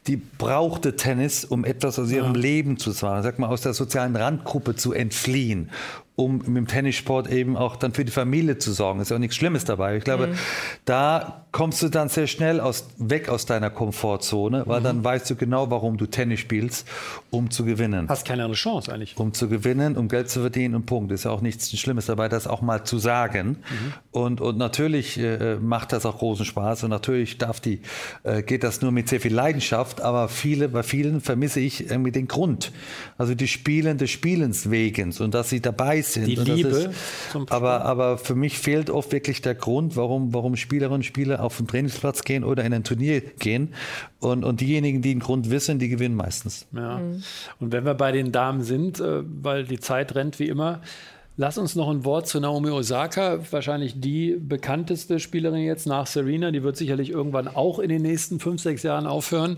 die 0.07 0.17
brauchte 0.17 0.95
Tennis, 0.95 1.45
um 1.45 1.65
etwas 1.65 1.99
aus 1.99 2.11
ihrem 2.11 2.35
ja. 2.35 2.41
Leben 2.41 2.77
zu 2.77 2.91
sagen, 2.91 3.23
sag 3.23 3.39
mal, 3.39 3.47
aus 3.47 3.61
der 3.61 3.73
sozialen 3.73 4.15
Randgruppe 4.15 4.75
zu 4.75 4.93
entfliehen 4.93 5.69
um 6.15 6.37
mit 6.37 6.47
dem 6.47 6.67
Tennissport 6.67 7.27
eben 7.27 7.57
auch 7.57 7.75
dann 7.75 7.93
für 7.93 8.05
die 8.05 8.11
Familie 8.11 8.59
zu 8.59 8.71
sorgen. 8.71 8.99
Ist 8.99 9.09
ja 9.09 9.15
auch 9.15 9.19
nichts 9.19 9.35
Schlimmes 9.35 9.65
dabei. 9.65 9.97
Ich 9.97 10.03
glaube, 10.03 10.27
mhm. 10.27 10.35
da 10.85 11.45
kommst 11.51 11.81
du 11.81 11.89
dann 11.89 12.09
sehr 12.09 12.27
schnell 12.27 12.59
aus, 12.59 12.87
weg 12.97 13.29
aus 13.29 13.47
deiner 13.47 13.71
Komfortzone, 13.71 14.63
weil 14.67 14.81
mhm. 14.81 14.83
dann 14.83 15.03
weißt 15.03 15.27
du 15.31 15.35
genau, 15.35 15.71
warum 15.71 15.97
du 15.97 16.05
Tennis 16.05 16.39
spielst, 16.39 16.87
um 17.31 17.49
zu 17.49 17.65
gewinnen. 17.65 18.09
Hast 18.09 18.27
keine 18.27 18.43
andere 18.43 18.57
Chance 18.57 18.93
eigentlich. 18.93 19.17
Um 19.17 19.33
zu 19.33 19.49
gewinnen, 19.49 19.97
um 19.97 20.07
Geld 20.07 20.29
zu 20.29 20.41
verdienen 20.41 20.75
und 20.75 20.85
Punkt. 20.85 21.11
Ist 21.11 21.25
ja 21.25 21.31
auch 21.31 21.41
nichts 21.41 21.75
Schlimmes 21.79 22.05
dabei, 22.05 22.29
das 22.29 22.45
auch 22.45 22.61
mal 22.61 22.83
zu 22.83 22.99
sagen. 22.99 23.49
Mhm. 23.49 23.93
Und, 24.11 24.41
und 24.41 24.57
natürlich 24.59 25.17
äh, 25.17 25.55
macht 25.55 25.93
das 25.93 26.05
auch 26.05 26.19
großen 26.19 26.45
Spaß 26.45 26.83
und 26.83 26.91
natürlich 26.91 27.39
darf 27.39 27.59
die, 27.59 27.81
äh, 28.21 28.43
geht 28.43 28.63
das 28.63 28.81
nur 28.81 28.91
mit 28.91 29.09
sehr 29.09 29.19
viel 29.19 29.33
Leidenschaft, 29.33 29.99
aber 30.01 30.29
viele, 30.29 30.69
bei 30.69 30.83
vielen 30.83 31.21
vermisse 31.21 31.59
ich 31.59 31.89
irgendwie 31.89 32.11
den 32.11 32.27
Grund. 32.27 32.71
Also 33.17 33.33
die 33.33 33.47
Spielen 33.47 33.97
des 33.97 34.11
Spielens 34.11 34.69
wegen 34.69 35.11
und 35.19 35.33
dass 35.33 35.49
sie 35.49 35.59
dabei 35.59 36.02
sind. 36.03 36.27
Die 36.27 36.35
Liebe. 36.35 36.69
Ist, 36.69 36.89
aber, 37.49 37.85
aber 37.85 38.17
für 38.17 38.35
mich 38.35 38.59
fehlt 38.59 38.89
oft 38.89 39.11
wirklich 39.11 39.41
der 39.41 39.55
Grund, 39.55 39.95
warum, 39.95 40.33
warum 40.33 40.55
Spielerinnen 40.57 40.95
und 40.97 41.03
Spieler 41.03 41.41
auf 41.41 41.57
den 41.57 41.67
Trainingsplatz 41.67 42.23
gehen 42.23 42.43
oder 42.43 42.63
in 42.63 42.73
ein 42.73 42.83
Turnier 42.83 43.21
gehen. 43.21 43.73
Und, 44.19 44.43
und 44.43 44.61
diejenigen, 44.61 45.01
die 45.01 45.13
den 45.13 45.19
Grund 45.19 45.49
wissen, 45.49 45.79
die 45.79 45.89
gewinnen 45.89 46.15
meistens. 46.15 46.65
Ja. 46.71 46.97
Mhm. 46.97 47.23
Und 47.59 47.71
wenn 47.71 47.85
wir 47.85 47.93
bei 47.93 48.11
den 48.11 48.31
Damen 48.31 48.63
sind, 48.63 48.99
äh, 48.99 49.23
weil 49.41 49.65
die 49.65 49.79
Zeit 49.79 50.15
rennt 50.15 50.39
wie 50.39 50.47
immer, 50.47 50.81
Lass 51.35 51.57
uns 51.57 51.75
noch 51.75 51.89
ein 51.89 52.05
Wort 52.05 52.27
zu 52.27 52.39
Naomi 52.39 52.69
Osaka, 52.69 53.39
wahrscheinlich 53.49 53.99
die 53.99 54.37
bekannteste 54.39 55.19
Spielerin 55.19 55.63
jetzt 55.63 55.87
nach 55.87 56.05
Serena. 56.05 56.51
Die 56.51 56.61
wird 56.61 56.77
sicherlich 56.77 57.09
irgendwann 57.09 57.47
auch 57.47 57.79
in 57.79 57.89
den 57.89 58.03
nächsten 58.03 58.39
fünf, 58.39 58.61
sechs 58.61 58.83
Jahren 58.83 59.07
aufhören. 59.07 59.57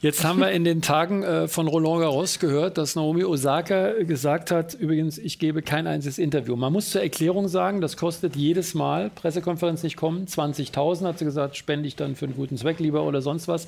Jetzt 0.00 0.24
haben 0.24 0.40
wir 0.40 0.50
in 0.50 0.64
den 0.64 0.82
Tagen 0.82 1.22
äh, 1.22 1.46
von 1.46 1.68
Roland 1.68 2.00
Garros 2.00 2.40
gehört, 2.40 2.78
dass 2.78 2.96
Naomi 2.96 3.22
Osaka 3.22 3.92
gesagt 4.02 4.50
hat, 4.50 4.74
übrigens, 4.74 5.16
ich 5.16 5.38
gebe 5.38 5.62
kein 5.62 5.86
einziges 5.86 6.18
Interview. 6.18 6.56
Man 6.56 6.72
muss 6.72 6.90
zur 6.90 7.00
Erklärung 7.00 7.46
sagen, 7.46 7.80
das 7.80 7.96
kostet 7.96 8.34
jedes 8.34 8.74
Mal, 8.74 9.08
Pressekonferenz 9.08 9.84
nicht 9.84 9.96
kommen, 9.96 10.26
20.000 10.26 11.06
hat 11.06 11.20
sie 11.20 11.24
gesagt, 11.24 11.56
spende 11.56 11.86
ich 11.86 11.94
dann 11.94 12.16
für 12.16 12.24
einen 12.24 12.34
guten 12.34 12.56
Zweck 12.56 12.80
lieber 12.80 13.04
oder 13.04 13.22
sonst 13.22 13.46
was. 13.46 13.66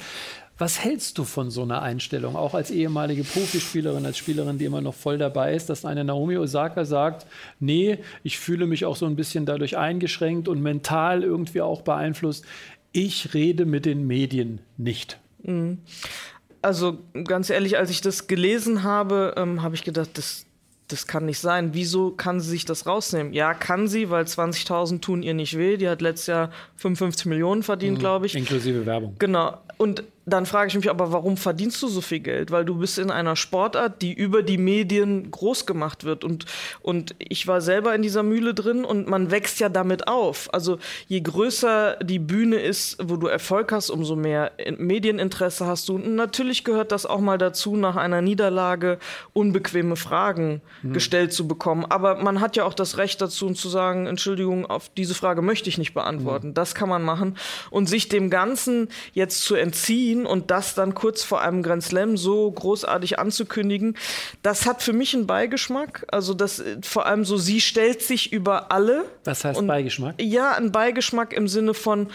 Was 0.58 0.82
hältst 0.82 1.18
du 1.18 1.24
von 1.24 1.50
so 1.50 1.62
einer 1.62 1.82
Einstellung, 1.82 2.34
auch 2.34 2.54
als 2.54 2.70
ehemalige 2.70 3.24
Profispielerin, 3.24 4.06
als 4.06 4.16
Spielerin, 4.16 4.56
die 4.56 4.64
immer 4.64 4.80
noch 4.80 4.94
voll 4.94 5.18
dabei 5.18 5.54
ist, 5.54 5.68
dass 5.68 5.84
eine 5.84 6.02
Naomi 6.02 6.38
Osaka 6.38 6.86
sagt, 6.86 7.26
nee, 7.60 7.98
ich 8.22 8.38
fühle 8.38 8.66
mich 8.66 8.86
auch 8.86 8.96
so 8.96 9.04
ein 9.04 9.16
bisschen 9.16 9.44
dadurch 9.44 9.76
eingeschränkt 9.76 10.48
und 10.48 10.62
mental 10.62 11.22
irgendwie 11.22 11.60
auch 11.60 11.82
beeinflusst. 11.82 12.44
Ich 12.92 13.34
rede 13.34 13.66
mit 13.66 13.84
den 13.84 14.06
Medien 14.06 14.60
nicht. 14.78 15.18
Mhm. 15.42 15.78
Also 16.62 16.98
ganz 17.24 17.50
ehrlich, 17.50 17.76
als 17.76 17.90
ich 17.90 18.00
das 18.00 18.26
gelesen 18.26 18.82
habe, 18.82 19.34
ähm, 19.36 19.62
habe 19.62 19.74
ich 19.74 19.84
gedacht, 19.84 20.10
das, 20.14 20.46
das 20.88 21.06
kann 21.06 21.26
nicht 21.26 21.38
sein. 21.38 21.74
Wieso 21.74 22.12
kann 22.12 22.40
sie 22.40 22.48
sich 22.48 22.64
das 22.64 22.86
rausnehmen? 22.86 23.34
Ja, 23.34 23.52
kann 23.52 23.88
sie, 23.88 24.08
weil 24.08 24.24
20.000 24.24 25.02
tun 25.02 25.22
ihr 25.22 25.34
nicht 25.34 25.58
weh. 25.58 25.76
Die 25.76 25.88
hat 25.88 26.00
letztes 26.00 26.28
Jahr 26.28 26.50
55 26.76 27.26
Millionen 27.26 27.62
verdient, 27.62 27.98
mhm, 27.98 28.00
glaube 28.00 28.24
ich. 28.24 28.34
Inklusive 28.34 28.86
Werbung. 28.86 29.16
Genau. 29.18 29.58
Und 29.76 30.02
dann 30.26 30.44
frage 30.44 30.68
ich 30.68 30.74
mich 30.74 30.90
aber, 30.90 31.12
warum 31.12 31.36
verdienst 31.36 31.80
du 31.82 31.86
so 31.86 32.00
viel 32.00 32.18
Geld? 32.18 32.50
Weil 32.50 32.64
du 32.64 32.74
bist 32.74 32.98
in 32.98 33.12
einer 33.12 33.36
Sportart, 33.36 34.02
die 34.02 34.12
über 34.12 34.42
die 34.42 34.58
Medien 34.58 35.30
groß 35.30 35.66
gemacht 35.66 36.02
wird. 36.02 36.24
Und, 36.24 36.46
und 36.82 37.14
ich 37.20 37.46
war 37.46 37.60
selber 37.60 37.94
in 37.94 38.02
dieser 38.02 38.24
Mühle 38.24 38.52
drin 38.52 38.84
und 38.84 39.08
man 39.08 39.30
wächst 39.30 39.60
ja 39.60 39.68
damit 39.68 40.08
auf. 40.08 40.52
Also 40.52 40.78
je 41.06 41.20
größer 41.20 41.98
die 42.02 42.18
Bühne 42.18 42.56
ist, 42.56 42.98
wo 43.00 43.16
du 43.16 43.28
Erfolg 43.28 43.70
hast, 43.70 43.88
umso 43.88 44.16
mehr 44.16 44.50
Medieninteresse 44.76 45.64
hast 45.64 45.88
du. 45.88 45.94
Und 45.94 46.16
natürlich 46.16 46.64
gehört 46.64 46.90
das 46.90 47.06
auch 47.06 47.20
mal 47.20 47.38
dazu, 47.38 47.76
nach 47.76 47.94
einer 47.94 48.20
Niederlage 48.20 48.98
unbequeme 49.32 49.94
Fragen 49.94 50.60
mhm. 50.82 50.92
gestellt 50.92 51.32
zu 51.32 51.46
bekommen. 51.46 51.84
Aber 51.88 52.16
man 52.16 52.40
hat 52.40 52.56
ja 52.56 52.64
auch 52.64 52.74
das 52.74 52.98
Recht 52.98 53.22
dazu, 53.22 53.46
zu 53.52 53.68
sagen, 53.68 54.06
Entschuldigung, 54.08 54.66
auf 54.66 54.88
diese 54.96 55.14
Frage 55.14 55.40
möchte 55.40 55.68
ich 55.68 55.78
nicht 55.78 55.94
beantworten. 55.94 56.48
Mhm. 56.48 56.54
Das 56.54 56.74
kann 56.74 56.88
man 56.88 57.02
machen. 57.02 57.36
Und 57.70 57.88
sich 57.88 58.08
dem 58.08 58.28
Ganzen 58.28 58.88
jetzt 59.12 59.42
zu 59.42 59.54
entziehen, 59.54 60.15
ziehen 60.16 60.26
und 60.26 60.50
das 60.50 60.74
dann 60.74 60.94
kurz 60.94 61.22
vor 61.22 61.40
einem 61.40 61.62
Grand 61.62 61.82
Slam 61.82 62.16
so 62.16 62.50
großartig 62.50 63.18
anzukündigen, 63.18 63.96
das 64.42 64.66
hat 64.66 64.82
für 64.82 64.92
mich 64.92 65.14
einen 65.14 65.26
Beigeschmack. 65.26 66.06
Also 66.10 66.34
das 66.34 66.62
vor 66.82 67.06
allem 67.06 67.24
so, 67.24 67.36
sie 67.36 67.60
stellt 67.60 68.02
sich 68.02 68.32
über 68.32 68.72
alle. 68.72 69.04
Was 69.24 69.44
heißt 69.44 69.58
und, 69.58 69.66
Beigeschmack? 69.66 70.14
Ja, 70.20 70.52
ein 70.52 70.72
Beigeschmack 70.72 71.32
im 71.32 71.48
Sinne 71.48 71.74
von, 71.74 72.08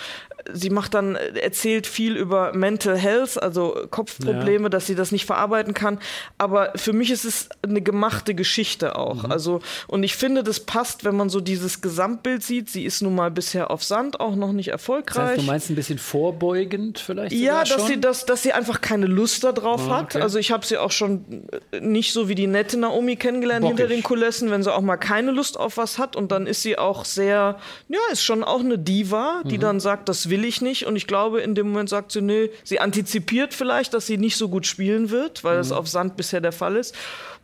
sie 0.51 0.69
macht 0.69 0.93
dann, 0.93 1.15
erzählt 1.15 1.87
viel 1.87 2.15
über 2.15 2.53
Mental 2.53 2.97
Health, 2.97 3.41
also 3.41 3.75
Kopfprobleme, 3.89 4.63
ja. 4.63 4.69
dass 4.69 4.87
sie 4.87 4.95
das 4.95 5.11
nicht 5.11 5.25
verarbeiten 5.25 5.73
kann. 5.73 5.99
Aber 6.37 6.73
für 6.75 6.93
mich 6.93 7.11
ist 7.11 7.25
es 7.25 7.49
eine 7.61 7.81
gemachte 7.81 8.35
Geschichte 8.35 8.95
auch. 8.95 9.23
Mhm. 9.23 9.31
Also, 9.31 9.61
und 9.87 10.03
ich 10.03 10.15
finde, 10.15 10.43
das 10.43 10.59
passt, 10.61 11.03
wenn 11.03 11.15
man 11.15 11.29
so 11.29 11.39
dieses 11.39 11.81
Gesamtbild 11.81 12.43
sieht. 12.43 12.69
Sie 12.69 12.85
ist 12.85 13.01
nun 13.01 13.15
mal 13.15 13.31
bisher 13.31 13.71
auf 13.71 13.83
Sand 13.83 14.19
auch 14.19 14.35
noch 14.35 14.51
nicht 14.51 14.69
erfolgreich. 14.69 15.15
Das 15.15 15.29
heißt, 15.31 15.41
du 15.41 15.45
meinst 15.45 15.69
ein 15.69 15.75
bisschen 15.75 15.97
vorbeugend 15.97 16.99
vielleicht? 16.99 17.33
Ja, 17.33 17.63
dass 17.63 17.87
sie, 17.87 17.99
dass, 17.99 18.25
dass 18.25 18.43
sie 18.43 18.53
einfach 18.53 18.81
keine 18.81 19.05
Lust 19.05 19.43
darauf 19.43 19.81
oh, 19.81 19.91
okay. 19.91 19.93
hat. 19.93 20.15
Also 20.17 20.39
ich 20.39 20.51
habe 20.51 20.65
sie 20.65 20.77
auch 20.77 20.91
schon 20.91 21.45
nicht 21.79 22.13
so 22.13 22.27
wie 22.27 22.35
die 22.35 22.47
nette 22.47 22.77
Naomi 22.77 23.15
kennengelernt 23.15 23.63
Bockig. 23.63 23.77
hinter 23.77 23.93
den 23.93 24.03
Kulissen, 24.03 24.51
wenn 24.51 24.63
sie 24.63 24.73
auch 24.73 24.81
mal 24.81 24.97
keine 24.97 25.31
Lust 25.31 25.59
auf 25.59 25.77
was 25.77 25.97
hat. 25.97 26.15
Und 26.15 26.31
dann 26.31 26.47
ist 26.47 26.61
sie 26.61 26.77
auch 26.77 27.05
sehr, 27.05 27.57
ja, 27.89 27.99
ist 28.11 28.23
schon 28.23 28.43
auch 28.43 28.59
eine 28.59 28.77
Diva, 28.77 29.41
die 29.45 29.57
mhm. 29.57 29.61
dann 29.61 29.79
sagt, 29.79 30.09
das 30.09 30.29
will 30.31 30.43
ich 30.43 30.61
nicht. 30.61 30.87
Und 30.87 30.95
ich 30.95 31.05
glaube, 31.05 31.41
in 31.41 31.53
dem 31.53 31.67
Moment 31.67 31.89
sagt 31.89 32.11
sie, 32.11 32.21
nö, 32.21 32.47
sie 32.63 32.79
antizipiert 32.79 33.53
vielleicht, 33.53 33.93
dass 33.93 34.07
sie 34.07 34.17
nicht 34.17 34.37
so 34.37 34.49
gut 34.49 34.65
spielen 34.65 35.11
wird, 35.11 35.43
weil 35.43 35.53
mhm. 35.55 35.59
das 35.59 35.71
auf 35.71 35.87
Sand 35.87 36.17
bisher 36.17 36.41
der 36.41 36.51
Fall 36.51 36.75
ist. 36.75 36.95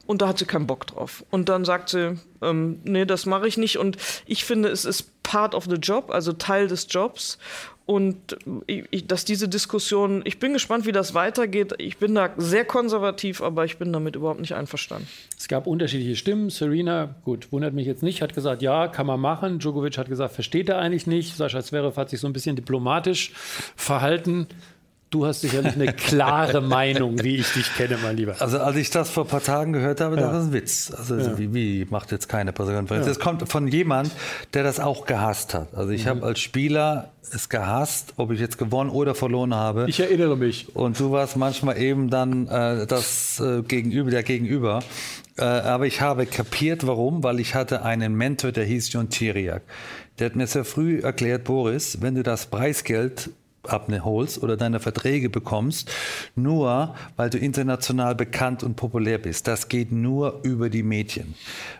Und 0.08 0.22
da 0.22 0.30
hat 0.30 0.40
sie 0.40 0.46
keinen 0.46 0.66
Bock 0.66 0.88
drauf. 0.88 1.24
Und 1.30 1.50
dann 1.50 1.66
sagt 1.66 1.90
sie, 1.90 2.18
ähm, 2.42 2.80
nee, 2.84 3.06
das 3.06 3.26
mache 3.26 3.48
ich 3.48 3.58
nicht. 3.58 3.78
Und 3.78 3.98
ich 4.26 4.46
finde, 4.46 4.70
es 4.70 4.86
ist 4.86 5.22
part 5.22 5.54
of 5.54 5.66
the 5.66 5.76
job, 5.76 6.10
also 6.10 6.34
Teil 6.34 6.68
des 6.68 6.88
Jobs. 6.90 7.38
Und 7.88 8.36
ich, 8.68 9.08
dass 9.08 9.24
diese 9.24 9.48
Diskussion, 9.48 10.22
ich 10.26 10.40
bin 10.40 10.52
gespannt, 10.52 10.86
wie 10.86 10.92
das 10.92 11.14
weitergeht. 11.14 11.74
Ich 11.78 11.98
bin 11.98 12.14
da 12.16 12.34
sehr 12.36 12.66
konservativ, 12.66 13.42
aber 13.42 13.64
ich 13.64 13.78
bin 13.78 13.94
damit 13.94 14.18
überhaupt 14.18 14.42
nicht 14.42 14.56
einverstanden. 14.56 15.08
Es 15.38 15.48
gab 15.48 15.68
unterschiedliche 15.68 16.18
Stimmen. 16.18 16.50
Serena, 16.50 17.16
gut, 17.24 17.50
wundert 17.54 17.74
mich 17.74 17.88
jetzt 17.88 18.04
nicht, 18.04 18.22
hat 18.22 18.34
gesagt, 18.36 18.62
ja, 18.62 18.90
kann 18.90 19.08
man 19.08 19.22
machen. 19.22 19.60
Djokovic 19.60 19.98
hat 19.98 20.10
gesagt, 20.10 20.34
versteht 20.34 20.68
er 20.68 20.80
eigentlich 20.80 21.08
nicht. 21.08 21.38
Sascha 21.38 21.62
Zverev 21.62 21.96
hat 21.96 22.10
sich 22.10 22.20
so 22.20 22.28
ein 22.28 22.34
bisschen 22.34 22.58
diplomatisch 22.58 23.32
verhalten. 23.78 24.48
Du 25.10 25.26
hast 25.26 25.40
sicherlich 25.40 25.76
eine 25.76 25.94
klare 25.94 26.60
Meinung, 26.62 27.24
wie 27.24 27.38
ich 27.38 27.54
dich 27.54 27.74
kenne, 27.76 27.98
mein 28.04 28.18
Lieber. 28.18 28.36
Also 28.40 28.60
als 28.60 28.76
ich 28.76 28.90
das 28.90 29.10
vor 29.10 29.24
ein 29.24 29.30
paar 29.30 29.44
Tagen 29.44 29.72
gehört 29.72 30.02
habe, 30.02 30.18
ja. 30.18 30.24
das 30.24 30.44
ist 30.44 30.50
ein 30.50 30.54
Witz. 30.54 30.94
Also 30.96 31.18
ja. 31.18 31.38
wie, 31.38 31.54
wie, 31.54 31.88
macht 31.90 32.12
jetzt 32.12 32.28
keine 32.28 32.52
Pressekonferenz? 32.52 33.06
Ja. 33.06 33.14
Das 33.14 33.20
kommt 33.20 33.48
von 33.48 33.68
jemand, 33.68 34.12
der 34.54 34.64
das 34.64 34.82
auch 34.82 35.06
gehasst 35.06 35.54
hat. 35.54 35.74
Also 35.74 35.92
ich 35.92 36.04
mhm. 36.04 36.10
habe 36.10 36.24
als 36.24 36.40
Spieler 36.40 37.12
es 37.32 37.48
gehasst, 37.48 38.14
ob 38.18 38.32
ich 38.32 38.40
jetzt 38.40 38.58
gewonnen 38.58 38.90
oder 38.90 39.16
verloren 39.16 39.54
habe. 39.54 39.86
Ich 39.88 40.00
erinnere 40.00 40.36
mich. 40.36 40.76
Und 40.76 41.00
du 41.00 41.12
warst 41.12 41.38
manchmal 41.38 41.78
eben 41.78 42.10
dann 42.10 42.48
äh, 42.48 42.86
das 42.86 43.40
äh, 43.40 43.62
Gegenüber, 43.62 44.12
der 44.12 44.24
Gegenüber. 44.24 44.80
Äh, 45.38 45.44
aber 45.44 45.86
ich 45.88 46.02
habe 46.02 46.26
kapiert, 46.26 46.86
warum, 46.86 47.24
weil 47.24 47.40
ich 47.40 47.56
hatte 47.56 47.84
einen 47.84 48.16
Mentor, 48.16 48.52
der 48.52 48.66
hieß 48.66 48.92
John 48.92 49.10
Thiriak. 49.10 49.62
Der 50.20 50.28
hat 50.28 50.36
mir 50.36 50.48
sehr 50.48 50.66
früh 50.66 51.00
erklärt, 51.00 51.46
Boris, 51.46 52.02
wenn 52.02 52.16
du 52.16 52.24
das 52.24 52.48
Preisgeld 52.48 53.30
abholst 53.68 54.42
oder 54.42 54.58
deine 54.58 54.80
Verträge 54.80 55.30
bekommst, 55.30 55.92
nur 56.36 56.96
weil 57.16 57.30
du 57.30 57.38
international 57.38 58.16
bekannt 58.16 58.64
und 58.64 58.76
populär 58.76 59.18
bist. 59.18 59.48
Das 59.48 59.70
geht 59.70 59.92
nur 59.92 60.40
über 60.44 60.70
die 60.70 60.84
Medien. 60.84 61.36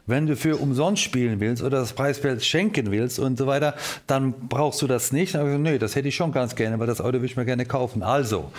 Wenn 0.06 0.28
du 0.28 0.36
für 0.36 0.58
umsonst 0.58 1.04
spielen 1.04 1.40
willst 1.40 1.64
oder 1.64 1.80
das 1.80 1.94
Preisgeld 1.94 2.44
schenken 2.44 2.92
willst 2.92 3.20
und 3.20 3.38
so 3.38 3.48
weiter, 3.48 3.76
dann 4.08 4.34
brauchst 4.50 4.82
du 4.82 4.88
das 4.88 5.12
nicht. 5.12 5.36
Habe 5.36 5.46
ich 5.46 5.50
gesagt, 5.50 5.64
nee, 5.64 5.78
das 5.78 5.96
hätte 5.96 6.08
ich 6.08 6.16
schon 6.16 6.32
ganz 6.32 6.56
gerne, 6.56 6.80
weil 6.80 6.88
das 6.88 7.02
Auto 7.02 7.14
würde 7.14 7.26
ich 7.26 7.38
mir 7.38 7.46
gerne 7.46 7.66
kaufen. 7.66 8.04
Also, 8.04 8.52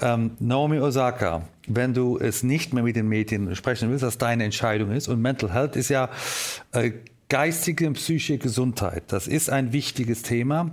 ähm, 0.00 0.32
Naomi 0.38 0.78
Osaka, 0.78 1.42
wenn 1.66 1.94
du 1.94 2.18
es 2.18 2.42
nicht 2.42 2.72
mehr 2.72 2.82
mit 2.82 2.96
den 2.96 3.08
Medien 3.08 3.54
sprechen 3.54 3.90
willst, 3.90 4.02
dass 4.02 4.18
deine 4.18 4.44
Entscheidung 4.44 4.92
ist. 4.92 5.08
Und 5.08 5.20
Mental 5.20 5.52
Health 5.52 5.76
ist 5.76 5.90
ja 5.90 6.08
äh, 6.72 6.92
geistige 7.28 7.86
und 7.86 7.94
psychische 7.94 8.38
Gesundheit. 8.38 9.04
Das 9.08 9.26
ist 9.26 9.50
ein 9.50 9.72
wichtiges 9.72 10.22
Thema. 10.22 10.70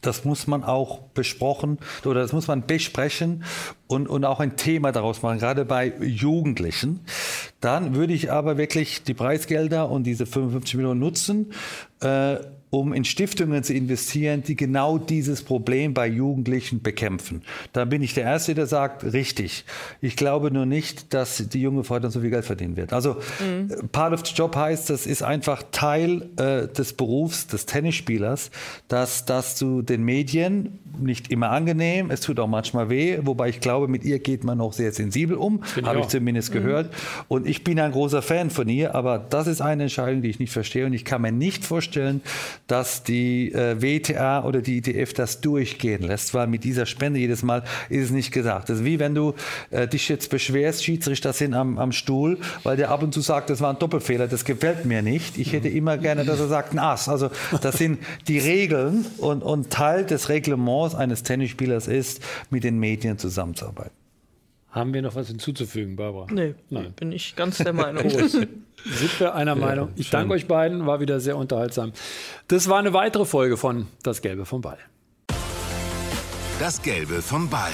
Das 0.00 0.24
muss 0.24 0.46
man 0.46 0.64
auch 0.64 1.00
besprochen 1.14 1.78
oder 2.04 2.20
das 2.20 2.32
muss 2.32 2.46
man 2.46 2.66
besprechen 2.66 3.44
und, 3.86 4.08
und 4.08 4.24
auch 4.24 4.40
ein 4.40 4.56
Thema 4.56 4.92
daraus 4.92 5.22
machen, 5.22 5.38
gerade 5.38 5.64
bei 5.64 5.92
Jugendlichen. 6.00 7.00
Dann 7.60 7.94
würde 7.94 8.12
ich 8.12 8.30
aber 8.30 8.58
wirklich 8.58 9.02
die 9.02 9.14
Preisgelder 9.14 9.90
und 9.90 10.04
diese 10.04 10.26
55 10.26 10.74
Millionen 10.76 11.00
nutzen, 11.00 11.52
äh, 12.00 12.36
um 12.70 12.92
in 12.92 13.04
Stiftungen 13.04 13.62
zu 13.62 13.72
investieren, 13.72 14.42
die 14.42 14.56
genau 14.56 14.98
dieses 14.98 15.42
Problem 15.42 15.94
bei 15.94 16.06
Jugendlichen 16.06 16.82
bekämpfen. 16.82 17.42
Da 17.72 17.84
bin 17.84 18.02
ich 18.02 18.14
der 18.14 18.24
Erste, 18.24 18.54
der 18.54 18.66
sagt, 18.66 19.04
richtig. 19.04 19.64
Ich 20.00 20.16
glaube 20.16 20.50
nur 20.50 20.66
nicht, 20.66 21.14
dass 21.14 21.48
die 21.48 21.60
junge 21.60 21.84
Frau 21.84 21.98
dann 21.98 22.10
so 22.10 22.20
viel 22.20 22.30
Geld 22.30 22.44
verdienen 22.44 22.76
wird. 22.76 22.92
Also 22.92 23.16
mhm. 23.40 23.88
Part 23.90 24.12
of 24.12 24.26
the 24.26 24.34
Job 24.34 24.54
heißt, 24.54 24.90
das 24.90 25.06
ist 25.06 25.22
einfach 25.22 25.62
Teil 25.72 26.28
äh, 26.36 26.68
des 26.68 26.92
Berufs 26.92 27.46
des 27.46 27.66
Tennisspielers, 27.66 28.50
dass 28.88 29.24
das 29.24 29.56
zu 29.56 29.82
den 29.82 30.02
Medien 30.04 30.78
nicht 30.98 31.30
immer 31.30 31.50
angenehm, 31.50 32.10
es 32.10 32.20
tut 32.20 32.40
auch 32.40 32.48
manchmal 32.48 32.90
weh, 32.90 33.18
wobei 33.22 33.48
ich 33.48 33.60
glaube, 33.60 33.88
mit 33.88 34.04
ihr 34.04 34.18
geht 34.18 34.44
man 34.44 34.60
auch 34.60 34.72
sehr 34.72 34.92
sensibel 34.92 35.36
um, 35.36 35.62
habe 35.84 36.00
ich 36.00 36.08
zumindest 36.08 36.50
mhm. 36.50 36.54
gehört. 36.54 36.94
Und 37.28 37.46
ich 37.46 37.64
bin 37.64 37.78
ein 37.78 37.92
großer 37.92 38.22
Fan 38.22 38.50
von 38.50 38.68
ihr, 38.68 38.94
aber 38.94 39.18
das 39.18 39.46
ist 39.46 39.60
eine 39.60 39.84
Entscheidung, 39.84 40.22
die 40.22 40.28
ich 40.28 40.38
nicht 40.38 40.52
verstehe 40.52 40.86
und 40.86 40.92
ich 40.92 41.04
kann 41.04 41.22
mir 41.22 41.32
nicht 41.32 41.64
vorstellen, 41.64 42.20
dass 42.68 43.02
die 43.02 43.52
äh, 43.52 43.82
WTA 43.82 44.44
oder 44.44 44.62
die 44.62 44.78
ITF 44.78 45.12
das 45.14 45.40
durchgehen 45.40 46.02
lässt, 46.02 46.34
weil 46.34 46.46
mit 46.46 46.62
dieser 46.62 46.86
Spende 46.86 47.18
jedes 47.18 47.42
Mal 47.42 47.64
ist 47.88 48.04
es 48.04 48.10
nicht 48.10 48.30
gesagt. 48.30 48.68
Das 48.68 48.78
ist 48.78 48.84
wie 48.84 49.00
wenn 49.00 49.14
du 49.14 49.34
äh, 49.70 49.88
dich 49.88 50.08
jetzt 50.08 50.30
beschwerst, 50.30 50.84
Schiedsrichter 50.84 51.32
sind 51.32 51.54
am, 51.54 51.78
am 51.78 51.92
Stuhl, 51.92 52.38
weil 52.62 52.76
der 52.76 52.90
ab 52.90 53.02
und 53.02 53.12
zu 53.12 53.20
sagt, 53.20 53.50
das 53.50 53.60
war 53.60 53.70
ein 53.70 53.78
Doppelfehler, 53.78 54.28
das 54.28 54.44
gefällt 54.44 54.84
mir 54.84 55.02
nicht. 55.02 55.38
Ich 55.38 55.52
hätte 55.52 55.68
immer 55.68 55.98
gerne, 55.98 56.24
dass 56.24 56.38
er 56.38 56.48
sagt, 56.48 56.72
ein 56.72 56.78
Ass. 56.78 57.08
Also 57.08 57.30
das 57.60 57.78
sind 57.78 57.98
die 58.28 58.38
Regeln 58.38 59.06
und, 59.16 59.42
und 59.42 59.70
Teil 59.70 60.04
des 60.04 60.28
Reglements 60.28 60.94
eines 60.94 61.22
Tennisspielers 61.22 61.88
ist, 61.88 62.22
mit 62.50 62.64
den 62.64 62.78
Medien 62.78 63.18
zusammenzuarbeiten. 63.18 64.07
Haben 64.70 64.92
wir 64.92 65.02
noch 65.02 65.14
was 65.14 65.28
hinzuzufügen, 65.28 65.96
Barbara? 65.96 66.26
Nee, 66.30 66.54
Nein. 66.70 66.92
bin 66.94 67.10
ich 67.12 67.34
ganz 67.36 67.58
der 67.58 67.72
Meinung. 67.72 68.08
Sind 68.10 69.20
wir 69.20 69.34
einer 69.34 69.54
Meinung? 69.54 69.90
Ich 69.96 70.10
danke 70.10 70.34
euch 70.34 70.46
beiden, 70.46 70.86
war 70.86 71.00
wieder 71.00 71.20
sehr 71.20 71.36
unterhaltsam. 71.36 71.92
Das 72.48 72.68
war 72.68 72.78
eine 72.78 72.92
weitere 72.92 73.24
Folge 73.24 73.56
von 73.56 73.88
Das 74.02 74.20
Gelbe 74.22 74.44
vom 74.44 74.60
Ball. 74.60 74.78
Das 76.60 76.82
Gelbe 76.82 77.22
vom 77.22 77.48
Ball 77.48 77.72